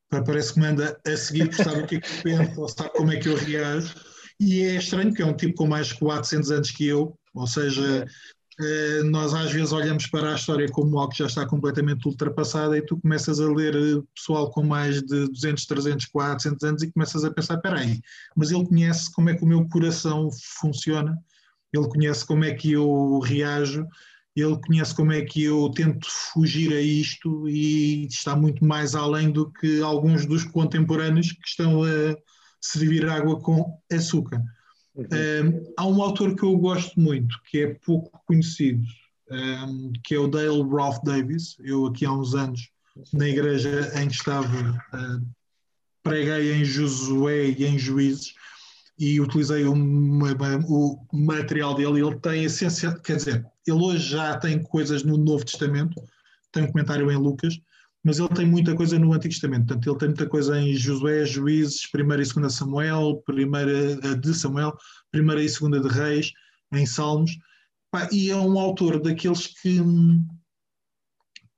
parece 0.09 0.53
que 0.53 0.59
me 0.59 0.67
anda 0.67 0.99
a 1.05 1.17
seguir, 1.17 1.49
porque 1.49 1.63
sabe 1.63 1.81
o 1.81 1.87
que 1.87 1.95
é 1.95 2.01
que 2.01 2.07
eu 2.07 2.23
penso, 2.23 2.61
ou 2.61 2.67
sabe 2.67 2.91
como 2.93 3.11
é 3.11 3.17
que 3.17 3.29
eu 3.29 3.35
reajo. 3.35 3.93
E 4.39 4.61
é 4.61 4.75
estranho, 4.75 5.09
porque 5.09 5.23
é 5.23 5.25
um 5.25 5.35
tipo 5.35 5.55
com 5.55 5.67
mais 5.67 5.87
de 5.87 5.95
400 5.95 6.51
anos 6.51 6.71
que 6.71 6.85
eu, 6.85 7.17
ou 7.33 7.47
seja, 7.47 8.05
nós 9.05 9.33
às 9.35 9.51
vezes 9.51 9.71
olhamos 9.71 10.07
para 10.07 10.31
a 10.31 10.35
história 10.35 10.67
como 10.69 10.97
algo 10.97 11.11
que 11.11 11.19
já 11.19 11.27
está 11.27 11.45
completamente 11.45 12.07
ultrapassada 12.07 12.75
e 12.75 12.81
tu 12.81 12.97
começas 12.97 13.39
a 13.39 13.45
ler 13.47 13.75
eh, 13.75 14.01
pessoal 14.15 14.49
com 14.49 14.63
mais 14.63 15.01
de 15.03 15.27
200, 15.27 15.65
300, 15.65 16.05
400 16.07 16.63
anos 16.63 16.81
e 16.81 16.91
começas 16.91 17.23
a 17.23 17.31
pensar, 17.31 17.55
espera 17.55 17.79
aí, 17.79 18.01
mas 18.35 18.49
ele 18.49 18.65
conhece 18.65 19.11
como 19.11 19.29
é 19.29 19.35
que 19.35 19.43
o 19.43 19.47
meu 19.47 19.67
coração 19.67 20.29
funciona, 20.59 21.15
ele 21.71 21.87
conhece 21.87 22.25
como 22.25 22.43
é 22.45 22.53
que 22.53 22.71
eu 22.71 23.19
reajo, 23.19 23.85
ele 24.35 24.59
conhece 24.65 24.95
como 24.95 25.11
é 25.11 25.21
que 25.21 25.43
eu 25.43 25.69
tento 25.69 26.07
fugir 26.33 26.73
a 26.73 26.81
isto 26.81 27.47
e 27.47 28.07
está 28.07 28.35
muito 28.35 28.65
mais 28.65 28.95
além 28.95 29.31
do 29.31 29.51
que 29.51 29.81
alguns 29.81 30.25
dos 30.25 30.43
contemporâneos 30.43 31.31
que 31.31 31.47
estão 31.47 31.83
a 31.83 32.15
servir 32.59 33.07
água 33.07 33.39
com 33.39 33.79
açúcar. 33.91 34.41
Um, 34.97 35.73
há 35.77 35.85
um 35.85 36.01
autor 36.01 36.35
que 36.35 36.43
eu 36.43 36.57
gosto 36.57 36.99
muito, 36.99 37.39
que 37.49 37.59
é 37.59 37.75
pouco 37.85 38.19
conhecido, 38.25 38.83
um, 39.29 39.93
que 40.03 40.15
é 40.15 40.19
o 40.19 40.27
Dale 40.27 40.63
Ralph 40.63 40.97
Davis. 41.03 41.55
Eu 41.59 41.85
aqui 41.85 42.05
há 42.05 42.11
uns 42.11 42.33
anos, 42.33 42.69
na 43.13 43.27
igreja 43.27 43.91
em 44.01 44.07
que 44.07 44.15
estava, 44.15 44.47
uh, 44.47 45.27
preguei 46.01 46.53
em 46.53 46.65
Josué 46.65 47.49
e 47.49 47.65
em 47.65 47.77
Juízes 47.77 48.33
e 48.97 49.21
utilizei 49.21 49.65
uma, 49.65 50.33
o 50.67 50.99
material 51.13 51.75
dele. 51.75 52.01
Ele 52.01 52.19
tem 52.19 52.45
essência, 52.45 52.95
quer 53.03 53.17
dizer, 53.17 53.45
ele 53.67 53.77
hoje 53.77 54.09
já 54.09 54.35
tem 54.37 54.63
coisas 54.63 55.03
no 55.03 55.15
Novo 55.15 55.45
Testamento, 55.45 56.01
tem 56.51 56.63
um 56.63 56.71
comentário 56.71 57.11
em 57.11 57.17
Lucas, 57.17 57.59
mas 58.03 58.19
ele 58.19 58.29
tem 58.29 58.45
muita 58.45 58.75
coisa 58.75 58.97
no 58.97 59.13
Antigo 59.13 59.33
Testamento. 59.33 59.67
Portanto, 59.67 59.89
ele 59.89 59.97
tem 59.97 60.07
muita 60.09 60.27
coisa 60.27 60.59
em 60.59 60.73
Josué, 60.73 61.25
Juízes, 61.25 61.81
1 61.93 61.99
e 61.99 62.33
2 62.33 62.53
Samuel, 62.53 63.23
1 63.27 64.19
de 64.19 64.33
Samuel, 64.33 64.73
1 65.13 65.19
e 65.19 65.21
2 65.23 65.81
de 65.81 65.87
Reis, 65.89 66.31
em 66.73 66.85
Salmos. 66.85 67.31
e 68.11 68.29
é 68.29 68.35
um 68.35 68.57
autor 68.59 69.01
daqueles 69.01 69.47
que, 69.47 69.81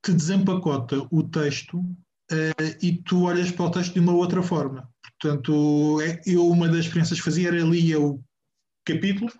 que 0.03 0.11
desempacota 0.11 1.05
o 1.11 1.23
texto 1.23 1.79
uh, 1.79 2.77
e 2.81 2.93
tu 3.03 3.23
olhas 3.23 3.51
para 3.51 3.65
o 3.65 3.71
texto 3.71 3.93
de 3.93 3.99
uma 3.99 4.13
outra 4.13 4.41
forma. 4.41 4.89
Portanto, 5.21 6.01
é, 6.01 6.21
eu 6.25 6.47
uma 6.47 6.67
das 6.67 6.85
experiências 6.85 7.19
que 7.19 7.25
fazia 7.25 7.49
era 7.49 7.61
lia 7.61 7.99
o 7.99 8.23
capítulo, 8.85 9.31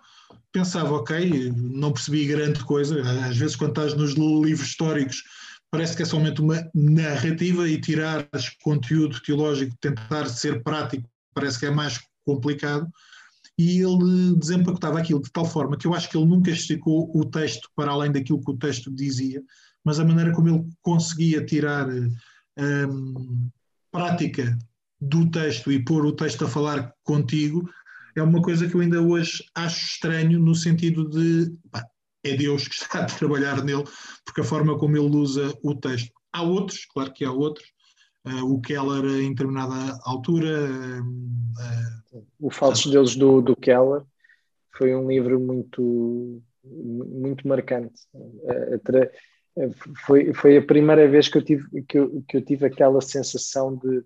pensava, 0.52 0.94
ok, 0.94 1.52
não 1.52 1.92
percebi 1.92 2.26
grande 2.26 2.62
coisa. 2.64 3.00
Às 3.26 3.36
vezes, 3.36 3.56
quando 3.56 3.70
estás 3.70 3.94
nos 3.94 4.12
livros 4.14 4.68
históricos, 4.68 5.22
parece 5.70 5.96
que 5.96 6.02
é 6.02 6.06
somente 6.06 6.40
uma 6.40 6.68
narrativa 6.74 7.68
e 7.68 7.80
tirar 7.80 8.28
conteúdo 8.62 9.20
teológico, 9.22 9.76
tentar 9.80 10.26
ser 10.26 10.62
prático, 10.62 11.08
parece 11.32 11.58
que 11.58 11.66
é 11.66 11.70
mais 11.70 12.00
complicado. 12.24 12.88
E 13.56 13.80
ele 13.80 14.34
desempacotava 14.36 14.98
aquilo 14.98 15.20
de 15.20 15.30
tal 15.30 15.44
forma 15.44 15.76
que 15.76 15.86
eu 15.86 15.94
acho 15.94 16.08
que 16.08 16.16
ele 16.16 16.26
nunca 16.26 16.50
esticou 16.50 17.10
o 17.14 17.24
texto 17.24 17.68
para 17.76 17.92
além 17.92 18.10
daquilo 18.10 18.42
que 18.42 18.50
o 18.50 18.56
texto 18.56 18.90
dizia, 18.90 19.42
mas 19.84 20.00
a 20.00 20.04
maneira 20.04 20.32
como 20.32 20.48
ele 20.48 20.68
conseguia 20.80 21.44
tirar 21.44 21.86
um, 21.88 23.48
prática 23.92 24.58
do 25.00 25.30
texto 25.30 25.70
e 25.70 25.84
pôr 25.84 26.04
o 26.04 26.12
texto 26.12 26.44
a 26.44 26.48
falar 26.48 26.92
contigo 27.04 27.68
é 28.16 28.22
uma 28.22 28.42
coisa 28.42 28.68
que 28.68 28.74
eu 28.74 28.80
ainda 28.80 29.00
hoje 29.00 29.44
acho 29.54 29.86
estranho 29.86 30.38
no 30.38 30.54
sentido 30.54 31.08
de 31.08 31.54
pá, 31.70 31.84
é 32.24 32.36
Deus 32.36 32.68
que 32.68 32.74
está 32.82 33.00
a 33.00 33.06
trabalhar 33.06 33.64
nele, 33.64 33.84
porque 34.24 34.40
a 34.40 34.44
forma 34.44 34.78
como 34.78 34.96
ele 34.96 35.16
usa 35.16 35.52
o 35.62 35.74
texto. 35.74 36.12
Há 36.32 36.42
outros, 36.42 36.84
claro 36.86 37.12
que 37.12 37.24
há 37.24 37.32
outros, 37.32 37.66
uh, 38.26 38.44
o 38.44 38.60
Keller 38.60 39.04
em 39.22 39.30
determinada 39.30 39.98
altura. 40.04 41.02
Uh, 41.02 42.26
o 42.38 42.50
Falsos 42.50 42.90
Deuses 42.90 43.16
do, 43.16 43.40
do 43.40 43.56
Keller 43.56 44.02
foi 44.76 44.94
um 44.94 45.08
livro 45.08 45.38
muito, 45.38 46.42
muito 46.64 47.46
marcante. 47.46 48.02
Uh, 48.14 48.80
foi, 50.06 50.32
foi 50.32 50.56
a 50.56 50.62
primeira 50.62 51.08
vez 51.08 51.28
que 51.28 51.38
eu 51.38 51.42
tive, 51.42 51.82
que 51.82 51.98
eu, 51.98 52.24
que 52.28 52.36
eu 52.36 52.42
tive 52.42 52.66
aquela 52.66 53.00
sensação 53.00 53.76
de 53.76 54.02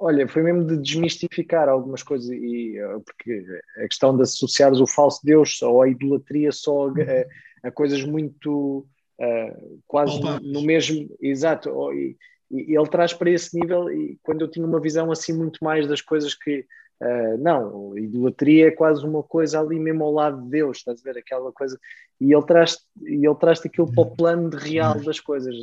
Olha, 0.00 0.28
foi 0.28 0.42
mesmo 0.42 0.64
de 0.64 0.76
desmistificar 0.76 1.68
algumas 1.68 2.04
coisas, 2.04 2.30
e, 2.30 2.78
eh, 2.78 2.98
porque 3.04 3.44
a 3.78 3.88
questão 3.88 4.14
de 4.16 4.22
associares 4.22 4.78
o 4.78 4.86
falso 4.86 5.20
Deus 5.24 5.60
ou 5.60 5.82
a 5.82 5.88
idolatria 5.88 6.52
só 6.52 6.88
a, 6.88 7.68
a 7.68 7.70
coisas 7.70 8.04
muito 8.04 8.86
uh, 9.18 9.80
quase 9.88 10.20
no, 10.20 10.38
no, 10.40 10.62
mesmo. 10.62 11.08
Exato, 11.20 11.92
e, 11.92 12.16
e, 12.48 12.76
ele 12.76 12.88
traz 12.88 13.12
para 13.12 13.30
esse 13.30 13.58
nível, 13.58 13.90
e 13.90 14.16
quando 14.22 14.42
eu 14.42 14.48
tinha 14.48 14.64
uma 14.64 14.80
visão 14.80 15.10
assim 15.10 15.32
muito 15.32 15.62
mais 15.62 15.86
das 15.86 16.00
coisas 16.00 16.34
que. 16.34 16.64
Uh, 17.00 17.38
não, 17.38 17.96
idolatria 17.96 18.68
é 18.68 18.70
quase 18.72 19.06
uma 19.06 19.22
coisa 19.22 19.60
ali 19.60 19.78
mesmo 19.78 20.02
ao 20.02 20.12
lado 20.12 20.42
de 20.42 20.50
Deus, 20.50 20.78
estás 20.78 21.00
a 21.00 21.02
ver? 21.04 21.18
Aquela 21.18 21.52
coisa. 21.52 21.78
E 22.20 22.32
ele 22.32 22.42
traz, 22.44 22.78
e 23.02 23.24
ele 23.24 23.34
traz 23.36 23.60
aquilo 23.64 23.92
para 23.92 24.02
o 24.02 24.16
plano 24.16 24.50
real 24.50 25.00
das 25.00 25.20
coisas. 25.20 25.54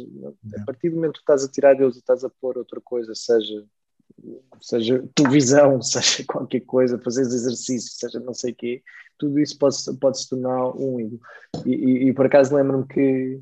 A 0.61 0.65
partir 0.65 0.89
do 0.89 0.95
momento 0.95 1.15
que 1.15 1.19
estás 1.19 1.43
a 1.43 1.51
tirar 1.51 1.73
Deus 1.73 1.95
e 1.95 1.99
estás 1.99 2.23
a 2.23 2.29
pôr 2.29 2.57
outra 2.57 2.79
coisa, 2.79 3.13
seja 3.13 3.65
seja 4.61 5.03
televisão, 5.13 5.81
seja 5.83 6.23
qualquer 6.27 6.61
coisa, 6.61 6.99
fazer 6.99 7.21
exercício, 7.21 7.91
seja 7.91 8.19
não 8.19 8.33
sei 8.33 8.51
o 8.51 8.55
quê, 8.55 8.83
tudo 9.17 9.39
isso 9.39 9.57
pode, 9.57 9.77
pode 9.99 10.19
se 10.19 10.29
tornar 10.29 10.75
um 10.75 10.99
ídolo. 10.99 11.21
E, 11.65 11.73
e, 11.73 12.09
e 12.09 12.13
por 12.13 12.25
acaso 12.25 12.55
lembro-me 12.55 12.87
que 12.87 13.39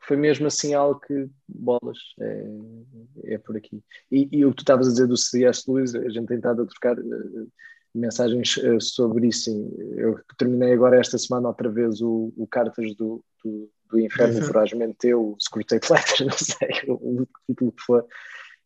foi 0.00 0.16
mesmo 0.16 0.46
assim 0.46 0.74
algo 0.74 0.98
que, 1.00 1.28
bolas, 1.48 1.98
é, 2.20 3.34
é 3.34 3.38
por 3.38 3.56
aqui. 3.56 3.82
E, 4.10 4.28
e, 4.32 4.44
o 4.44 4.50
que 4.50 4.56
tu 4.56 4.62
estavas 4.62 4.88
a 4.88 4.90
dizer 4.90 5.06
do 5.06 5.16
C.S. 5.16 5.70
Lewis, 5.70 5.94
a 5.94 6.08
gente 6.08 6.26
tem 6.26 6.38
estado 6.38 6.62
a 6.62 6.66
trocar 6.66 6.98
uh, 6.98 7.52
mensagens 7.94 8.56
uh, 8.56 8.80
sobre 8.80 9.28
isso. 9.28 9.44
Sim. 9.44 9.70
Eu 9.96 10.18
terminei 10.38 10.72
agora 10.72 10.98
esta 10.98 11.18
semana 11.18 11.48
outra 11.48 11.68
vez 11.68 12.00
o, 12.00 12.32
o 12.36 12.46
Cartas 12.46 12.94
do, 12.96 13.22
do, 13.44 13.70
do 13.90 14.00
Inferno, 14.00 14.42
Foragem 14.42 14.92
Teu, 14.94 15.32
o 15.32 15.36
Scrutei 15.38 15.78
Letters, 15.78 16.20
não 16.26 16.36
sei 16.36 16.70
o, 16.88 17.22
o 17.22 17.28
título 17.46 17.72
que 17.72 17.82
for 17.82 18.06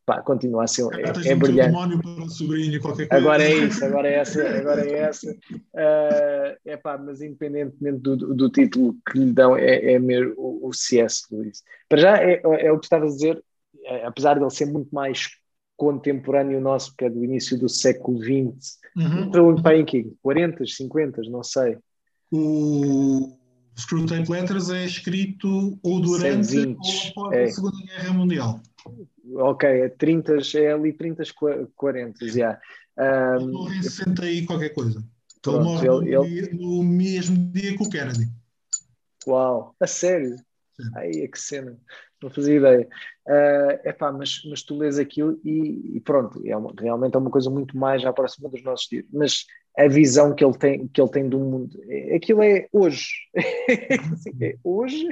pá, 0.04 0.20
continua 0.22 0.64
a 0.64 0.66
ser 0.66 0.84
é, 0.94 1.30
é 1.30 1.34
brilhante. 1.34 1.98
para 2.02 2.28
sobrinho, 2.28 2.80
qualquer 2.80 3.08
coisa. 3.08 3.22
Agora 3.22 3.42
é 3.42 3.54
isso, 3.54 3.84
agora 3.84 4.08
é 4.08 4.14
essa, 4.14 4.48
agora 4.48 4.86
é 4.86 4.98
essa. 4.98 5.30
Uh, 5.30 6.58
é 6.64 6.76
pá, 6.76 6.98
mas 6.98 7.20
independentemente 7.20 7.98
do, 7.98 8.16
do, 8.16 8.50
título 8.50 8.96
que 9.10 9.18
lhe 9.18 9.32
dão, 9.32 9.56
é, 9.56 9.92
é 9.94 9.98
mesmo 9.98 10.34
o, 10.36 10.68
o 10.68 10.72
C.S. 10.72 11.24
Lewis. 11.30 11.62
Para 11.88 12.00
já 12.00 12.18
é, 12.18 12.40
é 12.42 12.72
o 12.72 12.78
que 12.78 12.86
estava 12.86 13.04
a 13.04 13.08
dizer, 13.08 13.42
é, 13.84 14.06
apesar 14.06 14.34
de 14.34 14.42
ele 14.42 14.50
ser 14.50 14.66
muito 14.66 14.94
mais 14.94 15.28
contemporâneo 15.76 16.60
nosso, 16.60 16.94
que 16.96 17.04
é 17.04 17.10
do 17.10 17.24
início 17.24 17.58
do 17.58 17.68
século 17.68 18.18
XX. 18.18 18.78
Uhum. 18.96 19.24
Entrou 19.24 19.62
para 19.62 19.76
em 19.76 19.84
40, 20.22 20.64
50, 20.64 21.22
não 21.30 21.42
sei. 21.42 21.78
O 22.30 23.36
Screwtape 23.76 24.30
Letters 24.30 24.70
é 24.70 24.84
escrito 24.84 25.78
ou 25.82 26.00
durante 26.00 26.56
ou 26.56 27.26
após 27.26 27.36
é. 27.36 27.44
a 27.44 27.50
Segunda 27.50 27.78
Guerra 27.84 28.12
Mundial. 28.12 28.60
Ok, 29.32 29.68
é 29.68 29.88
30, 29.88 30.36
é 30.56 30.72
ali 30.72 30.92
30, 30.92 31.22
40, 31.74 32.26
já. 32.28 32.34
Yeah. 32.34 32.60
Um, 32.98 33.36
ele 33.36 33.52
morre 33.52 33.78
em 33.78 33.82
60 33.82 34.30
e 34.30 34.46
qualquer 34.46 34.70
coisa. 34.70 35.04
Então 35.38 35.56
ele 35.56 35.64
morre 35.64 35.88
ele, 35.88 36.16
no, 36.16 36.24
ele... 36.24 36.54
no 36.54 36.82
mesmo 36.82 37.36
dia 37.52 37.76
que 37.76 37.82
o 37.82 37.88
Kennedy. 37.88 38.28
Uau, 39.26 39.74
a 39.80 39.86
sério? 39.86 40.36
Ai, 40.96 41.10
que 41.28 41.38
cena, 41.38 41.78
não 42.22 42.30
fazia 42.30 42.56
ideia. 42.56 42.88
Uh, 43.26 43.88
epá, 43.88 44.12
mas, 44.12 44.42
mas 44.48 44.62
tu 44.62 44.76
lês 44.76 44.98
aquilo 44.98 45.40
e, 45.44 45.96
e 45.96 46.00
pronto, 46.00 46.42
é 46.44 46.56
uma, 46.56 46.72
realmente 46.76 47.14
é 47.14 47.18
uma 47.18 47.30
coisa 47.30 47.48
muito 47.48 47.76
mais 47.76 48.04
à 48.04 48.12
próxima 48.12 48.48
dos 48.48 48.62
nossos 48.62 48.88
dias. 48.88 49.04
Mas 49.12 49.46
a 49.76 49.88
visão 49.88 50.34
que 50.34 50.44
ele 50.44 50.56
tem, 50.56 50.88
que 50.88 51.00
ele 51.00 51.10
tem 51.10 51.28
do 51.28 51.38
mundo, 51.38 51.78
é, 51.88 52.16
aquilo 52.16 52.42
é 52.42 52.68
hoje. 52.72 53.08
é 54.40 54.56
hoje. 54.62 55.08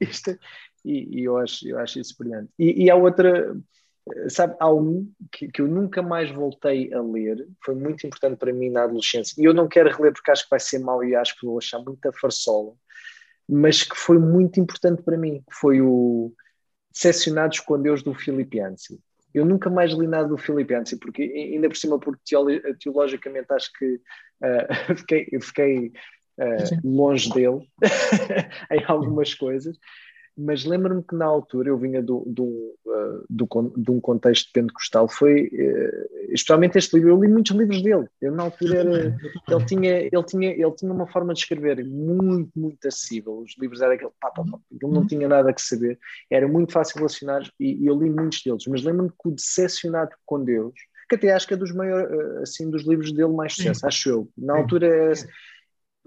Isto, 0.00 0.30
é, 0.30 0.38
e, 0.84 1.20
e, 1.20 1.24
eu, 1.24 1.36
acho, 1.36 1.68
eu 1.68 1.78
acho 1.78 2.00
isso 2.00 2.14
brilhante. 2.18 2.50
E, 2.58 2.84
e 2.84 2.90
há 2.90 2.96
outra, 2.96 3.56
sabe, 4.28 4.56
há 4.58 4.72
um 4.72 5.10
que, 5.30 5.48
que, 5.48 5.62
eu 5.62 5.68
nunca 5.68 6.02
mais 6.02 6.30
voltei 6.30 6.92
a 6.92 7.00
ler, 7.00 7.46
foi 7.64 7.74
muito 7.74 8.06
importante 8.06 8.36
para 8.36 8.52
mim 8.52 8.70
na 8.70 8.84
adolescência, 8.84 9.40
e 9.40 9.44
eu 9.44 9.54
não 9.54 9.68
quero 9.68 9.94
reler 9.94 10.12
porque 10.12 10.30
acho 10.30 10.44
que 10.44 10.50
vai 10.50 10.60
ser 10.60 10.78
mau 10.80 11.04
e 11.04 11.14
acho 11.14 11.38
que 11.38 11.46
vou 11.46 11.58
achar 11.58 11.78
muita 11.78 12.12
farsola, 12.12 12.74
mas 13.48 13.82
que 13.82 13.96
foi 13.96 14.18
muito 14.18 14.60
importante 14.60 15.02
para 15.02 15.16
mim, 15.16 15.42
que 15.48 15.54
foi 15.54 15.80
o 15.80 16.32
Decepcionados 16.92 17.58
com 17.60 17.80
Deus 17.80 18.02
do 18.02 18.12
Filipianzi. 18.12 19.00
Eu 19.32 19.46
nunca 19.46 19.70
mais 19.70 19.92
li 19.92 20.06
nada 20.06 20.28
do 20.28 20.36
Filipianzi, 20.36 20.98
porque 20.98 21.22
ainda 21.22 21.68
por 21.68 21.76
cima, 21.76 21.98
porque 21.98 22.20
teologicamente 22.78 23.46
acho 23.50 23.72
que 23.72 23.94
uh, 23.94 23.98
fiquei, 24.96 25.26
fiquei 25.40 25.86
uh, 26.38 26.80
longe 26.84 27.30
dele 27.30 27.66
em 28.70 28.84
algumas 28.86 29.32
coisas, 29.32 29.78
mas 30.36 30.64
lembro-me 30.64 31.02
que 31.02 31.14
na 31.14 31.26
altura 31.26 31.68
eu 31.68 31.78
vinha 31.78 32.02
do, 32.02 32.24
do, 32.26 32.44
uh, 32.44 33.24
do, 33.28 33.46
de 33.76 33.90
um 33.90 34.00
contexto 34.00 34.50
pentecostal, 34.52 35.06
foi 35.06 35.44
uh, 35.48 36.32
especialmente 36.32 36.78
este 36.78 36.96
livro, 36.96 37.10
eu 37.10 37.20
li 37.20 37.28
muitos 37.28 37.54
livros 37.54 37.82
dele, 37.82 38.06
eu 38.20 38.32
na 38.32 38.44
altura 38.44 38.78
era, 38.78 39.18
ele, 39.48 39.66
tinha, 39.66 39.90
ele, 40.00 40.22
tinha, 40.24 40.50
ele 40.50 40.72
tinha 40.72 40.92
uma 40.92 41.06
forma 41.06 41.34
de 41.34 41.40
escrever 41.40 41.84
muito, 41.84 42.50
muito 42.56 42.88
acessível, 42.88 43.38
os 43.38 43.54
livros 43.58 43.82
eram 43.82 43.92
aquele 43.92 44.10
pá, 44.18 44.30
pá, 44.30 44.42
pá, 44.42 44.58
ele 44.70 44.92
não 44.92 45.06
tinha 45.06 45.28
nada 45.28 45.52
que 45.52 45.60
saber, 45.60 45.98
era 46.30 46.48
muito 46.48 46.72
fácil 46.72 46.96
relacionar 46.96 47.42
e, 47.60 47.84
e 47.84 47.86
eu 47.86 47.98
li 47.98 48.08
muitos 48.08 48.42
deles, 48.42 48.64
mas 48.66 48.82
lembro-me 48.82 49.10
que 49.10 49.28
o 49.28 49.32
Decepcionado 49.32 50.12
com 50.24 50.42
Deus, 50.42 50.74
que 51.08 51.16
até 51.16 51.32
acho 51.32 51.46
que 51.46 51.54
é 51.54 51.58
dos 51.58 51.72
maiores, 51.72 52.10
uh, 52.10 52.42
assim, 52.42 52.70
dos 52.70 52.86
livros 52.86 53.12
dele 53.12 53.32
mais 53.32 53.54
sucesso, 53.54 53.86
acho 53.86 54.08
eu, 54.08 54.28
na 54.36 54.56
altura 54.56 55.12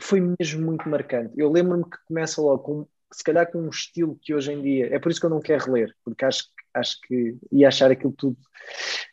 foi 0.01 0.19
mesmo 0.39 0.65
muito 0.65 0.89
marcante, 0.89 1.33
eu 1.37 1.51
lembro-me 1.51 1.83
que 1.83 1.97
começa 2.07 2.41
logo 2.41 2.59
com 2.59 2.87
se 3.11 3.23
calhar 3.23 3.49
com 3.51 3.59
um 3.59 3.69
estilo 3.69 4.17
que 4.21 4.33
hoje 4.33 4.51
em 4.51 4.61
dia, 4.61 4.93
é 4.93 4.99
por 4.99 5.11
isso 5.11 5.19
que 5.19 5.25
eu 5.25 5.29
não 5.29 5.39
quero 5.39 5.71
ler, 5.71 5.95
porque 6.03 6.25
acho, 6.25 6.49
acho 6.73 6.99
que 7.01 7.37
ia 7.51 7.67
achar 7.67 7.91
aquilo 7.91 8.13
tudo. 8.13 8.37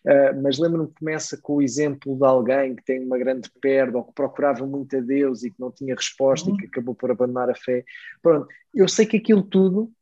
Uh, 0.05 0.43
mas 0.43 0.59
lembro-me 0.59 0.89
que 0.89 0.99
começa 0.99 1.39
com 1.41 1.57
o 1.57 1.63
exemplo 1.63 2.17
de 2.17 2.25
alguém 2.25 2.75
que 2.75 2.85
tem 2.85 3.05
uma 3.05 3.19
grande 3.19 3.51
perda 3.61 3.99
ou 3.99 4.05
que 4.05 4.15
procurava 4.15 4.67
muito 4.67 4.97
a 4.97 5.01
Deus 5.01 5.43
e 5.43 5.51
que 5.51 5.61
não 5.61 5.71
tinha 5.71 5.95
resposta 5.95 6.49
uhum. 6.49 6.57
e 6.57 6.59
que 6.61 6.67
acabou 6.67 6.95
por 6.95 7.11
abandonar 7.11 7.51
a 7.51 7.55
fé. 7.55 7.85
Pronto, 8.23 8.49
eu 8.75 8.89
sei 8.89 9.07
que 9.07 9.19
aquilo 9.19 9.43
tudo 9.43 9.93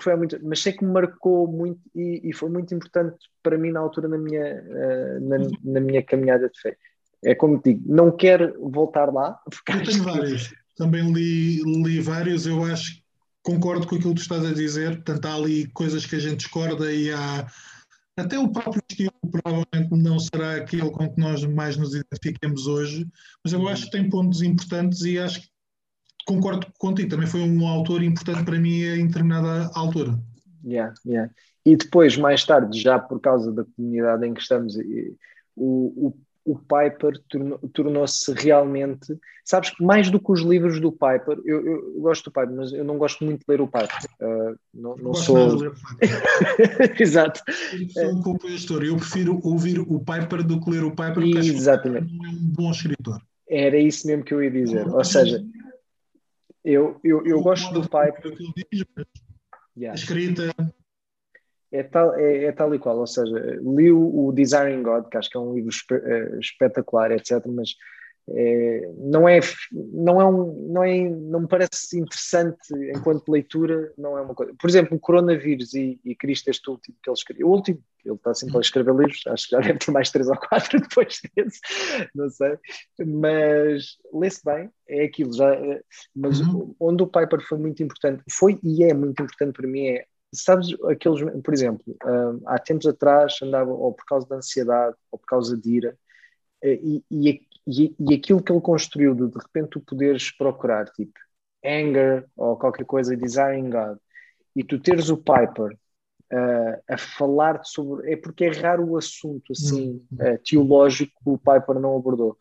foi 0.00 0.16
muito, 0.16 0.38
mas 0.42 0.60
sei 0.62 0.72
que 0.72 0.84
me 0.84 0.90
marcou 0.90 1.46
muito 1.46 1.80
e, 1.94 2.22
e, 2.24 2.32
foi 2.32 2.48
muito 2.48 2.74
importante 2.74 3.18
para 3.42 3.58
mim 3.58 3.70
na 3.70 3.80
altura 3.80 4.08
na 4.08 4.16
minha, 4.16 4.62
uh, 4.62 5.28
na, 5.28 5.36
na, 5.62 5.80
minha 5.80 6.02
caminhada 6.02 6.48
de 6.48 6.58
fé. 6.58 6.76
É 7.22 7.34
como 7.34 7.60
te 7.60 7.74
digo, 7.74 7.94
não 7.94 8.10
quero 8.10 8.54
voltar 8.70 9.12
lá. 9.12 9.38
Eu 9.68 9.82
tenho 9.82 10.02
vários, 10.04 10.54
também 10.76 11.12
li, 11.12 11.62
li 11.82 12.00
vários, 12.00 12.46
eu 12.46 12.64
acho 12.64 13.02
concordo 13.48 13.86
com 13.86 13.96
aquilo 13.96 14.14
que 14.14 14.20
tu 14.20 14.22
estás 14.22 14.44
a 14.44 14.52
dizer, 14.52 14.96
portanto 14.96 15.24
há 15.24 15.34
ali 15.34 15.66
coisas 15.68 16.04
que 16.04 16.16
a 16.16 16.18
gente 16.18 16.40
discorda 16.40 16.92
e 16.92 17.10
há 17.10 17.46
até 18.18 18.38
o 18.38 18.50
próprio 18.50 18.82
estilo 18.90 19.12
provavelmente 19.30 19.90
não 19.90 20.18
será 20.18 20.56
aquele 20.56 20.90
com 20.90 21.08
que 21.08 21.18
nós 21.18 21.42
mais 21.46 21.78
nos 21.78 21.94
identifiquemos 21.94 22.66
hoje, 22.66 23.06
mas 23.42 23.54
eu 23.54 23.66
acho 23.66 23.86
que 23.86 23.92
tem 23.92 24.10
pontos 24.10 24.42
importantes 24.42 25.00
e 25.02 25.18
acho 25.18 25.40
que 25.40 25.48
concordo 26.26 26.66
contigo, 26.78 27.08
também 27.08 27.26
foi 27.26 27.40
um 27.40 27.66
autor 27.66 28.02
importante 28.02 28.44
para 28.44 28.58
mim 28.58 28.82
em 28.82 29.06
determinada 29.06 29.70
altura. 29.74 30.20
Yeah, 30.62 30.92
yeah. 31.06 31.32
E 31.64 31.74
depois, 31.74 32.18
mais 32.18 32.44
tarde, 32.44 32.78
já 32.78 32.98
por 32.98 33.18
causa 33.18 33.50
da 33.50 33.64
comunidade 33.64 34.26
em 34.26 34.34
que 34.34 34.42
estamos, 34.42 34.76
o, 35.56 36.08
o 36.08 36.18
o 36.48 36.58
Piper 36.58 37.20
tornou-se 37.74 38.32
realmente, 38.32 39.14
sabes, 39.44 39.70
mais 39.78 40.08
do 40.08 40.18
que 40.18 40.32
os 40.32 40.40
livros 40.40 40.80
do 40.80 40.90
Piper, 40.90 41.38
eu, 41.44 41.66
eu, 41.66 42.00
gosto 42.00 42.24
do 42.24 42.32
Piper, 42.32 42.56
mas 42.56 42.72
eu 42.72 42.82
não 42.82 42.96
gosto 42.96 43.22
muito 43.22 43.40
de 43.40 43.44
ler 43.46 43.60
o 43.60 43.68
Piper. 43.68 44.06
Uh, 44.18 44.56
não, 44.72 44.96
não 44.96 45.12
sou. 45.12 45.58
Exato. 46.98 47.42
Eu 47.70 47.88
sou 47.90 48.18
um 48.18 48.22
compositor, 48.22 48.82
eu 48.82 48.96
prefiro 48.96 49.38
ouvir 49.44 49.78
o 49.78 50.00
Piper 50.00 50.42
do 50.42 50.58
que 50.58 50.70
ler 50.70 50.84
o 50.84 50.90
Piper, 50.90 51.14
porque 51.14 51.38
Exatamente. 51.38 52.06
que 52.06 52.26
é 52.26 52.30
um 52.30 52.52
bom 52.54 52.70
escritor. 52.70 53.20
Era 53.46 53.78
isso 53.78 54.06
mesmo 54.06 54.24
que 54.24 54.32
eu 54.32 54.42
ia 54.42 54.50
dizer. 54.50 54.88
Ou 54.88 55.04
seja, 55.04 55.44
eu, 56.64 56.98
eu, 57.04 57.26
eu 57.26 57.42
gosto 57.42 57.74
do 57.74 57.82
Piper. 57.82 58.34
Yeah. 59.76 59.94
Escrita, 59.94 60.54
é 61.70 61.82
tal, 61.82 62.14
é, 62.14 62.44
é, 62.44 62.52
tal 62.52 62.74
e 62.74 62.78
qual, 62.78 62.98
ou 62.98 63.06
seja, 63.06 63.60
li 63.60 63.90
o, 63.90 64.26
o 64.26 64.32
Desiring 64.32 64.82
God, 64.82 65.08
que 65.08 65.16
acho 65.16 65.30
que 65.30 65.36
é 65.36 65.40
um 65.40 65.54
livro 65.54 65.70
espe, 65.70 65.94
uh, 65.94 66.38
espetacular, 66.38 67.12
etc., 67.12 67.44
mas 67.46 67.74
é, 68.30 68.92
não 68.98 69.28
é 69.28 69.40
não 69.72 70.20
é 70.20 70.24
um 70.26 70.68
não 70.68 70.84
é 70.84 71.08
não 71.08 71.40
me 71.40 71.48
parece 71.48 71.98
interessante 71.98 72.58
enquanto 72.94 73.30
leitura 73.30 73.92
não 73.96 74.18
é 74.18 74.20
uma 74.20 74.34
coisa 74.34 74.52
por 74.58 74.68
exemplo 74.68 74.96
o 74.96 75.00
coronavírus 75.00 75.72
e, 75.72 75.98
e 76.04 76.14
Cristo 76.14 76.50
este 76.50 76.68
último 76.68 76.96
que 77.02 77.08
ele 77.08 77.14
escreveu 77.16 77.48
o 77.48 77.50
último 77.52 77.82
ele 78.04 78.14
está 78.14 78.34
sempre 78.34 78.58
a 78.58 78.60
escrever 78.60 78.94
livros 78.94 79.22
acho 79.28 79.48
que 79.48 79.56
já 79.56 79.60
deve 79.60 79.78
ter 79.78 79.90
mais 79.92 80.10
três 80.10 80.28
ou 80.28 80.36
quatro 80.36 80.78
depois 80.80 81.20
desse 81.34 81.60
não 82.14 82.28
sei 82.28 82.58
mas 82.98 83.96
lê-se 84.12 84.44
bem 84.44 84.70
é 84.88 85.04
aquilo 85.04 85.32
já 85.32 85.56
mas 86.14 86.40
uhum. 86.40 86.74
onde 86.78 87.02
o 87.02 87.06
Piper 87.06 87.40
foi 87.40 87.56
muito 87.56 87.82
importante 87.82 88.22
foi 88.30 88.58
e 88.62 88.84
é 88.84 88.92
muito 88.92 89.22
importante 89.22 89.56
para 89.56 89.66
mim 89.66 89.86
é 89.86 90.04
sabes, 90.32 90.74
aqueles, 90.84 91.20
por 91.42 91.54
exemplo, 91.54 91.96
uh, 92.04 92.40
há 92.46 92.58
tempos 92.58 92.86
atrás 92.86 93.38
andava 93.42 93.70
ou 93.70 93.92
por 93.92 94.04
causa 94.04 94.28
da 94.28 94.36
ansiedade 94.36 94.96
ou 95.10 95.18
por 95.18 95.26
causa 95.26 95.56
de 95.56 95.70
ira, 95.70 95.96
uh, 96.64 96.68
e, 96.68 97.04
e, 97.10 97.94
e, 97.98 98.14
aquilo 98.14 98.42
que 98.42 98.52
ele 98.52 98.60
construiu 98.60 99.14
de 99.14 99.28
de 99.28 99.38
repente 99.38 99.70
tu 99.70 99.80
poderes 99.80 100.30
procurar, 100.30 100.86
tipo 100.90 101.18
anger 101.64 102.26
ou 102.36 102.56
qualquer 102.56 102.84
coisa, 102.84 103.16
desiring 103.16 103.70
God, 103.70 103.98
e 104.54 104.64
tu 104.64 104.78
teres 104.78 105.08
o 105.08 105.16
Piper 105.16 105.76
uh, 106.32 106.82
a 106.88 106.98
falar 106.98 107.62
sobre. 107.64 108.12
É 108.12 108.16
porque 108.16 108.44
é 108.44 108.50
raro 108.50 108.88
o 108.88 108.96
assunto 108.96 109.52
assim 109.52 110.04
uh, 110.12 110.38
teológico 110.44 111.12
que 111.22 111.30
o 111.30 111.38
Piper 111.38 111.80
não 111.80 111.96
abordou. 111.96 112.36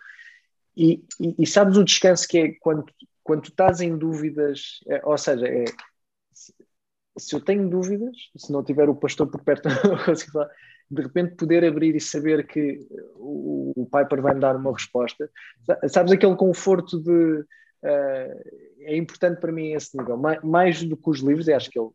E, 0.76 1.04
e, 1.20 1.36
e, 1.40 1.48
sabes 1.48 1.76
o 1.76 1.84
descanso 1.84 2.28
que 2.28 2.38
é 2.38 2.52
quando, 2.60 2.86
quando 3.24 3.42
tu 3.42 3.50
estás 3.50 3.82
em 3.82 3.98
dúvidas, 3.98 4.80
é, 4.88 5.02
ou 5.04 5.18
seja, 5.18 5.48
é 5.48 5.66
se 7.18 7.36
eu 7.36 7.42
tenho 7.42 7.70
dúvidas, 7.70 8.16
se 8.36 8.52
não 8.52 8.64
tiver 8.64 8.90
o 8.90 8.96
pastor 8.96 9.28
por 9.28 9.42
perto, 9.44 9.68
de 10.90 11.02
repente 11.02 11.36
poder 11.36 11.66
abrir 11.66 11.96
e 11.96 12.02
saber 12.02 12.48
que 12.48 12.88
o, 13.16 13.74
o 13.76 13.86
Piper 13.86 14.22
vai 14.22 14.34
me 14.34 14.40
dar 14.40 14.56
uma 14.56 14.72
resposta, 14.72 15.30
sabes 15.88 16.12
aquele 16.12 16.36
conforto 16.36 17.02
de 17.02 17.40
uh, 17.40 18.68
é 18.82 18.96
importante 18.96 19.40
para 19.40 19.52
mim 19.52 19.74
esse 19.74 19.98
nível, 19.98 20.18
mais, 20.18 20.42
mais, 20.44 20.84
do 20.84 20.96
que 20.96 21.10
os 21.10 21.20
livros, 21.20 21.48
e 21.48 21.54
acho 21.54 21.70
que 21.70 21.80
ele 21.80 21.90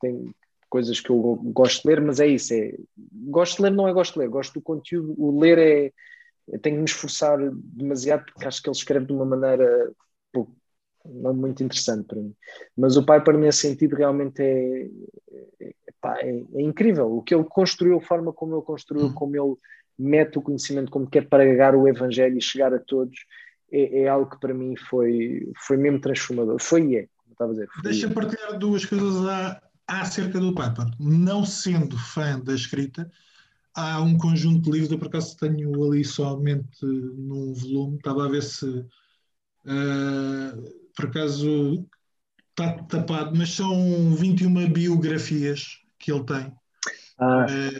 tem 0.00 0.34
coisas 0.68 1.00
que 1.00 1.10
eu 1.10 1.40
gosto 1.44 1.82
de 1.82 1.88
ler, 1.88 2.00
mas 2.00 2.20
é 2.20 2.26
isso, 2.26 2.52
é, 2.52 2.74
gosto 3.12 3.56
de 3.56 3.62
ler 3.62 3.70
não 3.70 3.88
é 3.88 3.92
gosto 3.92 4.14
de 4.14 4.20
ler, 4.20 4.28
gosto 4.28 4.54
do 4.54 4.62
conteúdo, 4.62 5.14
o 5.16 5.38
ler 5.38 5.58
é 5.58 5.92
eu 6.48 6.60
tenho 6.60 6.76
que 6.76 6.82
me 6.82 6.88
esforçar 6.88 7.38
demasiado 7.52 8.24
porque 8.24 8.46
acho 8.46 8.62
que 8.62 8.68
ele 8.68 8.76
escreve 8.76 9.06
de 9.06 9.12
uma 9.12 9.24
maneira 9.24 9.92
não 11.12 11.34
muito 11.34 11.62
interessante 11.62 12.06
para 12.06 12.20
mim. 12.20 12.34
Mas 12.76 12.96
o 12.96 13.04
Piper, 13.04 13.38
nesse 13.38 13.60
sentido, 13.60 13.96
realmente 13.96 14.42
é, 14.42 14.88
é, 15.60 15.74
é, 16.20 16.44
é 16.54 16.62
incrível. 16.62 17.16
O 17.16 17.22
que 17.22 17.34
ele 17.34 17.44
construiu, 17.44 17.98
a 17.98 18.00
forma 18.00 18.32
como 18.32 18.54
ele 18.54 18.62
construiu, 18.62 19.06
uhum. 19.06 19.14
como 19.14 19.36
ele 19.36 19.56
mete 19.98 20.38
o 20.38 20.42
conhecimento, 20.42 20.90
como 20.90 21.08
quer 21.08 21.28
pregar 21.28 21.74
o 21.74 21.88
Evangelho 21.88 22.36
e 22.36 22.42
chegar 22.42 22.72
a 22.74 22.78
todos, 22.78 23.18
é, 23.72 24.02
é, 24.02 24.08
algo 24.08 24.30
que 24.30 24.38
para 24.38 24.54
mim 24.54 24.74
foi, 24.76 25.50
foi 25.66 25.76
mesmo 25.76 26.00
transformador. 26.00 26.60
Foi 26.60 26.82
e 26.82 26.96
é, 26.96 27.08
como 27.16 27.32
estava 27.32 27.50
a 27.50 27.54
dizer. 27.54 27.68
Deixa 27.82 28.10
partilhar 28.10 28.58
duas 28.58 28.84
coisas 28.84 29.26
a, 29.26 29.60
acerca 29.86 30.38
do 30.38 30.54
Piper. 30.54 30.86
Não 30.98 31.44
sendo 31.44 31.96
fã 31.98 32.38
da 32.40 32.54
escrita, 32.54 33.10
há 33.74 34.00
um 34.00 34.16
conjunto 34.16 34.62
de 34.62 34.70
livros, 34.70 34.90
eu 34.90 34.98
por 34.98 35.08
acaso 35.08 35.36
tenho 35.36 35.84
ali 35.84 36.04
somente 36.04 36.84
num 36.84 37.52
volume, 37.54 37.96
estava 37.96 38.26
a 38.26 38.28
ver 38.28 38.42
se. 38.42 38.66
Uh, 39.64 40.85
por 40.96 41.06
acaso 41.06 41.86
está 42.50 42.72
tapado, 42.84 43.36
mas 43.36 43.50
são 43.50 44.14
21 44.14 44.72
biografias 44.72 45.78
que 45.98 46.10
ele 46.10 46.24
tem. 46.24 46.52
Ah. 47.18 47.46
Uh, 47.48 47.78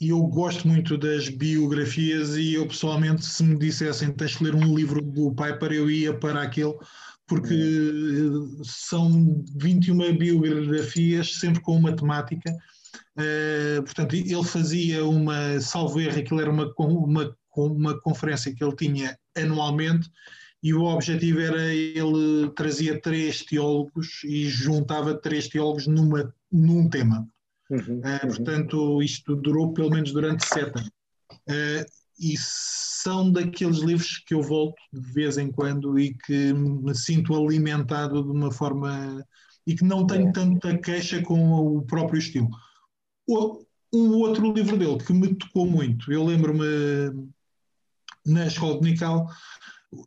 e 0.00 0.08
eu 0.08 0.22
gosto 0.22 0.66
muito 0.66 0.96
das 0.96 1.28
biografias 1.28 2.36
e 2.36 2.54
eu 2.54 2.66
pessoalmente 2.66 3.24
se 3.24 3.42
me 3.42 3.58
dissessem 3.58 4.12
tens 4.12 4.32
de 4.32 4.44
ler 4.44 4.54
um 4.54 4.74
livro 4.74 5.02
do 5.02 5.34
Piper 5.34 5.72
eu 5.72 5.90
ia 5.90 6.14
para 6.14 6.42
aquele 6.42 6.74
porque 7.26 7.54
são 8.64 9.44
21 9.56 10.16
biografias 10.16 11.34
sempre 11.34 11.60
com 11.60 11.76
uma 11.76 11.94
temática 11.94 12.50
uh, 12.50 13.82
portanto 13.82 14.14
ele 14.14 14.44
fazia 14.44 15.04
uma 15.04 15.60
salvo 15.60 16.00
erro 16.00 16.18
aquilo 16.18 16.40
era 16.40 16.50
uma, 16.50 16.72
uma, 16.78 17.36
uma 17.54 18.00
conferência 18.00 18.54
que 18.54 18.64
ele 18.64 18.76
tinha 18.76 19.18
anualmente 19.36 20.08
e 20.62 20.74
o 20.74 20.84
objetivo 20.84 21.40
era 21.40 21.74
ele 21.74 22.50
trazia 22.54 23.00
três 23.00 23.42
teólogos 23.42 24.22
e 24.24 24.48
juntava 24.48 25.14
três 25.14 25.48
teólogos 25.48 25.86
numa, 25.86 26.34
num 26.52 26.88
tema 26.88 27.26
Uhum, 27.70 28.00
uh, 28.00 28.26
portanto, 28.26 29.02
isto 29.02 29.36
durou 29.36 29.72
pelo 29.72 29.90
menos 29.90 30.12
durante 30.12 30.44
sete 30.44 30.76
anos. 30.76 30.90
Uh, 31.48 31.86
e 32.18 32.34
são 32.36 33.30
daqueles 33.30 33.78
livros 33.78 34.18
que 34.26 34.34
eu 34.34 34.42
volto 34.42 34.76
de 34.92 35.12
vez 35.12 35.38
em 35.38 35.50
quando 35.50 35.98
e 35.98 36.12
que 36.14 36.52
me 36.52 36.94
sinto 36.94 37.34
alimentado 37.34 38.22
de 38.22 38.30
uma 38.30 38.50
forma 38.50 39.24
e 39.66 39.74
que 39.74 39.84
não 39.84 40.06
tenho 40.06 40.32
tanta 40.32 40.76
queixa 40.76 41.22
com 41.22 41.78
o 41.78 41.82
próprio 41.82 42.18
estilo. 42.18 42.50
O, 43.26 43.64
um 43.92 44.10
outro 44.16 44.52
livro 44.52 44.76
dele 44.76 44.98
que 44.98 45.12
me 45.12 45.34
tocou 45.34 45.66
muito, 45.66 46.12
eu 46.12 46.24
lembro-me 46.24 47.30
na 48.26 48.46
escola 48.46 48.74
dominical, 48.74 49.26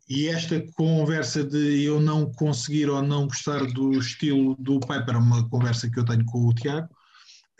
e 0.08 0.28
esta 0.28 0.60
conversa 0.74 1.44
de 1.44 1.84
eu 1.84 2.00
não 2.00 2.32
conseguir 2.32 2.88
ou 2.88 3.02
não 3.02 3.26
gostar 3.26 3.64
do 3.66 3.92
estilo 3.92 4.56
do 4.58 4.80
Piper 4.80 5.14
é 5.14 5.18
uma 5.18 5.48
conversa 5.48 5.90
que 5.90 5.98
eu 5.98 6.04
tenho 6.04 6.24
com 6.24 6.46
o 6.46 6.54
Tiago, 6.54 6.88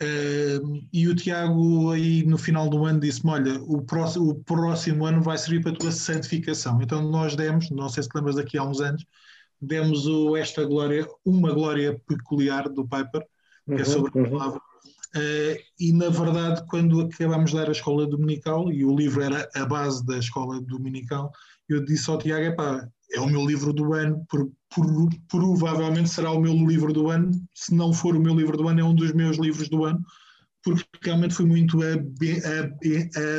Uh, 0.01 0.85
e 0.91 1.07
o 1.07 1.15
Tiago 1.15 1.91
aí 1.91 2.25
no 2.25 2.37
final 2.37 2.69
do 2.69 2.83
ano 2.83 2.99
disse-me, 2.99 3.31
olha, 3.31 3.61
o 3.61 3.81
próximo, 3.81 4.29
o 4.29 4.35
próximo 4.35 5.05
ano 5.05 5.21
vai 5.21 5.37
servir 5.37 5.61
para 5.61 5.71
a 5.71 5.75
tua 5.75 5.91
santificação. 5.91 6.81
Então 6.81 7.01
nós 7.01 7.35
demos, 7.35 7.69
não 7.69 7.87
sei 7.87 8.03
se 8.03 8.09
te 8.09 8.15
lembras 8.15 8.35
daqui 8.35 8.57
há 8.57 8.63
uns 8.63 8.81
anos, 8.81 9.05
demos 9.61 10.05
o, 10.05 10.35
esta 10.35 10.65
glória, 10.65 11.07
uma 11.23 11.53
glória 11.53 11.97
peculiar 12.05 12.67
do 12.67 12.83
Piper, 12.83 13.21
que 13.65 13.71
é 13.71 13.75
uhum, 13.75 13.81
é 13.81 13.85
sobre 13.85 14.19
a 14.19 14.29
palavra. 14.29 14.61
Uh, 15.15 15.55
e 15.79 15.93
na 15.93 16.09
verdade, 16.09 16.65
quando 16.67 16.99
acabámos 16.99 17.51
de 17.51 17.57
dar 17.57 17.69
a 17.69 17.71
escola 17.71 18.05
dominical, 18.05 18.71
e 18.71 18.83
o 18.83 18.95
livro 18.95 19.21
era 19.21 19.49
a 19.55 19.65
base 19.65 20.05
da 20.05 20.17
escola 20.17 20.61
dominical, 20.61 21.31
eu 21.69 21.83
disse 21.85 22.09
ao 22.09 22.17
Tiago, 22.17 22.43
epá, 22.45 22.87
é 23.13 23.19
o 23.19 23.27
meu 23.27 23.45
livro 23.45 23.71
do 23.71 23.93
ano, 23.93 24.25
por, 24.29 24.51
por, 24.69 25.09
provavelmente 25.29 26.09
será 26.09 26.31
o 26.31 26.41
meu 26.41 26.53
livro 26.53 26.91
do 26.91 27.09
ano, 27.09 27.31
se 27.53 27.73
não 27.73 27.93
for 27.93 28.15
o 28.15 28.19
meu 28.19 28.35
livro 28.35 28.57
do 28.57 28.67
ano, 28.67 28.81
é 28.81 28.83
um 28.83 28.93
dos 28.93 29.13
meus 29.13 29.37
livros 29.37 29.69
do 29.69 29.85
ano, 29.85 30.03
porque 30.61 30.83
realmente 31.01 31.33
foi 31.33 31.45
muito 31.45 31.79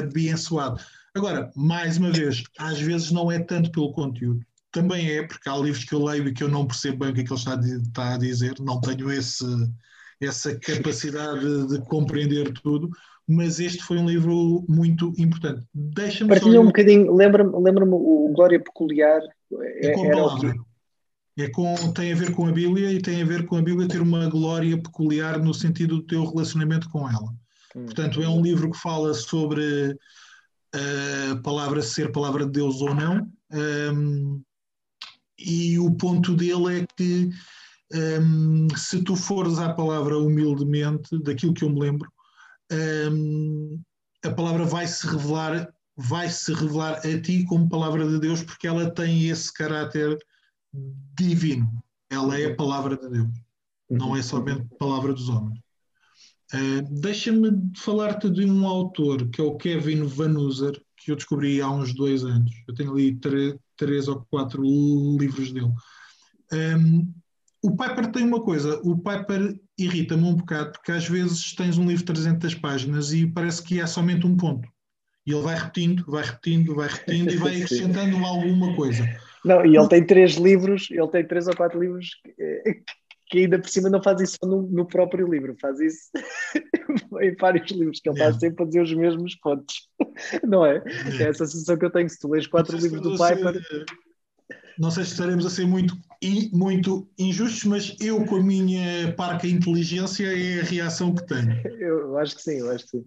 abençoado. 0.02 0.80
Agora, 1.14 1.50
mais 1.56 1.98
uma 1.98 2.10
vez, 2.10 2.42
às 2.58 2.80
vezes 2.80 3.10
não 3.10 3.30
é 3.30 3.38
tanto 3.38 3.70
pelo 3.70 3.92
conteúdo, 3.92 4.40
também 4.70 5.10
é 5.10 5.26
porque 5.26 5.48
há 5.48 5.56
livros 5.56 5.84
que 5.84 5.94
eu 5.94 6.04
leio 6.04 6.28
e 6.28 6.32
que 6.32 6.42
eu 6.42 6.48
não 6.48 6.66
percebo 6.66 6.98
bem 6.98 7.10
o 7.10 7.14
que 7.14 7.20
é 7.20 7.24
que 7.24 7.32
ele 7.32 7.38
está, 7.38 7.54
está 7.60 8.14
a 8.14 8.18
dizer, 8.18 8.54
não 8.60 8.80
tenho 8.80 9.10
esse, 9.10 9.44
essa 10.20 10.58
capacidade 10.58 11.40
de, 11.40 11.68
de 11.68 11.86
compreender 11.86 12.52
tudo, 12.62 12.88
mas 13.28 13.60
este 13.60 13.82
foi 13.82 13.98
um 13.98 14.08
livro 14.08 14.64
muito 14.68 15.12
importante. 15.18 15.66
Deixa-me 15.74 16.30
Partilha 16.30 16.54
só... 16.54 16.60
um 16.60 16.66
bocadinho, 16.66 17.14
lembra-me 17.14 17.52
lembra 17.58 17.84
o 17.84 18.32
Glória 18.34 18.60
Peculiar. 18.60 19.20
É, 19.60 19.92
com 19.92 20.06
a 20.06 20.10
palavra. 20.10 20.54
É 21.38 21.48
com, 21.50 21.74
tem 21.92 22.12
a 22.12 22.16
ver 22.16 22.32
com 22.32 22.46
a 22.46 22.52
Bíblia 22.52 22.90
e 22.92 23.02
tem 23.02 23.20
a 23.20 23.26
ver 23.26 23.44
com 23.44 23.56
a 23.56 23.62
Bíblia 23.62 23.86
ter 23.86 24.00
uma 24.00 24.26
glória 24.28 24.80
peculiar 24.80 25.38
no 25.38 25.52
sentido 25.52 25.96
do 25.96 26.06
teu 26.06 26.24
relacionamento 26.24 26.88
com 26.88 27.06
ela. 27.08 27.30
Hum. 27.74 27.84
Portanto, 27.84 28.22
é 28.22 28.28
um 28.28 28.40
livro 28.40 28.70
que 28.70 28.78
fala 28.78 29.12
sobre 29.12 29.98
a 30.72 31.36
palavra 31.42 31.82
ser 31.82 32.12
palavra 32.12 32.46
de 32.46 32.52
Deus 32.52 32.80
ou 32.80 32.94
não. 32.94 33.30
Um, 33.52 34.42
e 35.38 35.78
o 35.78 35.90
ponto 35.94 36.34
dele 36.34 36.80
é 36.80 36.86
que 36.96 37.30
um, 37.92 38.68
se 38.76 39.02
tu 39.02 39.14
fores 39.14 39.58
à 39.58 39.72
palavra 39.72 40.18
humildemente, 40.18 41.18
daquilo 41.22 41.54
que 41.54 41.64
eu 41.64 41.70
me 41.70 41.80
lembro, 41.80 42.10
um, 43.12 43.80
a 44.24 44.30
palavra 44.30 44.64
vai 44.64 44.86
se 44.86 45.06
revelar, 45.06 45.72
vai 45.96 46.28
se 46.28 46.52
revelar 46.52 46.98
a 46.98 47.20
ti 47.20 47.44
como 47.44 47.68
palavra 47.68 48.06
de 48.06 48.18
Deus, 48.18 48.42
porque 48.42 48.66
ela 48.66 48.90
tem 48.90 49.28
esse 49.28 49.52
caráter 49.52 50.18
divino. 51.14 51.82
Ela 52.10 52.38
é 52.38 52.46
a 52.46 52.56
palavra 52.56 52.96
de 52.96 53.08
Deus, 53.08 53.28
não 53.88 54.16
é 54.16 54.22
somente 54.22 54.66
palavra 54.78 55.12
dos 55.12 55.28
homens. 55.28 55.60
Uh, 56.54 57.00
Deixa-me 57.00 57.50
falar-te 57.76 58.30
de 58.30 58.44
um 58.44 58.66
autor 58.66 59.28
que 59.30 59.40
é 59.40 59.44
o 59.44 59.56
Kevin 59.56 60.04
Van 60.04 60.38
User, 60.38 60.80
que 60.96 61.10
eu 61.10 61.16
descobri 61.16 61.60
há 61.60 61.70
uns 61.70 61.94
dois 61.94 62.24
anos. 62.24 62.50
Eu 62.66 62.74
tenho 62.74 62.92
ali 62.92 63.18
três 63.76 64.08
ou 64.08 64.24
quatro 64.30 64.62
livros 64.62 65.52
dele. 65.52 65.72
Um, 66.52 67.12
o 67.66 67.76
Piper 67.76 68.12
tem 68.12 68.22
uma 68.22 68.40
coisa, 68.40 68.80
o 68.84 68.96
Piper 68.96 69.58
irrita-me 69.76 70.22
um 70.22 70.36
bocado, 70.36 70.70
porque 70.70 70.92
às 70.92 71.08
vezes 71.08 71.52
tens 71.52 71.76
um 71.76 71.86
livro 71.86 72.04
de 72.04 72.12
300 72.12 72.54
páginas 72.54 73.12
e 73.12 73.26
parece 73.26 73.60
que 73.60 73.80
é 73.80 73.86
somente 73.86 74.24
um 74.24 74.36
ponto. 74.36 74.68
E 75.26 75.32
ele 75.32 75.42
vai 75.42 75.56
repetindo, 75.56 76.04
vai 76.06 76.22
repetindo, 76.22 76.74
vai 76.76 76.86
repetindo 76.86 77.32
e 77.32 77.36
vai 77.36 77.56
acrescentando 77.60 78.24
alguma 78.24 78.76
coisa. 78.76 79.04
Não, 79.44 79.66
e 79.66 79.76
ele 79.76 79.88
tem 79.88 80.06
três 80.06 80.34
livros, 80.34 80.88
ele 80.92 81.08
tem 81.08 81.26
três 81.26 81.48
ou 81.48 81.56
quatro 81.56 81.80
livros 81.80 82.08
que, 82.22 82.82
que 83.30 83.38
ainda 83.40 83.58
por 83.58 83.68
cima 83.68 83.90
não 83.90 84.00
faz 84.00 84.20
isso 84.20 84.38
no, 84.44 84.62
no 84.62 84.86
próprio 84.86 85.28
livro, 85.28 85.56
faz 85.60 85.80
isso 85.80 86.10
em 87.20 87.34
vários 87.34 87.68
livros, 87.72 87.98
que 87.98 88.08
ele 88.08 88.16
está 88.16 88.38
sempre 88.38 88.62
a 88.62 88.66
dizer 88.66 88.82
os 88.82 88.94
mesmos 88.94 89.34
pontos. 89.40 89.88
Não 90.46 90.64
é? 90.64 90.76
É, 90.86 91.24
é 91.24 91.28
essa 91.28 91.44
sensação 91.44 91.76
que 91.76 91.84
eu 91.84 91.90
tenho. 91.90 92.08
Se 92.08 92.20
tu 92.20 92.30
lês 92.30 92.46
quatro 92.46 92.76
livros 92.78 93.00
do 93.00 93.10
Piper 93.10 93.60
não 94.78 94.90
sei 94.90 95.04
se 95.04 95.12
estaremos 95.12 95.46
a 95.46 95.50
ser 95.50 95.66
muito, 95.66 95.96
muito 96.52 97.08
injustos, 97.18 97.64
mas 97.64 97.96
eu, 98.00 98.24
com 98.24 98.36
a 98.36 98.42
minha 98.42 99.12
parca 99.14 99.46
inteligência, 99.46 100.26
é 100.26 100.60
a 100.60 100.64
reação 100.64 101.14
que 101.14 101.26
tenho. 101.26 101.56
Eu 101.78 102.18
acho 102.18 102.36
que 102.36 102.42
sim, 102.42 102.58
eu 102.58 102.70
acho 102.70 102.84
que 102.84 102.90
sim. 102.90 103.04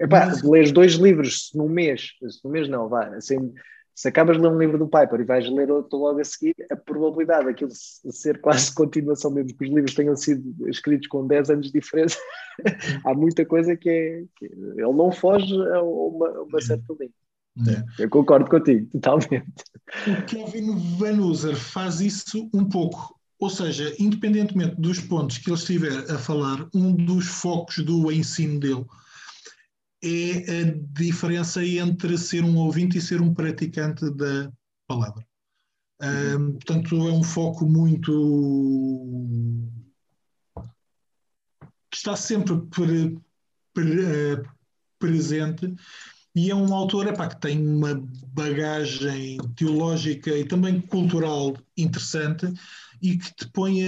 Epá, 0.00 0.26
mas... 0.26 0.42
lês 0.42 0.72
dois 0.72 0.94
livros 0.94 1.50
num 1.54 1.68
mês, 1.68 2.10
num 2.44 2.50
mês 2.50 2.68
não, 2.68 2.88
vá, 2.88 3.06
assim, 3.16 3.52
se 3.98 4.06
acabas 4.06 4.36
de 4.36 4.42
ler 4.42 4.50
um 4.50 4.58
livro 4.58 4.78
do 4.78 4.86
Piper 4.86 5.20
e 5.20 5.24
vais 5.24 5.50
ler 5.50 5.72
outro 5.72 5.98
logo 5.98 6.20
a 6.20 6.24
seguir, 6.24 6.54
a 6.70 6.76
probabilidade 6.76 7.46
daquilo 7.46 7.72
ser 7.72 8.40
quase 8.40 8.72
continuação, 8.74 9.28
mesmo 9.28 9.56
que 9.58 9.64
os 9.64 9.74
livros 9.74 9.92
tenham 9.92 10.14
sido 10.14 10.68
escritos 10.68 11.08
com 11.08 11.26
10 11.26 11.50
anos 11.50 11.66
de 11.66 11.72
diferença, 11.72 12.16
há 13.04 13.12
muita 13.12 13.44
coisa 13.44 13.76
que 13.76 13.90
é. 13.90 14.24
Que 14.36 14.44
ele 14.44 14.92
não 14.92 15.10
foge 15.10 15.52
a 15.52 15.82
uma, 15.82 16.28
a 16.28 16.42
uma 16.42 16.60
certa 16.60 16.94
linha. 17.00 17.10
É. 17.66 18.02
Eu 18.02 18.10
concordo 18.10 18.48
contigo, 18.48 18.88
totalmente. 18.92 19.64
O 20.06 20.22
Kevin 20.26 20.76
Van 20.96 21.20
User 21.20 21.56
faz 21.56 22.00
isso 22.00 22.48
um 22.52 22.64
pouco. 22.64 23.18
Ou 23.40 23.50
seja, 23.50 23.94
independentemente 23.98 24.76
dos 24.80 25.00
pontos 25.00 25.38
que 25.38 25.48
ele 25.48 25.56
estiver 25.56 26.10
a 26.10 26.18
falar, 26.18 26.68
um 26.74 26.92
dos 26.92 27.26
focos 27.26 27.78
do 27.78 28.10
ensino 28.10 28.58
dele 28.58 28.84
é 30.02 30.60
a 30.60 31.00
diferença 31.00 31.64
entre 31.64 32.18
ser 32.18 32.44
um 32.44 32.56
ouvinte 32.56 32.98
e 32.98 33.00
ser 33.00 33.20
um 33.20 33.32
praticante 33.34 34.10
da 34.10 34.50
palavra. 34.86 35.24
Portanto, 35.98 37.08
é 37.08 37.12
um 37.12 37.22
foco 37.22 37.66
muito. 37.66 38.12
que 41.90 41.96
está 41.96 42.14
sempre 42.14 42.60
pre, 42.66 43.18
pre, 43.72 44.04
eh, 44.04 44.42
presente 44.98 45.74
e 46.38 46.50
é 46.50 46.54
um 46.54 46.72
autor 46.72 47.08
epá, 47.08 47.26
que 47.26 47.40
tem 47.40 47.58
uma 47.58 48.00
bagagem 48.32 49.38
teológica 49.56 50.30
e 50.30 50.44
também 50.44 50.80
cultural 50.80 51.56
interessante 51.76 52.46
e 53.02 53.18
que 53.18 53.34
te 53.34 53.48
põe 53.48 53.82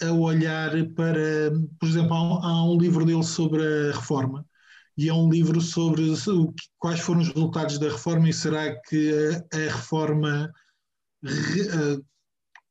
a, 0.00 0.06
a 0.08 0.12
olhar 0.12 0.70
para, 0.94 1.52
por 1.78 1.86
exemplo, 1.86 2.14
há 2.14 2.22
um, 2.22 2.42
há 2.42 2.64
um, 2.70 2.78
livro 2.78 3.04
dele 3.04 3.22
sobre 3.22 3.62
a 3.62 3.92
reforma 3.92 4.46
e 4.96 5.10
é 5.10 5.12
um 5.12 5.28
livro 5.28 5.60
sobre 5.60 6.02
o, 6.02 6.54
quais 6.78 7.00
foram 7.00 7.20
os 7.20 7.28
resultados 7.28 7.78
da 7.78 7.90
reforma 7.90 8.30
e 8.30 8.32
será 8.32 8.74
que 8.80 9.12
a, 9.52 9.56
a 9.56 9.60
reforma 9.76 10.50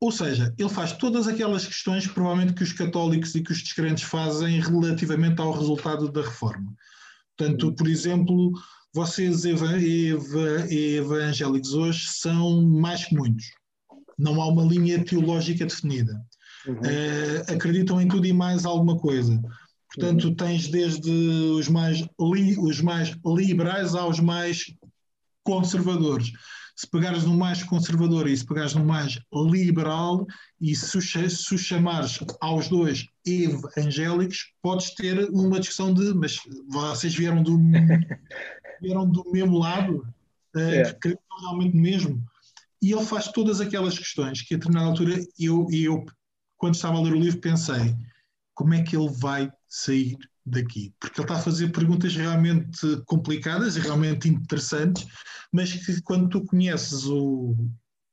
ou 0.02 0.12
seja, 0.12 0.52
ele 0.58 0.70
faz 0.70 0.94
todas 0.94 1.28
aquelas 1.28 1.68
questões 1.68 2.08
provavelmente 2.08 2.54
que 2.54 2.64
os 2.64 2.74
católicos 2.74 3.36
e 3.36 3.44
que 3.44 3.52
os 3.52 3.62
descrentes 3.62 4.06
fazem 4.06 4.60
relativamente 4.60 5.40
ao 5.40 5.52
resultado 5.52 6.12
da 6.12 6.22
reforma. 6.22 6.74
Portanto, 7.38 7.74
por 7.74 7.88
exemplo, 7.88 8.52
vocês 8.94 9.46
evangélicos 9.46 11.74
hoje 11.74 12.08
são 12.08 12.62
mais 12.62 13.06
que 13.06 13.16
muitos. 13.16 13.46
Não 14.18 14.42
há 14.42 14.48
uma 14.48 14.64
linha 14.64 15.04
teológica 15.04 15.66
definida. 15.66 16.14
Uhum. 16.68 16.76
Uh, 16.76 17.54
acreditam 17.54 18.02
em 18.02 18.08
tudo 18.08 18.26
e 18.26 18.34
mais 18.34 18.66
alguma 18.66 18.98
coisa. 18.98 19.40
Portanto, 19.94 20.26
uhum. 20.26 20.36
tens 20.36 20.68
desde 20.68 21.10
os 21.10 21.68
mais, 21.68 22.06
li, 22.20 22.58
os 22.60 22.82
mais 22.82 23.16
liberais 23.26 23.96
aos 23.96 24.20
mais 24.20 24.66
conservadores. 25.44 26.32
Se 26.76 26.90
pegares 26.90 27.24
no 27.24 27.36
mais 27.36 27.64
conservador 27.64 28.28
e 28.28 28.38
se 28.38 28.46
pegares 28.46 28.74
no 28.74 28.86
mais 28.86 29.20
liberal, 29.34 30.26
e 30.62 30.76
se, 30.76 31.02
se 31.02 31.58
chamares 31.58 32.20
aos 32.40 32.70
dois 32.70 33.06
evangélicos, 33.26 34.54
podes 34.62 34.94
ter 34.96 35.30
uma 35.30 35.60
discussão 35.60 35.94
de 35.94 36.14
mas 36.14 36.40
vocês 36.70 37.14
vieram 37.14 37.44
do, 37.44 37.60
vieram 38.82 39.10
do 39.10 39.24
mesmo 39.32 39.58
lado, 39.58 40.08
uh, 40.56 40.60
é. 40.60 40.94
que 40.94 41.18
realmente 41.42 41.76
mesmo. 41.76 42.24
E 42.82 42.92
ele 42.94 43.06
faz 43.06 43.28
todas 43.28 43.60
aquelas 43.60 43.98
questões 43.98 44.42
que 44.42 44.54
a 44.54 44.58
determinada 44.58 44.90
altura 44.90 45.20
eu, 45.38 45.68
eu, 45.72 46.06
quando 46.58 46.76
estava 46.76 46.98
a 46.98 47.02
ler 47.02 47.14
o 47.14 47.20
livro, 47.20 47.42
pensei 47.42 47.96
como 48.60 48.74
é 48.74 48.84
que 48.84 48.94
ele 48.94 49.10
vai 49.10 49.50
sair 49.70 50.18
daqui? 50.46 50.94
Porque 51.00 51.22
ele 51.22 51.26
está 51.26 51.40
a 51.40 51.42
fazer 51.42 51.72
perguntas 51.72 52.14
realmente 52.14 53.02
complicadas 53.06 53.78
e 53.78 53.80
realmente 53.80 54.28
interessantes, 54.28 55.08
mas 55.50 55.72
que 55.72 56.02
quando 56.02 56.28
tu 56.28 56.44
conheces 56.44 57.06
o, 57.06 57.56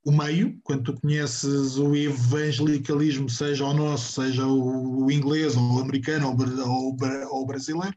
o 0.04 0.12
meio, 0.12 0.56
quando 0.62 0.84
tu 0.84 1.00
conheces 1.00 1.78
o 1.78 1.96
evangelicalismo, 1.96 3.28
seja 3.28 3.64
o 3.64 3.74
nosso, 3.74 4.22
seja 4.22 4.46
o, 4.46 5.10
inglês, 5.10 5.56
ou 5.56 5.78
o 5.78 5.80
americano, 5.80 6.28
ou, 6.28 6.96
ou, 7.28 7.42
o 7.42 7.46
brasileiro, 7.46 7.96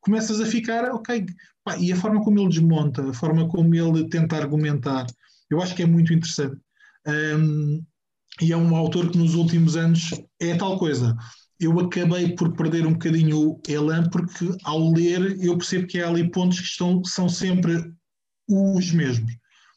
começas 0.00 0.40
a 0.40 0.46
ficar, 0.46 0.90
ok, 0.90 1.26
pá, 1.64 1.76
e 1.78 1.92
a 1.92 1.96
forma 1.96 2.22
como 2.22 2.38
ele 2.38 2.48
desmonta, 2.48 3.10
a 3.10 3.14
forma 3.14 3.48
como 3.48 3.74
ele 3.74 4.08
tenta 4.08 4.36
argumentar, 4.36 5.06
eu 5.50 5.62
acho 5.62 5.74
que 5.74 5.82
é 5.82 5.86
muito 5.86 6.12
interessante. 6.12 6.56
Um, 7.06 7.84
e 8.40 8.52
é 8.52 8.56
um 8.56 8.76
autor 8.76 9.10
que 9.10 9.18
nos 9.18 9.34
últimos 9.34 9.76
anos 9.76 10.10
é 10.40 10.54
tal 10.56 10.78
coisa 10.78 11.16
eu 11.60 11.78
acabei 11.80 12.34
por 12.34 12.54
perder 12.54 12.86
um 12.86 12.92
bocadinho 12.92 13.50
o 13.50 13.60
elan, 13.68 14.08
porque 14.10 14.48
ao 14.62 14.92
ler 14.92 15.38
eu 15.42 15.56
percebo 15.56 15.86
que 15.86 16.00
há 16.00 16.08
ali 16.08 16.30
pontos 16.30 16.60
que 16.60 16.66
estão, 16.66 17.02
são 17.04 17.28
sempre 17.28 17.92
os 18.48 18.92
mesmos. 18.92 19.32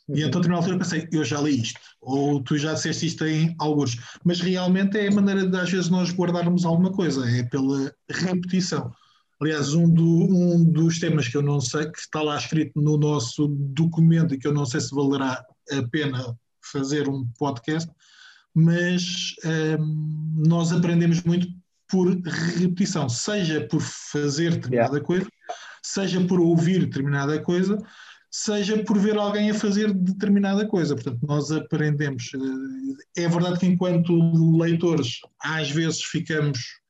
E 0.10 0.22
uhum. 0.22 0.28
então, 0.28 0.42
a 0.54 0.58
altura, 0.58 0.78
pensei, 0.78 1.08
eu 1.12 1.24
já 1.24 1.40
li 1.42 1.62
isto, 1.62 1.80
ou 2.02 2.42
tu 2.44 2.58
já 2.58 2.74
disseste 2.74 3.08
isto 3.08 3.26
em 3.26 3.56
alguns, 3.60 3.98
mas 4.24 4.42
realmente 4.42 4.98
é 4.98 5.08
a 5.08 5.12
maneira 5.12 5.48
de, 5.48 5.58
às 5.58 5.72
vezes, 5.72 5.90
nós 5.90 6.12
guardarmos 6.12 6.66
alguma 6.66 6.92
coisa, 6.92 7.28
é 7.30 7.44
pela 7.44 7.92
repetição. 8.10 8.92
Aliás, 9.42 9.74
um, 9.74 9.89
do, 9.89 10.06
um 10.06 10.64
dos 10.64 11.00
temas 11.00 11.28
que 11.28 11.36
eu 11.36 11.42
não 11.42 11.60
sei, 11.60 11.89
que 11.89 11.98
está 11.98 12.22
lá 12.22 12.38
escrito 12.38 12.80
no 12.80 12.96
nosso 12.98 13.48
documento 13.48 14.36
e 14.36 14.38
que 14.38 14.48
eu 14.48 14.54
não 14.54 14.66
sei 14.66 14.80
se 14.80 14.94
valerá 14.94 15.44
a 15.72 15.84
pena 15.89 16.38
fazer 16.62 17.10
um 17.10 17.26
podcast, 17.39 17.89
mas 18.54 19.34
hum, 19.80 20.44
nós 20.48 20.72
aprendemos 20.72 21.24
muito 21.24 21.48
por 21.89 22.08
repetição, 22.56 23.10
seja 23.10 23.68
por 23.68 23.82
fazer 23.82 24.52
determinada 24.52 24.94
yeah. 24.94 25.06
coisa, 25.06 25.28
seja 25.82 26.22
por 26.22 26.39
ouvir 26.39 26.86
determinada 26.86 27.39
coisa, 27.42 27.78
seja 28.30 28.82
por 28.84 28.98
ver 28.98 29.18
alguém 29.18 29.50
a 29.50 29.54
fazer 29.54 29.94
determinada 29.94 30.66
coisa. 30.68 30.96
Portanto, 30.96 31.20
nós 31.24 31.52
aprendemos. 31.52 32.32
Eh, 33.16 33.24
é 33.24 33.28
verdade 33.28 33.60
que, 33.60 33.66
enquanto 33.66 34.14
leitores, 34.58 35.20
às 35.44 35.70
vezes 35.70 36.02
ficamos 36.04 36.81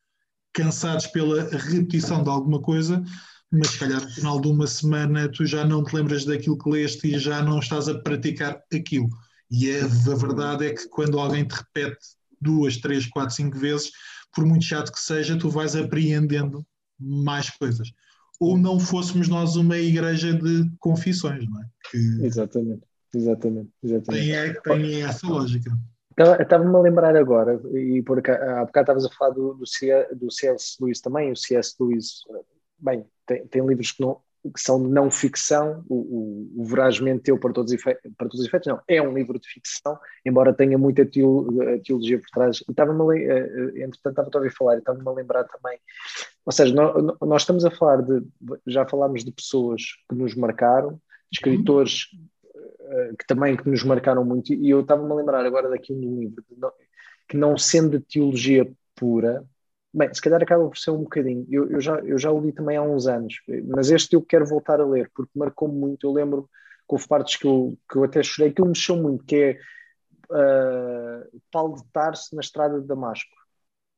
cansados 0.53 1.07
pela 1.07 1.43
repetição 1.49 2.23
de 2.23 2.29
alguma 2.29 2.61
coisa, 2.61 3.03
mas 3.51 3.71
se 3.71 3.79
calhar 3.79 4.01
no 4.01 4.09
final 4.09 4.39
de 4.39 4.47
uma 4.47 4.67
semana 4.67 5.29
tu 5.29 5.45
já 5.45 5.65
não 5.65 5.83
te 5.83 5.95
lembras 5.95 6.25
daquilo 6.25 6.57
que 6.57 6.69
leste 6.69 7.07
e 7.07 7.19
já 7.19 7.41
não 7.41 7.59
estás 7.59 7.87
a 7.87 7.99
praticar 7.99 8.61
aquilo. 8.73 9.09
E 9.49 9.69
a, 9.71 9.85
a 9.85 10.15
verdade 10.15 10.65
é 10.65 10.73
que 10.73 10.87
quando 10.87 11.19
alguém 11.19 11.45
te 11.45 11.53
repete 11.53 11.97
duas, 12.39 12.77
três, 12.77 13.05
quatro, 13.05 13.35
cinco 13.35 13.57
vezes, 13.57 13.91
por 14.33 14.45
muito 14.45 14.63
chato 14.63 14.91
que 14.91 14.99
seja, 14.99 15.37
tu 15.37 15.49
vais 15.49 15.75
apreendendo 15.75 16.65
mais 16.97 17.49
coisas. 17.49 17.91
Ou 18.39 18.57
não 18.57 18.79
fôssemos 18.79 19.27
nós 19.27 19.55
uma 19.55 19.77
igreja 19.77 20.33
de 20.33 20.71
confissões, 20.79 21.47
não 21.47 21.61
é? 21.61 21.65
Que 21.91 21.97
exatamente, 22.25 22.83
exatamente. 23.13 23.69
exatamente. 23.83 24.23
Tem, 24.23 24.31
é, 24.31 24.53
tem 24.53 25.03
essa 25.03 25.27
lógica. 25.27 25.77
Estava-me 26.39 26.75
a 26.75 26.79
lembrar 26.79 27.15
agora, 27.15 27.59
e 27.73 28.01
por 28.01 28.19
há 28.19 28.65
bocado 28.65 28.83
estavas 28.83 29.05
a 29.05 29.09
falar 29.09 29.31
do, 29.31 29.53
do, 29.53 29.65
C, 29.65 30.07
do 30.13 30.31
C.S. 30.31 30.77
Lewis 30.81 31.01
também, 31.01 31.31
o 31.31 31.35
C.S. 31.35 31.75
Lewis, 31.79 32.23
bem, 32.77 33.05
tem, 33.25 33.47
tem 33.47 33.65
livros 33.65 33.91
que 33.91 34.01
não, 34.01 34.21
que 34.53 34.59
são 34.59 34.81
de 34.81 34.89
não 34.89 35.11
ficção, 35.11 35.83
o, 35.87 36.55
o, 36.55 36.63
o 36.63 37.37
para 37.37 37.53
todos, 37.53 37.71
efeitos, 37.71 38.11
para 38.17 38.27
todos 38.27 38.39
os 38.39 38.47
efeitos, 38.47 38.67
não, 38.67 38.81
é 38.87 39.01
um 39.01 39.13
livro 39.13 39.39
de 39.39 39.47
ficção, 39.47 39.97
embora 40.25 40.53
tenha 40.53 40.77
muita 40.77 41.05
teologia 41.05 42.19
por 42.19 42.29
trás. 42.33 42.63
Estava-me, 42.67 43.23
eh, 43.23 43.37
eh, 43.37 43.83
entretanto, 43.83 44.09
estava 44.09 44.29
a 44.33 44.37
ouvir 44.37 44.51
falar 44.51 44.75
e 44.75 44.79
estava-me 44.79 45.07
a 45.07 45.11
lembrar 45.11 45.43
também, 45.43 45.77
ou 46.45 46.51
seja, 46.51 46.73
nós, 46.73 47.17
nós, 47.21 47.41
estamos 47.43 47.63
a 47.65 47.71
falar 47.71 48.01
de, 48.01 48.23
já 48.65 48.87
falámos 48.87 49.23
de 49.23 49.31
pessoas 49.31 49.81
que 50.09 50.15
nos 50.15 50.33
marcaram, 50.33 50.99
de 51.31 51.37
escritores 51.37 52.07
uhum. 52.13 52.27
Que 53.17 53.25
também 53.27 53.55
que 53.55 53.69
nos 53.69 53.83
marcaram 53.83 54.25
muito, 54.25 54.53
e 54.53 54.69
eu 54.69 54.81
estava-me 54.81 55.11
a 55.11 55.15
lembrar 55.15 55.45
agora 55.45 55.69
daqui 55.69 55.93
um 55.93 56.19
livro, 56.19 56.43
que 57.27 57.37
não 57.37 57.57
sendo 57.57 57.99
de 57.99 58.05
teologia 58.05 58.69
pura, 58.95 59.45
Bem, 59.93 60.13
se 60.13 60.21
calhar 60.21 60.41
acaba 60.41 60.67
por 60.69 60.77
ser 60.77 60.91
um 60.91 61.03
bocadinho. 61.03 61.45
Eu, 61.49 61.69
eu, 61.69 61.81
já, 61.81 61.95
eu 61.99 62.17
já 62.17 62.31
o 62.31 62.39
li 62.39 62.53
também 62.53 62.77
há 62.77 62.81
uns 62.81 63.07
anos, 63.07 63.41
mas 63.67 63.91
este 63.91 64.15
eu 64.15 64.21
quero 64.21 64.45
voltar 64.45 64.79
a 64.79 64.85
ler, 64.85 65.11
porque 65.13 65.31
marcou-me 65.35 65.77
muito. 65.77 66.07
Eu 66.07 66.13
lembro 66.13 66.49
que 66.87 66.95
houve 66.95 67.07
partes 67.07 67.35
que 67.35 67.45
eu, 67.45 67.77
que 67.89 67.97
eu 67.97 68.03
até 68.05 68.23
chorei, 68.23 68.53
que 68.53 68.61
me 68.61 68.69
mexeu 68.69 68.95
muito, 68.95 69.25
que 69.25 69.35
é 69.35 69.59
uh, 70.29 71.41
Paulo 71.51 71.75
de 71.75 71.83
Tarso 71.91 72.33
na 72.35 72.41
estrada 72.41 72.79
de 72.79 72.87
Damasco. 72.87 73.29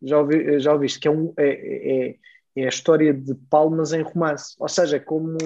Já, 0.01 0.19
ouvi, 0.19 0.59
já 0.59 0.73
ouviste? 0.73 0.99
Que 0.99 1.07
é, 1.07 1.11
um, 1.11 1.31
é, 1.37 2.07
é, 2.09 2.15
é 2.55 2.65
a 2.65 2.69
história 2.69 3.13
de 3.13 3.33
Paulo, 3.49 3.77
mas 3.77 3.93
em 3.93 4.01
romance. 4.01 4.55
Ou 4.59 4.69
seja, 4.69 4.97
é 4.97 4.99
como, 4.99 5.37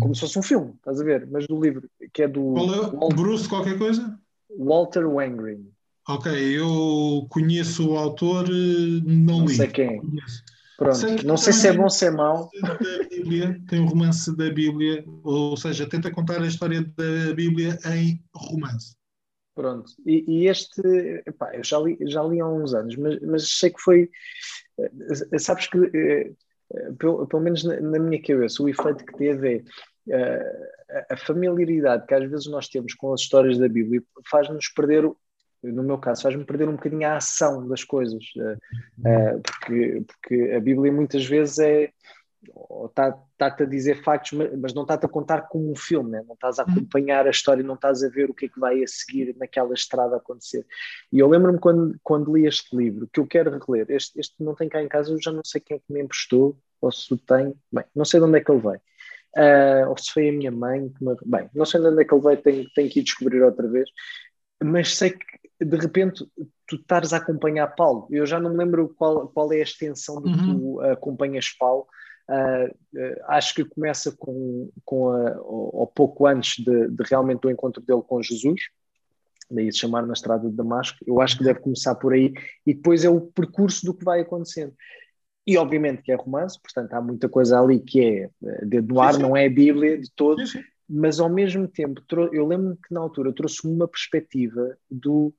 como 0.00 0.14
se 0.14 0.22
fosse 0.22 0.38
um 0.38 0.42
filme, 0.42 0.72
estás 0.76 1.00
a 1.00 1.04
ver? 1.04 1.28
Mas 1.30 1.46
do 1.46 1.60
livro, 1.60 1.88
que 2.12 2.22
é 2.22 2.28
do. 2.28 2.52
Qual 2.52 2.74
é? 2.74 2.80
o 3.04 3.08
Bruce 3.08 3.48
qualquer 3.48 3.78
coisa? 3.78 4.18
Walter 4.58 5.06
Wangrin. 5.06 5.70
Ok, 6.08 6.30
eu 6.32 7.26
conheço 7.30 7.90
o 7.90 7.96
autor, 7.96 8.48
não, 8.48 9.38
não 9.38 9.46
li. 9.46 9.54
sei 9.54 9.68
quem. 9.68 10.00
Pronto, 10.76 10.96
sei 10.96 11.16
não 11.24 11.36
sei 11.36 11.52
se 11.52 11.68
é 11.68 11.72
bom 11.72 11.84
ou 11.84 11.90
se 11.90 12.06
é 12.06 12.10
mau. 12.10 12.50
Bíblia, 13.08 13.60
tem 13.68 13.80
um 13.80 13.86
romance 13.86 14.36
da 14.36 14.50
Bíblia, 14.50 15.04
ou 15.22 15.56
seja, 15.56 15.88
tenta 15.88 16.10
contar 16.10 16.42
a 16.42 16.46
história 16.46 16.82
da 16.82 17.34
Bíblia 17.34 17.78
em 17.86 18.22
romance. 18.34 18.94
Pronto, 19.54 19.92
e, 20.04 20.24
e 20.26 20.48
este, 20.48 20.82
epá, 21.24 21.54
eu 21.54 21.62
já 21.62 21.78
li, 21.78 21.96
já 22.02 22.22
li 22.24 22.40
há 22.40 22.46
uns 22.46 22.74
anos, 22.74 22.96
mas, 22.96 23.20
mas 23.20 23.48
sei 23.48 23.70
que 23.70 23.80
foi, 23.80 24.02
eh, 24.02 24.08
sabes 25.38 25.66
que, 25.66 25.78
eh, 25.78 26.32
pelo, 26.98 27.26
pelo 27.26 27.42
menos 27.42 27.64
na, 27.64 27.80
na, 27.80 27.98
minha 27.98 28.20
cabeça, 28.22 28.62
o 28.62 28.68
efeito 28.68 29.04
que 29.04 29.16
teve 29.16 29.64
é 30.08 30.36
uh, 30.36 31.04
a 31.10 31.16
familiaridade 31.16 32.06
que 32.06 32.14
às 32.14 32.28
vezes 32.28 32.46
nós 32.46 32.68
temos 32.68 32.94
com 32.94 33.12
as 33.12 33.22
histórias 33.22 33.58
da 33.58 33.68
Bíblia 33.68 34.02
faz-nos 34.30 34.68
perder 34.68 35.10
no 35.62 35.82
meu 35.82 35.96
caso, 35.96 36.22
faz-me 36.22 36.44
perder 36.44 36.68
um 36.68 36.76
bocadinho 36.76 37.08
a 37.08 37.16
ação 37.16 37.66
das 37.66 37.82
coisas, 37.82 38.22
porque, 39.42 40.04
porque 40.06 40.52
a 40.52 40.60
Bíblia 40.60 40.92
muitas 40.92 41.24
vezes 41.24 41.58
é 41.58 41.90
está-te 42.86 43.18
tá 43.36 43.46
a 43.46 43.66
dizer 43.66 44.02
factos, 44.02 44.32
mas 44.58 44.74
não 44.74 44.82
está-te 44.82 45.06
a 45.06 45.08
contar 45.08 45.42
como 45.42 45.70
um 45.70 45.76
filme, 45.76 46.10
né? 46.10 46.24
não 46.26 46.34
estás 46.34 46.58
a 46.58 46.64
uhum. 46.64 46.72
acompanhar 46.72 47.26
a 47.26 47.30
história, 47.30 47.62
não 47.62 47.74
estás 47.74 48.02
a 48.02 48.08
ver 48.08 48.30
o 48.30 48.34
que 48.34 48.46
é 48.46 48.48
que 48.48 48.60
vai 48.60 48.82
a 48.82 48.86
seguir 48.86 49.34
naquela 49.38 49.74
estrada 49.74 50.16
acontecer. 50.16 50.66
E 51.12 51.18
eu 51.18 51.28
lembro-me 51.28 51.58
quando, 51.58 51.98
quando 52.02 52.34
li 52.34 52.46
este 52.46 52.76
livro, 52.76 53.08
que 53.12 53.20
eu 53.20 53.26
quero 53.26 53.58
reler, 53.58 53.86
este, 53.90 54.18
este 54.18 54.34
não 54.40 54.54
tem 54.54 54.68
cá 54.68 54.82
em 54.82 54.88
casa, 54.88 55.12
eu 55.12 55.20
já 55.20 55.32
não 55.32 55.42
sei 55.44 55.60
quem 55.60 55.76
é 55.76 55.80
que 55.80 55.92
me 55.92 56.02
emprestou, 56.02 56.56
ou 56.80 56.92
se 56.92 57.12
o 57.12 57.16
tem, 57.16 57.54
bem, 57.72 57.84
não 57.94 58.04
sei 58.04 58.20
de 58.20 58.26
onde 58.26 58.38
é 58.38 58.40
que 58.40 58.50
ele 58.50 58.60
veio. 58.60 58.80
Uh, 59.36 59.90
ou 59.90 59.98
se 59.98 60.12
foi 60.12 60.28
a 60.28 60.32
minha 60.32 60.50
mãe, 60.52 60.88
que 60.90 61.04
me... 61.04 61.16
bem, 61.26 61.50
não 61.54 61.64
sei 61.64 61.80
de 61.80 61.88
onde 61.88 62.02
é 62.02 62.04
que 62.04 62.14
ele 62.14 62.22
veio, 62.22 62.42
tenho, 62.42 62.70
tenho 62.74 62.90
que 62.90 63.00
ir 63.00 63.02
descobrir 63.02 63.42
outra 63.42 63.66
vez, 63.66 63.88
mas 64.62 64.96
sei 64.96 65.10
que 65.10 65.44
de 65.60 65.76
repente 65.76 66.24
tu 66.66 66.76
estares 66.76 67.12
a 67.12 67.18
acompanhar 67.18 67.68
Paulo. 67.68 68.06
Eu 68.10 68.26
já 68.26 68.40
não 68.40 68.50
me 68.50 68.56
lembro 68.56 68.94
qual, 68.96 69.28
qual 69.28 69.52
é 69.52 69.56
a 69.56 69.62
extensão 69.62 70.20
de 70.22 70.28
uhum. 70.28 70.58
tu 70.58 70.80
acompanhas 70.80 71.50
Paulo. 71.50 71.86
Uh, 72.28 72.72
uh, 72.98 73.24
acho 73.28 73.54
que 73.54 73.64
começa 73.64 74.10
com, 74.16 74.70
com 74.84 75.10
a, 75.10 75.40
ou, 75.42 75.86
pouco 75.86 76.26
antes 76.26 76.64
de, 76.64 76.88
de, 76.88 77.04
realmente 77.04 77.40
do 77.40 77.50
encontro 77.50 77.82
dele 77.82 78.02
com 78.02 78.22
Jesus, 78.22 78.62
daí 79.50 79.70
se 79.70 79.78
chamar 79.78 80.06
na 80.06 80.14
estrada 80.14 80.48
de 80.48 80.56
Damasco. 80.56 80.98
Eu 81.06 81.20
acho 81.20 81.36
que 81.36 81.44
deve 81.44 81.60
começar 81.60 81.94
por 81.94 82.14
aí 82.14 82.32
e 82.66 82.72
depois 82.72 83.04
é 83.04 83.10
o 83.10 83.20
percurso 83.20 83.84
do 83.84 83.94
que 83.94 84.04
vai 84.04 84.20
acontecendo. 84.20 84.74
E 85.46 85.58
obviamente 85.58 86.02
que 86.02 86.10
é 86.10 86.14
romance, 86.14 86.58
portanto 86.60 86.94
há 86.94 87.00
muita 87.00 87.28
coisa 87.28 87.60
ali 87.60 87.78
que 87.78 88.00
é 88.00 88.30
eh, 88.42 88.80
no 88.80 89.00
ar, 89.00 89.18
não 89.18 89.36
é 89.36 89.44
a 89.44 89.50
Bíblia 89.50 89.98
de 89.98 90.10
todo, 90.10 90.42
mas 90.88 91.20
ao 91.20 91.28
mesmo 91.28 91.68
tempo, 91.68 92.02
eu 92.32 92.46
lembro-me 92.46 92.76
que 92.76 92.92
na 92.92 93.00
altura 93.00 93.32
trouxe 93.32 93.66
uma 93.66 93.86
perspectiva 93.86 94.76
do, 94.90 95.34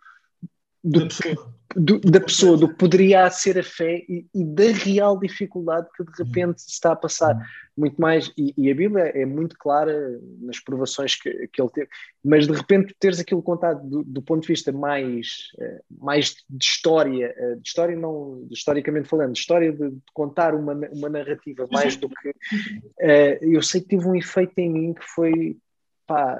do, 0.86 1.00
da, 1.00 1.06
pessoa. 1.08 1.56
Do, 1.76 2.00
da 2.00 2.22
pessoa, 2.22 2.58
do 2.58 2.70
que 2.70 2.76
poderia 2.76 3.30
ser 3.32 3.58
a 3.58 3.64
fé 3.64 4.06
e, 4.08 4.26
e, 4.34 4.44
da 4.44 4.66
real 4.66 5.20
dificuldade 5.20 5.88
que 5.98 6.04
de 6.04 6.12
repente 6.24 6.62
se 6.62 6.70
está 6.70 6.92
a 6.92 6.96
passar. 6.96 7.36
Muito 7.76 8.00
mais, 8.00 8.32
e, 8.38 8.54
e, 8.56 8.72
a 8.72 8.76
Bíblia 8.76 9.06
é 9.16 9.26
muito 9.26 9.58
clara 9.58 10.18
nas 10.40 10.60
provações 10.60 11.16
que, 11.16 11.48
que 11.48 11.62
ele 11.62 11.70
teve, 11.72 11.90
mas 12.24 12.48
de 12.48 12.54
repente 12.54 12.96
teres 13.00 13.20
aquilo 13.20 13.42
contado 13.42 13.86
do, 13.90 14.04
do 14.04 14.22
ponto 14.22 14.44
de 14.44 14.48
vista 14.48 14.72
mais, 14.72 15.50
eh, 15.60 15.82
mais 15.90 16.36
de 16.50 16.64
história, 16.64 17.34
eh, 17.36 17.56
de 17.56 17.68
história 17.68 17.98
não, 17.98 18.48
historicamente 18.50 19.10
falando, 19.10 19.34
de 19.34 19.40
história 19.40 19.74
de, 19.74 19.90
de 19.90 20.02
contar 20.14 20.56
uma, 20.56 20.74
uma 20.94 21.10
narrativa 21.10 21.68
mais 21.70 21.98
do 21.98 22.08
que. 22.08 22.30
Uh, 22.30 23.38
eu 23.42 23.62
sei 23.62 23.82
que 23.82 23.90
tive 23.90 24.08
um 24.08 24.16
efeito 24.16 24.58
em 24.58 24.70
mim 24.70 24.94
que 24.94 25.04
foi. 25.04 25.58
Pá, 26.08 26.40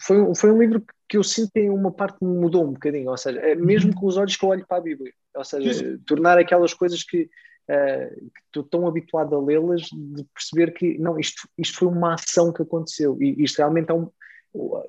foi, 0.00 0.34
foi 0.34 0.52
um 0.52 0.58
livro 0.58 0.84
que 1.08 1.16
eu 1.16 1.22
sinto 1.22 1.48
que 1.48 1.60
tem 1.60 1.70
uma 1.70 1.90
parte 1.90 2.22
me 2.22 2.36
mudou 2.38 2.64
um 2.64 2.72
bocadinho, 2.72 3.10
ou 3.10 3.16
seja, 3.16 3.40
é 3.40 3.54
mesmo 3.54 3.92
uhum. 3.92 4.00
com 4.00 4.06
os 4.06 4.16
olhos 4.16 4.36
que 4.36 4.44
eu 4.44 4.48
olho 4.48 4.66
para 4.66 4.78
a 4.78 4.80
Bíblia, 4.80 5.12
ou 5.34 5.44
seja, 5.44 5.70
Isso. 5.70 5.98
tornar 6.06 6.38
aquelas 6.38 6.74
coisas 6.74 7.02
que, 7.02 7.22
uh, 7.22 8.14
que 8.14 8.40
estou 8.46 8.62
tão 8.62 8.86
habituado 8.86 9.34
a 9.34 9.40
lê-las, 9.40 9.82
de 9.82 10.24
perceber 10.34 10.72
que, 10.72 10.98
não, 10.98 11.18
isto, 11.18 11.48
isto 11.56 11.78
foi 11.78 11.88
uma 11.88 12.14
ação 12.14 12.52
que 12.52 12.62
aconteceu, 12.62 13.16
e 13.20 13.42
isto 13.42 13.58
realmente 13.58 13.90
é 13.90 13.94
um, 13.94 14.10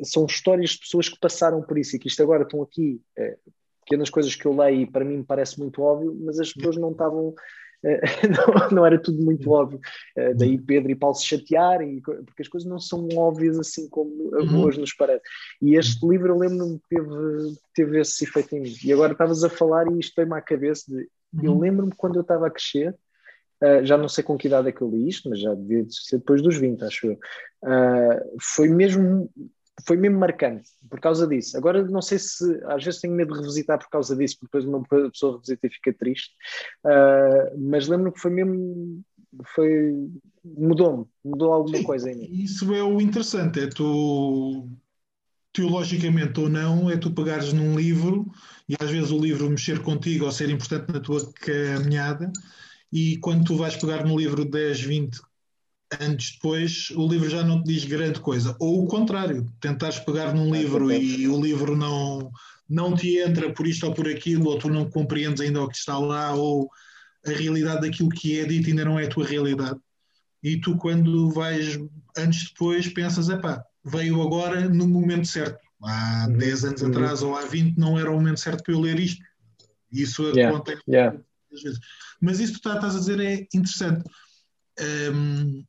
são 0.04 0.26
histórias 0.26 0.72
de 0.72 0.80
pessoas 0.80 1.10
que 1.10 1.20
passaram 1.20 1.62
por 1.62 1.78
isso, 1.78 1.96
e 1.96 2.00
que 2.00 2.08
isto 2.08 2.22
agora 2.22 2.44
estão 2.44 2.62
aqui, 2.62 3.02
uh, 3.18 3.52
pequenas 3.86 4.10
coisas 4.10 4.36
que 4.36 4.46
eu 4.46 4.56
leio 4.56 4.82
e 4.82 4.86
para 4.92 5.06
mim 5.06 5.18
me 5.18 5.24
parece 5.24 5.60
muito 5.60 5.82
óbvio, 5.82 6.18
mas 6.22 6.40
as 6.40 6.52
pessoas 6.52 6.76
não 6.76 6.92
estavam 6.92 7.36
não, 8.30 8.70
não, 8.72 8.86
era 8.86 9.00
tudo 9.00 9.22
muito 9.22 9.50
óbvio. 9.52 9.80
Eh, 10.16 10.34
daí 10.34 10.58
Pedro 10.58 10.92
e 10.92 10.96
Paulo 10.96 11.16
se 11.16 11.26
chatearem, 11.26 12.02
porque 12.02 12.42
as 12.42 12.48
coisas 12.48 12.68
não 12.68 12.80
são 12.80 13.08
óbvias 13.16 13.60
assim 13.60 13.88
como 13.90 14.12
uhum. 14.36 14.64
hoje 14.64 14.80
nos 14.80 14.94
parece. 14.94 15.24
E 15.62 15.76
este 15.76 16.06
livro 16.08 16.34
eu 16.34 16.38
lembro-me 16.38 16.80
que 16.80 16.96
teve, 16.96 17.56
teve 17.74 18.02
esse 18.02 18.24
efeito 18.24 18.56
em 18.56 18.62
mim. 18.62 18.76
E 18.84 18.92
agora 18.92 19.12
estavas 19.12 19.44
a 19.44 19.50
falar 19.50 19.92
e 19.92 20.00
isto 20.00 20.14
veio-me 20.16 20.36
à 20.36 20.42
cabeça 20.42 20.84
de, 20.88 21.08
eu 21.44 21.54
uhum. 21.54 21.60
lembro-me 21.60 21.92
quando 21.96 22.16
eu 22.16 22.22
estava 22.22 22.48
a 22.48 22.52
crescer, 22.52 22.96
Uh, 23.64 23.86
já 23.86 23.98
não 23.98 24.10
sei 24.10 24.22
com 24.22 24.38
que 24.38 24.48
idade 24.48 24.68
é 24.68 24.72
que 24.72 24.82
eu 24.82 24.90
li 24.90 25.08
isto, 25.08 25.30
mas 25.30 25.40
já 25.40 25.54
devia 25.54 25.86
ser 25.90 26.18
depois 26.18 26.42
dos 26.42 26.58
20, 26.58 26.84
acho 26.84 27.08
eu. 27.08 27.14
Uh, 27.64 28.38
foi 28.40 28.68
mesmo 28.68 29.32
foi 29.86 29.98
mesmo 29.98 30.18
marcante 30.18 30.70
por 30.90 31.00
causa 31.00 31.28
disso. 31.28 31.58
Agora 31.58 31.84
não 31.84 32.02
sei 32.02 32.20
se 32.20 32.44
às 32.66 32.84
vezes 32.84 33.02
tenho 33.02 33.14
medo 33.14 33.34
de 33.34 33.40
revisitar 33.40 33.78
por 33.78 33.90
causa 33.90 34.16
disso, 34.16 34.38
porque 34.40 34.58
depois 34.58 34.66
uma 34.66 35.10
pessoa 35.12 35.34
revisita 35.34 35.68
e 35.68 35.70
fica 35.70 35.94
triste. 35.94 36.34
Uh, 36.86 37.60
mas 37.60 37.88
lembro 37.88 38.12
que 38.12 38.20
foi 38.20 38.32
mesmo 38.32 39.04
foi 39.54 40.10
mudou-me, 40.44 41.06
mudou 41.24 41.52
alguma 41.52 41.78
Sim, 41.78 41.84
coisa 41.84 42.12
em 42.12 42.16
mim. 42.16 42.30
Isso 42.32 42.74
é 42.74 42.84
o 42.84 43.02
interessante, 43.02 43.60
é 43.60 43.68
tu 43.68 44.70
teologicamente 45.52 46.40
ou 46.40 46.50
não, 46.50 46.90
é 46.90 46.98
tu 46.98 47.12
pegares 47.12 47.54
num 47.54 47.76
livro 47.76 48.26
e 48.68 48.76
às 48.80 48.92
vezes 48.92 49.12
o 49.12 49.20
livro 49.20 49.50
mexer 49.50 49.82
contigo 49.82 50.26
ou 50.26 50.32
ser 50.32 50.50
importante 50.50 50.92
na 50.92 51.00
tua 51.00 51.32
caminhada 51.34 52.32
e 52.92 53.18
quando 53.18 53.46
tu 53.46 53.56
vais 53.56 53.76
pegar 53.76 54.06
no 54.06 54.18
livro 54.18 54.44
10, 54.44 54.82
20, 54.82 55.22
anos 56.00 56.32
depois 56.34 56.90
o 56.96 57.08
livro 57.08 57.30
já 57.30 57.44
não 57.44 57.62
te 57.64 57.74
diz 57.74 57.86
grande 57.86 58.20
coisa. 58.20 58.56
Ou 58.60 58.84
o 58.84 58.88
contrário, 58.88 59.46
tentares 59.60 60.00
pegar 60.00 60.34
num 60.34 60.54
livro 60.54 60.92
e 60.92 61.28
o 61.28 61.42
livro 61.42 61.76
não, 61.76 62.32
não 62.70 62.96
te 62.96 63.18
entra 63.20 63.52
por 63.54 63.68
isto 63.68 63.86
ou 63.86 63.94
por 63.94 64.08
aquilo, 64.08 64.50
ou 64.50 64.58
tu 64.58 64.70
não 64.70 64.90
compreendes 64.90 65.42
ainda 65.42 65.62
o 65.62 65.70
que 65.70 65.78
está 65.78 65.98
lá, 65.98 66.34
ou 66.34 66.70
a 67.26 67.30
realidade 67.32 67.82
daquilo 67.82 68.10
que 68.10 68.40
é 68.40 68.46
dito 68.46 68.70
ainda 68.70 68.86
não 68.86 69.00
é 69.00 69.06
a 69.06 69.10
tua 69.10 69.26
realidade. 69.26 69.80
E 70.44 70.58
tu, 70.58 70.78
quando 70.78 71.32
vais 71.32 71.80
anos 72.18 72.50
depois, 72.50 72.88
pensas: 72.88 73.30
epá, 73.30 73.64
veio 73.84 74.22
agora 74.22 74.68
no 74.70 74.88
momento 74.88 75.28
certo. 75.28 75.60
Há 75.84 76.28
10 76.30 76.64
uhum. 76.64 76.70
anos 76.70 76.82
uhum. 76.82 76.88
atrás 76.90 77.22
ou 77.22 77.36
há 77.36 77.46
20 77.46 77.78
não 77.78 78.00
era 78.00 78.10
o 78.10 78.16
momento 78.16 78.40
certo 78.40 78.64
para 78.64 78.74
eu 78.74 78.80
ler 78.80 79.00
isto. 79.00 79.24
Isso 79.92 80.24
yeah. 80.30 80.54
acontece 80.54 80.82
yeah. 80.88 81.18
vezes. 81.52 81.80
Mas 82.22 82.40
isso 82.40 82.54
que 82.54 82.62
tu 82.62 82.70
estás 82.70 82.96
a 82.96 83.00
dizer 83.00 83.20
é 83.20 83.48
interessante. 83.54 84.04
Um, 85.14 85.64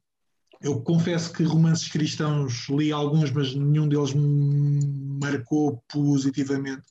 eu 0.67 0.81
confesso 0.81 1.33
que 1.33 1.45
romances 1.45 1.89
cristãos 1.89 2.67
li 2.69 2.91
alguns, 2.91 3.31
mas 3.31 3.55
nenhum 3.55 3.89
deles 3.89 4.13
me 4.13 4.85
marcou 5.23 5.81
positivamente. 5.89 6.83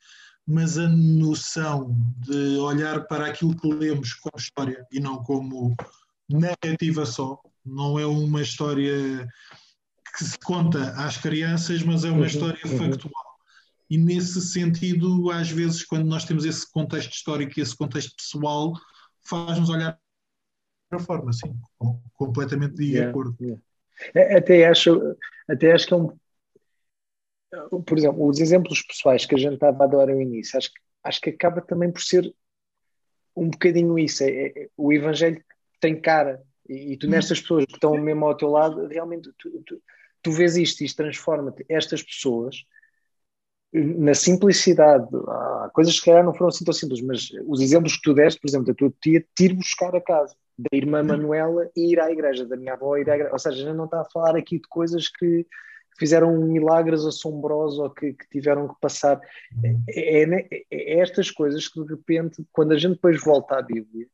Mas 0.47 0.77
a 0.77 0.87
noção 0.87 1.93
de 2.19 2.57
olhar 2.57 3.05
para 3.05 3.27
aquilo 3.27 3.53
que 3.53 3.67
lemos 3.67 4.13
como 4.13 4.37
história 4.37 4.85
e 4.91 4.99
não 5.01 5.17
como 5.23 5.75
narrativa 6.29 7.05
só, 7.05 7.37
não 7.65 7.99
é 7.99 8.05
uma 8.05 8.41
história 8.41 9.27
que 10.17 10.23
se 10.23 10.39
conta 10.39 10.91
às 10.91 11.17
crianças, 11.17 11.83
mas 11.83 12.05
é 12.05 12.09
uma 12.09 12.19
uhum, 12.19 12.25
história 12.25 12.61
uhum. 12.65 12.77
factual. 12.77 13.25
E 13.89 13.97
nesse 13.97 14.39
sentido, 14.39 15.29
às 15.31 15.49
vezes, 15.49 15.83
quando 15.83 16.05
nós 16.05 16.23
temos 16.23 16.45
esse 16.45 16.71
contexto 16.71 17.11
histórico 17.11 17.59
e 17.59 17.61
esse 17.61 17.75
contexto 17.75 18.15
pessoal, 18.15 18.71
faz-nos 19.27 19.69
olhar 19.69 19.99
forma, 20.99 21.31
sim, 21.33 21.55
completamente 22.13 22.75
de 22.75 22.93
yeah, 22.93 23.09
acordo. 23.09 23.35
Yeah. 23.39 23.61
É, 24.13 24.37
até 24.37 24.67
acho, 24.67 25.15
até 25.47 25.71
acho 25.71 25.87
que 25.87 25.93
é 25.93 25.97
um. 25.97 26.17
Por 27.83 27.97
exemplo, 27.97 28.27
os 28.27 28.39
exemplos 28.39 28.81
pessoais 28.81 29.25
que 29.25 29.35
a 29.35 29.37
gente 29.37 29.53
estava 29.53 29.83
a 29.83 29.87
dar 29.87 30.09
ao 30.09 30.21
início, 30.21 30.57
acho, 30.57 30.71
acho 31.03 31.21
que 31.21 31.29
acaba 31.29 31.61
também 31.61 31.91
por 31.91 32.01
ser 32.01 32.33
um 33.35 33.49
bocadinho 33.49 33.97
isso. 33.97 34.23
É, 34.23 34.47
é, 34.47 34.69
o 34.75 34.91
Evangelho 34.91 35.41
tem 35.79 35.99
cara, 35.99 36.41
e, 36.67 36.93
e 36.93 36.97
tu, 36.97 37.07
nestas 37.07 37.39
pessoas 37.39 37.65
que 37.65 37.73
estão 37.73 37.97
mesmo 37.97 38.25
ao 38.25 38.35
teu 38.35 38.49
lado, 38.49 38.87
realmente 38.87 39.31
tu, 39.37 39.49
tu, 39.65 39.81
tu 40.21 40.31
vês 40.31 40.57
isto, 40.57 40.83
isto 40.83 40.97
transforma-te. 40.97 41.65
Estas 41.69 42.03
pessoas, 42.03 42.65
na 43.71 44.13
simplicidade, 44.13 45.07
há 45.27 45.69
coisas 45.73 45.97
que 45.99 46.05
calhar 46.05 46.25
não 46.25 46.33
foram 46.33 46.47
assim 46.47 46.65
tão 46.65 46.73
simples, 46.73 47.01
mas 47.01 47.29
os 47.45 47.61
exemplos 47.61 47.95
que 47.95 48.01
tu 48.01 48.13
deste, 48.13 48.39
por 48.41 48.49
exemplo, 48.49 48.67
da 48.67 48.73
tua 48.73 48.93
tia, 49.01 49.25
te 49.35 49.45
ir 49.45 49.53
buscar 49.53 49.95
a 49.95 50.01
casa 50.01 50.35
da 50.57 50.69
irmã 50.71 51.03
Manuela 51.03 51.69
ir 51.75 51.99
à 51.99 52.11
igreja, 52.11 52.45
da 52.45 52.55
minha 52.55 52.73
avó 52.73 52.97
ir 52.97 53.09
à 53.09 53.15
igreja. 53.15 53.33
Ou 53.33 53.39
seja, 53.39 53.55
a 53.55 53.65
gente 53.67 53.77
não 53.77 53.85
está 53.85 54.01
a 54.01 54.09
falar 54.11 54.35
aqui 54.35 54.57
de 54.57 54.67
coisas 54.67 55.09
que 55.09 55.45
fizeram 55.97 56.37
milagres 56.37 57.05
assombrosos 57.05 57.79
ou 57.79 57.89
que, 57.89 58.13
que 58.13 58.27
tiveram 58.29 58.67
que 58.67 58.79
passar. 58.79 59.19
Uhum. 59.63 59.83
É, 59.89 60.23
é, 60.23 60.47
é, 60.71 60.99
estas 60.99 61.31
coisas 61.31 61.67
que 61.67 61.81
de 61.81 61.87
repente, 61.87 62.43
quando 62.51 62.73
a 62.73 62.77
gente 62.77 62.95
depois 62.95 63.21
volta 63.21 63.57
à 63.57 63.61
Bíblia, 63.61 64.07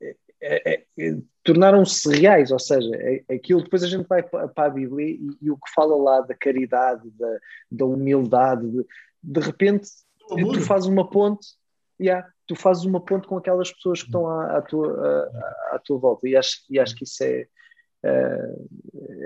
é, 0.00 0.74
é, 0.74 0.84
é 0.98 1.16
tornaram-se 1.44 2.08
reais, 2.08 2.50
ou 2.50 2.58
seja, 2.58 2.90
aquilo 3.30 3.62
depois 3.62 3.82
a 3.82 3.88
gente 3.88 4.06
vai 4.06 4.22
para 4.22 4.50
a 4.56 4.70
Bíblia 4.70 5.06
e, 5.08 5.20
e, 5.40 5.50
o 5.50 5.56
que 5.56 5.72
fala 5.74 5.96
lá 5.96 6.20
da 6.20 6.34
caridade, 6.34 7.10
da, 7.10 7.38
da 7.70 7.84
humildade, 7.84 8.68
de, 8.70 8.86
de 9.22 9.40
repente 9.40 9.88
tu 10.28 10.60
fazes 10.60 10.88
uma 10.88 11.08
ponte 11.08 11.46
yeah, 12.00 12.26
tu 12.46 12.54
fazes 12.54 12.84
uma 12.84 13.00
ponte 13.00 13.26
com 13.26 13.36
aquelas 13.36 13.72
pessoas 13.72 14.00
que 14.00 14.06
estão 14.06 14.28
à, 14.28 14.58
à 14.58 14.62
tua, 14.62 15.28
à, 15.70 15.76
à, 15.76 15.78
tua 15.78 15.98
volta 15.98 16.28
e 16.28 16.36
acho, 16.36 16.58
e 16.70 16.78
acho 16.78 16.94
que 16.94 17.04
isso 17.04 17.22
é, 17.22 17.46
é, 18.04 18.54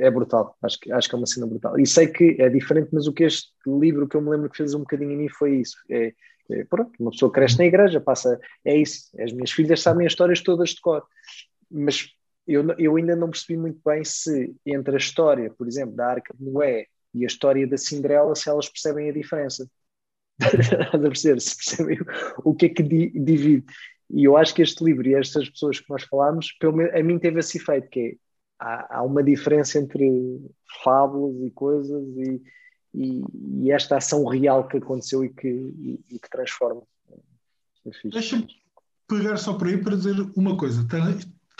é, 0.03 0.11
brutal, 0.11 0.57
acho 0.63 0.79
que, 0.79 0.93
acho 0.93 1.09
que 1.09 1.15
é 1.15 1.19
uma 1.19 1.27
cena 1.27 1.47
brutal. 1.47 1.79
E 1.79 1.87
sei 1.87 2.07
que 2.07 2.37
é 2.39 2.49
diferente, 2.49 2.91
mas 2.93 3.07
o 3.07 3.13
que 3.13 3.25
este 3.25 3.51
livro 3.67 4.07
que 4.07 4.17
eu 4.17 4.21
me 4.21 4.31
lembro 4.31 4.51
que 4.51 4.57
fez 4.57 4.75
um 4.75 4.81
bocadinho 4.81 5.13
em 5.13 5.17
mim 5.17 5.29
foi 5.29 5.57
isso. 5.57 5.77
É, 5.91 6.13
é, 6.51 6.65
pronto, 6.65 6.93
uma 7.01 7.11
pessoa 7.11 7.33
cresce 7.33 7.59
na 7.59 7.65
igreja, 7.67 8.01
passa, 8.01 8.39
é 8.65 8.77
isso. 8.77 9.11
As 9.21 9.33
minhas 9.33 9.51
filhas 9.51 9.81
sabem 9.81 10.07
as 10.07 10.13
histórias 10.13 10.41
todas 10.43 10.71
de 10.71 10.81
cor, 10.81 11.03
mas 11.71 12.09
eu, 12.47 12.65
eu 12.79 12.97
ainda 12.97 13.17
não 13.17 13.31
percebi 13.31 13.59
muito 13.59 13.81
bem 13.85 14.05
se 14.05 14.55
entre 14.65 14.95
a 14.95 14.99
história, 14.99 15.51
por 15.51 15.67
exemplo, 15.67 15.97
da 15.97 16.07
Arca 16.07 16.35
de 16.39 16.45
Noé 16.45 16.87
e 17.13 17.25
a 17.25 17.27
história 17.27 17.67
da 17.67 17.77
Cinderela, 17.77 18.35
se 18.35 18.49
elas 18.49 18.69
percebem 18.69 19.09
a 19.09 19.13
diferença. 19.13 19.69
a 20.93 20.99
perceber, 20.99 21.41
se 21.41 21.57
percebem 21.57 21.99
o 22.45 22.55
que 22.55 22.67
é 22.67 22.69
que 22.69 22.83
divide. 22.83 23.65
E 24.11 24.25
eu 24.25 24.37
acho 24.37 24.55
que 24.55 24.63
este 24.63 24.85
livro 24.85 25.07
e 25.09 25.15
estas 25.15 25.49
pessoas 25.49 25.81
que 25.81 25.91
nós 25.91 26.05
falámos, 26.05 26.53
pelo 26.53 26.77
menos, 26.77 26.95
a 26.95 27.03
mim 27.03 27.19
teve 27.19 27.41
esse 27.41 27.59
efeito, 27.59 27.89
que 27.89 28.01
é, 28.01 28.17
há, 28.59 28.99
há 28.99 29.03
uma 29.03 29.23
diferença 29.23 29.79
entre 29.79 30.41
fábulas 30.85 31.43
e 31.45 31.51
coisas 31.51 32.05
e, 32.17 32.43
e, 32.95 33.25
e, 33.65 33.73
esta 33.73 33.97
ação 33.97 34.25
real 34.25 34.69
que 34.69 34.77
aconteceu 34.77 35.25
e 35.25 35.29
que, 35.31 35.49
e, 35.49 36.01
e 36.11 36.19
que 36.19 36.31
transforma. 36.31 36.83
É 37.11 38.09
Deixa-me 38.09 38.47
pegar 39.09 39.37
só 39.37 39.55
por 39.55 39.69
aí 39.69 39.79
para 39.79 39.97
dizer 39.97 40.15
uma 40.37 40.57
coisa. 40.57 40.87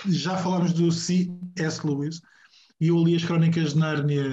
Já 0.07 0.37
falámos 0.37 0.73
do 0.73 0.91
C.S. 0.93 1.87
Lewis 1.87 2.21
e 2.81 2.89
eu 2.89 3.03
li 3.03 3.17
as 3.17 3.25
Crónicas 3.25 3.73
de 3.73 3.79
Nárnia 3.79 4.25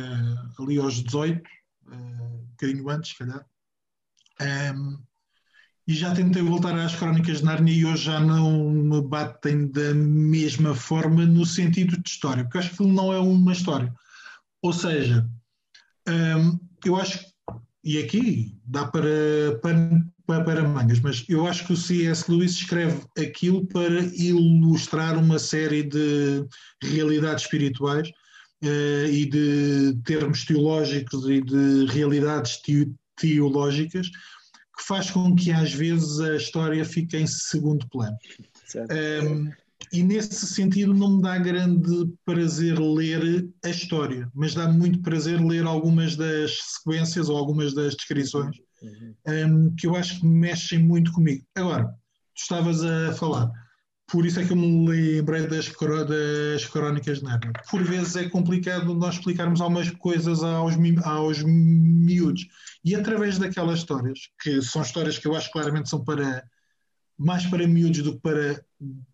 ali 0.60 0.78
aos 0.78 0.96
18, 0.96 1.42
eh, 1.42 1.96
um 1.96 2.48
bocadinho 2.52 2.90
antes, 2.90 3.12
se 3.12 3.18
calhar. 3.18 3.46
Um, 4.42 4.98
e 5.86 5.94
já 5.94 6.14
tentei 6.16 6.42
voltar 6.42 6.78
às 6.80 6.96
Crónicas 6.96 7.40
de 7.40 7.46
Nárnia 7.46 7.74
e 7.74 7.86
hoje 7.86 8.06
já 8.06 8.20
não 8.20 8.70
me 8.72 9.02
batem 9.02 9.68
da 9.68 9.94
mesma 9.94 10.74
forma 10.74 11.26
no 11.26 11.46
sentido 11.46 11.98
de 11.98 12.10
história, 12.10 12.44
porque 12.44 12.60
acho 12.60 12.78
que 12.78 12.86
não 12.86 13.12
é 13.12 13.20
uma 13.20 13.52
história. 13.52 13.94
Ou 14.62 14.72
seja, 14.72 15.28
um, 16.08 16.58
eu 16.86 16.96
acho, 16.96 17.20
e 17.84 17.98
aqui 17.98 18.58
dá 18.66 18.88
para, 18.88 19.60
para, 19.62 20.44
para 20.44 20.68
mangas, 20.68 21.02
mas 21.02 21.26
eu 21.28 21.46
acho 21.46 21.66
que 21.66 21.74
o 21.74 21.78
C.S. 21.78 22.32
Lewis 22.32 22.54
escreve 22.54 23.02
aquilo 23.18 23.66
para 23.68 24.00
ilustrar 24.16 25.18
uma 25.18 25.38
série 25.38 25.84
de 25.84 26.46
realidades 26.82 27.44
espirituais 27.44 28.08
uh, 28.64 29.08
e 29.10 29.26
de 29.26 30.00
termos 30.06 30.46
teológicos 30.46 31.28
e 31.30 31.42
de 31.42 31.88
realidades 31.88 32.62
teológicas 33.24 34.10
que 34.10 34.84
faz 34.86 35.10
com 35.10 35.36
que 35.36 35.52
às 35.52 35.72
vezes 35.72 36.20
a 36.20 36.36
história 36.36 36.84
fique 36.84 37.16
em 37.16 37.28
segundo 37.28 37.88
plano. 37.90 38.18
Um, 39.24 39.52
e 39.92 40.02
nesse 40.02 40.48
sentido 40.48 40.94
não 40.94 41.18
me 41.18 41.22
dá 41.22 41.38
grande 41.38 42.12
prazer 42.26 42.80
ler 42.80 43.48
a 43.64 43.70
história, 43.70 44.30
mas 44.34 44.56
dá 44.56 44.68
muito 44.68 45.02
prazer 45.02 45.40
ler 45.40 45.66
algumas 45.66 46.16
das 46.16 46.58
sequências 46.58 47.30
ou 47.30 47.38
algumas 47.38 47.74
das 47.74 47.96
descrições 47.96 48.58
uhum. 48.82 49.16
um, 49.28 49.76
que 49.76 49.86
eu 49.86 49.96
acho 49.96 50.20
que 50.20 50.26
mexem 50.26 50.80
muito 50.80 51.12
comigo. 51.12 51.46
Agora, 51.56 51.86
tu 51.86 52.42
estavas 52.42 52.84
a 52.84 53.14
falar, 53.14 53.52
por 54.08 54.26
isso 54.26 54.40
é 54.40 54.46
que 54.46 54.52
eu 54.52 54.58
me 54.58 54.88
lembrei 54.88 55.48
das, 55.48 55.70
das 55.70 56.66
crónicas 56.66 57.20
de 57.20 57.24
Narnia. 57.24 57.54
Por 57.70 57.84
vezes 57.84 58.16
é 58.16 58.30
complicado 58.30 58.94
nós 58.94 59.16
explicarmos 59.16 59.62
algumas 59.62 59.90
coisas 59.92 60.44
aos, 60.44 60.76
aos 61.04 61.44
miúdos. 61.44 62.48
E 62.84 62.96
através 62.96 63.40
daquelas 63.40 63.80
histórias, 63.80 64.20
que 64.42 64.62
são 64.62 64.82
histórias 64.82 65.18
que 65.18 65.28
eu 65.28 65.36
acho 65.36 65.52
claramente 65.52 65.90
são 65.90 66.04
para 66.04 66.44
mais 67.18 67.46
para 67.46 67.68
miúdos 67.68 68.02
do 68.02 68.14
que 68.14 68.22
para 68.22 68.64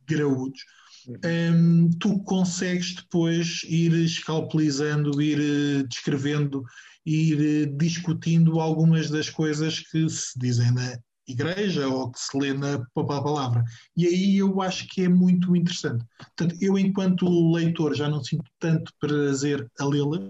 graúdos, 0.08 0.62
um, 1.08 1.90
tu 2.00 2.20
consegues 2.24 2.96
depois 2.96 3.62
ir 3.66 3.94
escalpelizando, 3.94 5.22
ir 5.22 5.40
eh, 5.40 5.84
descrevendo, 5.84 6.64
ir 7.06 7.40
eh, 7.40 7.66
discutindo 7.78 8.60
algumas 8.60 9.10
das 9.10 9.30
coisas 9.30 9.80
que 9.80 10.10
se 10.10 10.38
dizem 10.38 10.72
na 10.72 11.00
igreja 11.32 11.88
ou 11.88 12.12
que 12.12 12.20
se 12.20 12.38
lê 12.38 12.54
na 12.54 12.84
palavra. 12.94 13.64
E 13.96 14.08
aí 14.08 14.38
eu 14.38 14.62
acho 14.62 14.88
que 14.88 15.04
é 15.04 15.10
muito 15.10 15.56
interessante. 15.56 16.06
Portanto, 16.18 16.56
eu, 16.62 16.78
enquanto 16.78 17.52
leitor, 17.52 17.96
já 17.96 18.10
não 18.10 18.24
sinto 18.24 18.50
tanto 18.60 18.92
prazer 19.00 19.70
a 19.80 19.86
lê-las, 19.86 20.22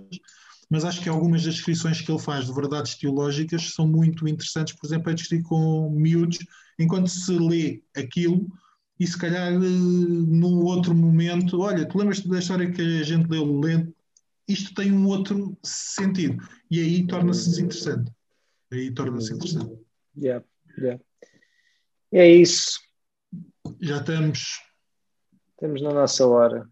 mas 0.70 0.86
acho 0.86 1.02
que 1.02 1.10
algumas 1.10 1.44
das 1.44 1.56
descrições 1.56 2.00
que 2.02 2.12
ele 2.12 2.20
faz 2.20 2.46
de 2.46 2.54
verdades 2.54 2.96
teológicas 2.96 3.74
são 3.74 3.88
muito 3.88 4.28
interessantes, 4.28 4.76
por 4.76 4.86
exemplo, 4.86 5.10
a 5.10 5.16
discutir 5.16 5.42
com 5.44 5.90
miúdos, 5.90 6.38
enquanto 6.78 7.08
se 7.08 7.32
lê 7.32 7.82
aquilo, 7.96 8.48
e 9.00 9.08
se 9.08 9.18
calhar 9.18 9.54
eh, 9.54 9.58
num 9.58 10.64
outro 10.64 10.94
momento, 10.94 11.62
olha, 11.62 11.88
tu 11.88 11.98
lembras-te 11.98 12.28
da 12.28 12.40
história 12.40 12.70
que 12.70 12.82
a 12.82 13.04
gente 13.04 13.30
leu 13.30 13.60
lendo? 13.60 13.96
Isto 14.48 14.74
tem 14.74 14.92
um 14.92 15.08
outro 15.08 15.58
sentido. 15.64 16.44
E 16.70 16.80
aí 16.80 17.08
torna-se 17.08 17.50
desinteressante. 17.50 18.12
Aí 18.72 18.92
torna-se 18.92 19.34
interessante. 19.34 19.80
Yeah, 20.18 20.44
yeah. 20.78 21.02
É 22.12 22.28
isso. 22.28 22.80
Já 23.80 23.98
estamos. 23.98 24.62
Estamos 25.52 25.82
na 25.82 25.94
nossa 25.94 26.26
hora. 26.26 26.68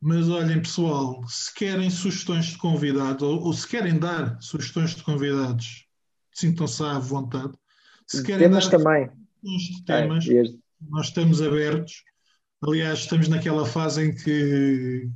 Mas 0.00 0.28
olhem, 0.28 0.60
pessoal, 0.60 1.22
se 1.28 1.54
querem 1.54 1.90
sugestões 1.90 2.46
de 2.46 2.58
convidados, 2.58 3.22
ou, 3.22 3.42
ou 3.42 3.52
se 3.52 3.68
querem 3.68 3.98
dar 3.98 4.40
sugestões 4.40 4.94
de 4.94 5.02
convidados, 5.02 5.86
sintam-se 6.32 6.82
à 6.82 6.98
vontade. 6.98 7.52
Se 8.06 8.22
querem 8.22 8.48
temas 8.48 8.68
dar 8.68 8.78
também. 8.78 9.10
de 9.42 9.84
temas, 9.84 10.26
é, 10.26 10.42
nós 10.88 11.06
estamos 11.06 11.42
abertos. 11.42 12.02
Aliás, 12.62 13.00
estamos 13.00 13.28
naquela 13.28 13.66
fase 13.66 14.06
em 14.06 14.14
que. 14.14 15.08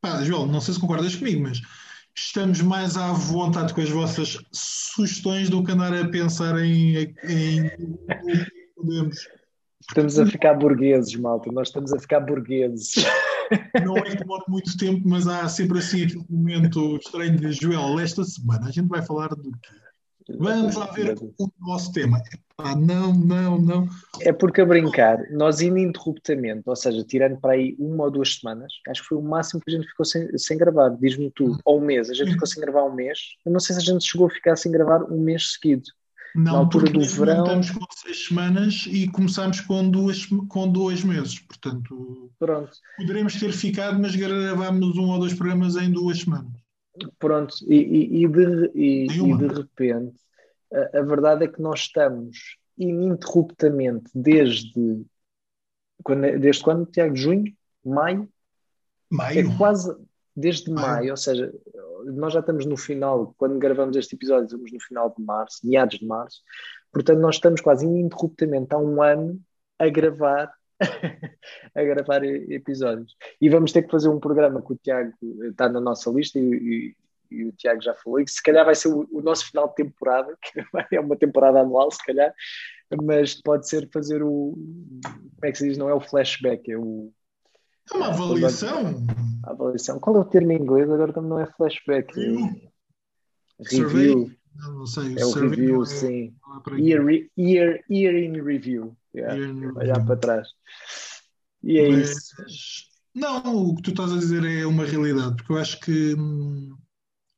Pá, 0.00 0.22
João, 0.22 0.46
não 0.46 0.60
sei 0.60 0.74
se 0.74 0.80
concordas 0.80 1.16
comigo, 1.16 1.42
mas 1.42 1.60
estamos 2.16 2.60
mais 2.60 2.96
à 2.96 3.12
vontade 3.12 3.74
com 3.74 3.80
as 3.80 3.90
vossas 3.90 4.38
sugestões 4.52 5.48
do 5.50 5.62
que 5.64 5.72
andar 5.72 5.94
a 5.94 6.08
pensar 6.08 6.58
em. 6.58 7.14
em... 7.24 7.70
podemos. 8.76 9.28
Estamos 9.86 10.18
a 10.18 10.26
ficar 10.26 10.54
burgueses, 10.54 11.14
malta. 11.16 11.52
Nós 11.52 11.68
estamos 11.68 11.92
a 11.92 11.98
ficar 11.98 12.20
burgueses. 12.20 12.94
Não 13.84 13.98
é 13.98 14.02
que 14.02 14.16
demora 14.16 14.42
muito 14.48 14.76
tempo, 14.78 15.06
mas 15.06 15.26
há 15.26 15.46
sempre 15.46 15.78
assim 15.78 16.04
aquele 16.04 16.24
momento 16.30 16.96
estranho 16.96 17.36
de 17.36 17.52
Joel. 17.52 18.00
Esta 18.00 18.24
semana 18.24 18.68
a 18.68 18.70
gente 18.70 18.88
vai 18.88 19.02
falar 19.02 19.28
do 19.28 19.50
quê? 19.58 19.83
Vamos 20.28 20.74
lá 20.76 20.86
ver 20.86 21.16
o 21.38 21.50
nosso 21.60 21.92
tema. 21.92 22.20
Ah, 22.58 22.74
não, 22.76 23.12
não, 23.12 23.58
não. 23.58 23.88
É 24.20 24.32
porque 24.32 24.60
a 24.60 24.66
brincar, 24.66 25.18
nós 25.30 25.60
ininterruptamente, 25.60 26.62
ou 26.66 26.76
seja, 26.76 27.04
tirando 27.04 27.36
para 27.38 27.54
aí 27.54 27.74
uma 27.78 28.04
ou 28.04 28.10
duas 28.10 28.36
semanas, 28.36 28.72
acho 28.88 29.02
que 29.02 29.08
foi 29.08 29.18
o 29.18 29.22
máximo 29.22 29.60
que 29.60 29.70
a 29.72 29.76
gente 29.76 29.88
ficou 29.88 30.06
sem, 30.06 30.38
sem 30.38 30.56
gravar, 30.56 30.90
diz-me 30.90 31.30
tu, 31.32 31.58
ou 31.64 31.80
um 31.80 31.84
mês, 31.84 32.08
a 32.08 32.14
gente 32.14 32.32
ficou 32.32 32.46
sem 32.46 32.62
gravar 32.62 32.84
um 32.84 32.94
mês. 32.94 33.18
Eu 33.44 33.52
não 33.52 33.60
sei 33.60 33.74
se 33.74 33.82
a 33.82 33.84
gente 33.84 34.04
chegou 34.04 34.28
a 34.28 34.30
ficar 34.30 34.56
sem 34.56 34.70
gravar 34.70 35.02
um 35.10 35.20
mês 35.20 35.52
seguido. 35.52 35.84
Não, 36.34 36.52
na 36.52 36.58
altura 36.58 36.90
do 36.90 37.00
verão. 37.00 37.44
Estamos 37.44 37.70
com 37.70 37.86
seis 37.92 38.26
semanas 38.26 38.86
e 38.88 39.08
começámos 39.08 39.60
com, 39.60 39.88
duas, 39.88 40.26
com 40.48 40.68
dois 40.68 41.04
meses, 41.04 41.38
portanto. 41.38 42.30
Pronto. 42.38 42.72
Poderemos 42.96 43.34
ter 43.34 43.52
ficado, 43.52 44.00
mas 44.00 44.16
gravámos 44.16 44.96
um 44.96 45.10
ou 45.10 45.18
dois 45.20 45.34
programas 45.34 45.76
em 45.76 45.92
duas 45.92 46.20
semanas. 46.20 46.52
Pronto, 47.18 47.54
e, 47.66 48.22
e, 48.24 48.28
de, 48.28 48.70
e, 48.74 49.06
e 49.06 49.36
de 49.36 49.46
repente, 49.48 50.16
a, 50.72 50.98
a, 50.98 51.02
verdade 51.02 51.44
é 51.44 51.48
que 51.48 51.60
nós 51.60 51.80
estamos 51.80 52.56
ininterruptamente 52.78 54.10
desde 54.14 55.04
quando, 56.02 56.38
desde 56.38 56.62
quando, 56.62 56.86
Tiago? 56.86 57.16
Junho? 57.16 57.52
Maio? 57.84 58.28
Maio. 59.10 59.40
É 59.40 59.56
quase 59.56 59.94
desde 60.36 60.70
maio. 60.70 60.88
maio, 60.88 61.10
ou 61.12 61.16
seja, 61.16 61.52
nós 62.04 62.32
já 62.32 62.40
estamos 62.40 62.66
no 62.66 62.76
final, 62.76 63.34
quando 63.36 63.58
gravamos 63.58 63.96
este 63.96 64.14
episódio, 64.14 64.44
estamos 64.44 64.72
no 64.72 64.80
final 64.80 65.14
de 65.16 65.22
março, 65.22 65.66
meados 65.66 65.98
de 65.98 66.06
março, 66.06 66.40
portanto, 66.92 67.20
nós 67.20 67.36
estamos 67.36 67.60
quase 67.60 67.86
ininterruptamente 67.86 68.74
há 68.74 68.78
um 68.78 69.02
ano 69.02 69.40
a 69.78 69.88
gravar 69.88 70.52
a 71.74 71.82
gravar 71.82 72.24
episódios. 72.24 73.16
E 73.40 73.48
vamos 73.48 73.72
ter 73.72 73.82
que 73.82 73.90
fazer 73.90 74.08
um 74.08 74.20
programa 74.20 74.62
que 74.62 74.72
o 74.72 74.76
Tiago 74.76 75.12
está 75.42 75.68
na 75.68 75.80
nossa 75.80 76.10
lista 76.10 76.38
e, 76.38 76.42
e, 76.42 76.96
e 77.30 77.44
o 77.46 77.52
Tiago 77.52 77.80
já 77.80 77.94
falou, 77.94 78.20
e 78.20 78.24
que 78.24 78.30
se 78.30 78.42
calhar 78.42 78.64
vai 78.64 78.74
ser 78.74 78.88
o, 78.88 79.08
o, 79.12 79.22
nosso 79.22 79.46
final 79.50 79.68
de 79.68 79.74
temporada, 79.74 80.36
que 80.88 80.96
é 80.96 81.00
uma 81.00 81.16
temporada 81.16 81.60
anual, 81.60 81.90
se 81.90 82.04
calhar, 82.04 82.32
mas 83.02 83.40
pode 83.40 83.68
ser 83.68 83.88
fazer 83.92 84.22
o. 84.22 84.54
Como 85.02 85.44
é 85.44 85.52
que 85.52 85.58
se 85.58 85.68
diz? 85.68 85.78
Não 85.78 85.88
é 85.88 85.94
o 85.94 86.00
flashback, 86.00 86.70
é 86.70 86.78
o. 86.78 87.12
É 87.92 87.96
uma 87.96 88.08
avaliação. 88.08 89.04
A 89.44 89.50
avaliação. 89.50 89.98
Qual 89.98 90.16
é 90.16 90.20
o 90.20 90.24
termo 90.24 90.52
em 90.52 90.60
inglês? 90.60 90.90
Agora 90.90 91.12
também 91.12 91.30
não 91.30 91.40
é 91.40 91.46
flashback. 91.46 92.14
Review. 92.14 93.88
review. 93.88 94.30
Não, 94.54 94.72
não 94.74 94.86
sei. 94.86 95.16
É 95.18 95.26
o 95.26 95.32
review, 95.32 95.82
é, 95.82 95.86
sim. 95.86 96.34
É 96.70 96.80
year, 96.80 97.04
year, 97.36 97.84
year 97.90 98.16
in 98.16 98.40
review. 98.40 98.96
Yeah. 99.14 99.36
Olhar 99.76 100.04
para 100.04 100.16
trás. 100.16 100.48
E 101.62 101.78
é 101.78 101.88
Mas, 101.88 102.10
isso. 102.10 102.94
Não, 103.14 103.68
o 103.68 103.76
que 103.76 103.82
tu 103.82 103.90
estás 103.90 104.12
a 104.12 104.18
dizer 104.18 104.44
é 104.44 104.66
uma 104.66 104.84
realidade, 104.84 105.36
porque 105.36 105.52
eu 105.52 105.58
acho 105.58 105.78
que, 105.80 106.14
hum, 106.14 106.76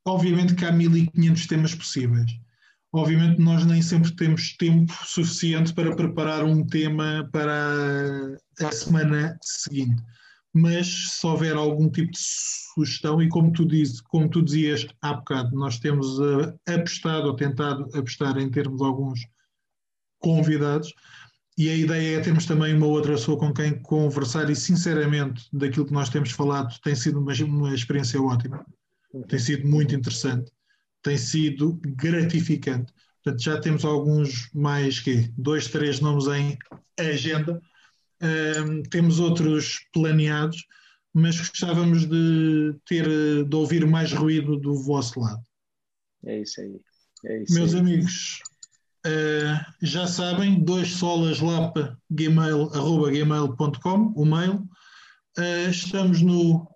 obviamente, 0.05 0.55
que 0.55 0.65
há 0.65 0.71
1500 0.71 1.45
temas 1.45 1.75
possíveis. 1.75 2.31
Obviamente, 2.91 3.39
nós 3.39 3.63
nem 3.65 3.81
sempre 3.81 4.11
temos 4.15 4.55
tempo 4.57 4.91
suficiente 5.05 5.73
para 5.73 5.95
preparar 5.95 6.43
um 6.43 6.65
tema 6.65 7.29
para 7.31 8.37
a 8.59 8.71
semana 8.71 9.37
seguinte. 9.41 10.01
Mas 10.51 10.87
se 10.87 11.27
houver 11.27 11.55
algum 11.55 11.91
tipo 11.91 12.11
de 12.11 12.17
sugestão, 12.19 13.21
e 13.21 13.29
como 13.29 13.51
tu, 13.51 13.65
diz, 13.65 14.01
como 14.01 14.27
tu 14.27 14.41
dizias 14.41 14.87
há 15.01 15.13
bocado, 15.13 15.55
nós 15.55 15.77
temos 15.77 16.17
uh, 16.17 16.57
apostado 16.67 17.27
ou 17.27 17.35
tentado 17.35 17.83
apostar 17.95 18.37
em 18.39 18.49
termos 18.49 18.81
alguns 18.81 19.19
convidados, 20.19 20.91
e 21.57 21.69
a 21.69 21.75
ideia 21.75 22.17
é 22.17 22.21
termos 22.21 22.45
também 22.45 22.75
uma 22.75 22.85
outra 22.85 23.13
pessoa 23.13 23.37
com 23.37 23.51
quem 23.51 23.81
conversar, 23.81 24.49
e 24.49 24.55
sinceramente, 24.55 25.47
daquilo 25.51 25.85
que 25.85 25.93
nós 25.93 26.09
temos 26.09 26.31
falado, 26.31 26.77
tem 26.83 26.95
sido 26.95 27.19
uma, 27.19 27.33
uma 27.33 27.73
experiência 27.73 28.21
ótima, 28.21 28.63
tem 29.27 29.39
sido 29.39 29.67
muito 29.67 29.95
interessante, 29.95 30.51
tem 31.01 31.17
sido 31.17 31.79
gratificante. 31.83 32.93
Portanto, 33.23 33.43
já 33.43 33.59
temos 33.59 33.83
alguns 33.83 34.49
mais 34.53 34.99
que 34.99 35.31
dois, 35.37 35.67
três 35.67 35.99
nomes 35.99 36.27
em 36.27 36.57
agenda, 36.99 37.59
um, 38.21 38.83
temos 38.83 39.19
outros 39.19 39.79
planeados, 39.91 40.63
mas 41.13 41.37
gostávamos 41.37 42.05
de 42.05 42.75
ter 42.85 43.07
de 43.43 43.55
ouvir 43.55 43.85
mais 43.87 44.13
ruído 44.13 44.57
do 44.57 44.75
vosso 44.83 45.19
lado. 45.19 45.41
É 46.25 46.41
isso 46.41 46.61
aí. 46.61 46.79
É 47.25 47.41
isso 47.41 47.53
Meus 47.53 47.73
aí. 47.73 47.79
amigos, 47.79 48.39
Uh, 49.07 49.57
já 49.81 50.05
sabem, 50.05 50.61
dois 50.61 50.91
solas 50.95 51.39
lapa 51.39 51.97
gmail, 52.11 52.69
arroba 52.73 53.09
gmail.com, 53.09 54.13
o 54.13 54.25
mail. 54.25 54.67
Uh, 55.37 55.69
estamos 55.69 56.21
no 56.21 56.67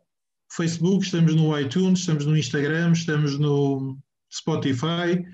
Facebook, 0.49 1.03
estamos 1.03 1.36
no 1.36 1.59
iTunes, 1.59 1.99
estamos 1.99 2.25
no 2.25 2.38
Instagram, 2.38 2.93
estamos 2.93 3.38
no 3.38 3.97
Spotify, 4.32 5.27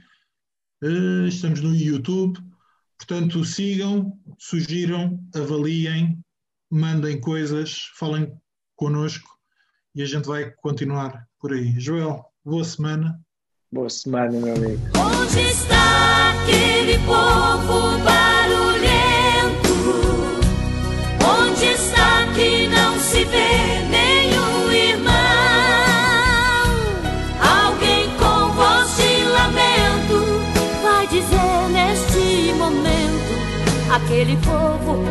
uh, 0.84 1.28
estamos 1.28 1.62
no 1.62 1.76
YouTube. 1.76 2.40
Portanto, 2.98 3.46
sigam, 3.46 4.20
sugiram, 4.40 5.24
avaliem, 5.36 6.20
mandem 6.72 7.22
coisas, 7.22 7.92
falem 8.00 8.36
connosco 8.76 9.38
e 9.94 10.02
a 10.02 10.06
gente 10.06 10.26
vai 10.26 10.50
continuar 10.50 11.28
por 11.40 11.54
aí. 11.54 11.80
Joel, 11.80 12.26
boa 12.44 12.64
semana. 12.64 13.24
Boa 13.70 13.90
semana, 13.90 14.32
meu 14.32 14.56
amigo. 14.56 14.82
Onde 14.98 15.42
está 15.42 16.32
aquele 16.32 16.98
povo 17.00 17.98
barulhento? 18.02 19.76
Onde 21.22 21.66
está 21.66 22.28
que 22.34 22.70
não 22.70 22.98
se 22.98 23.26
vê 23.26 23.84
nenhum 23.90 24.72
irmão? 24.72 25.12
Alguém 27.42 28.10
com 28.12 28.54
voz 28.54 28.96
de 28.96 29.26
lamento 29.26 30.42
vai 30.82 31.06
dizer 31.08 31.68
neste 31.74 32.54
momento: 32.54 33.34
aquele 33.94 34.38
povo 34.38 35.04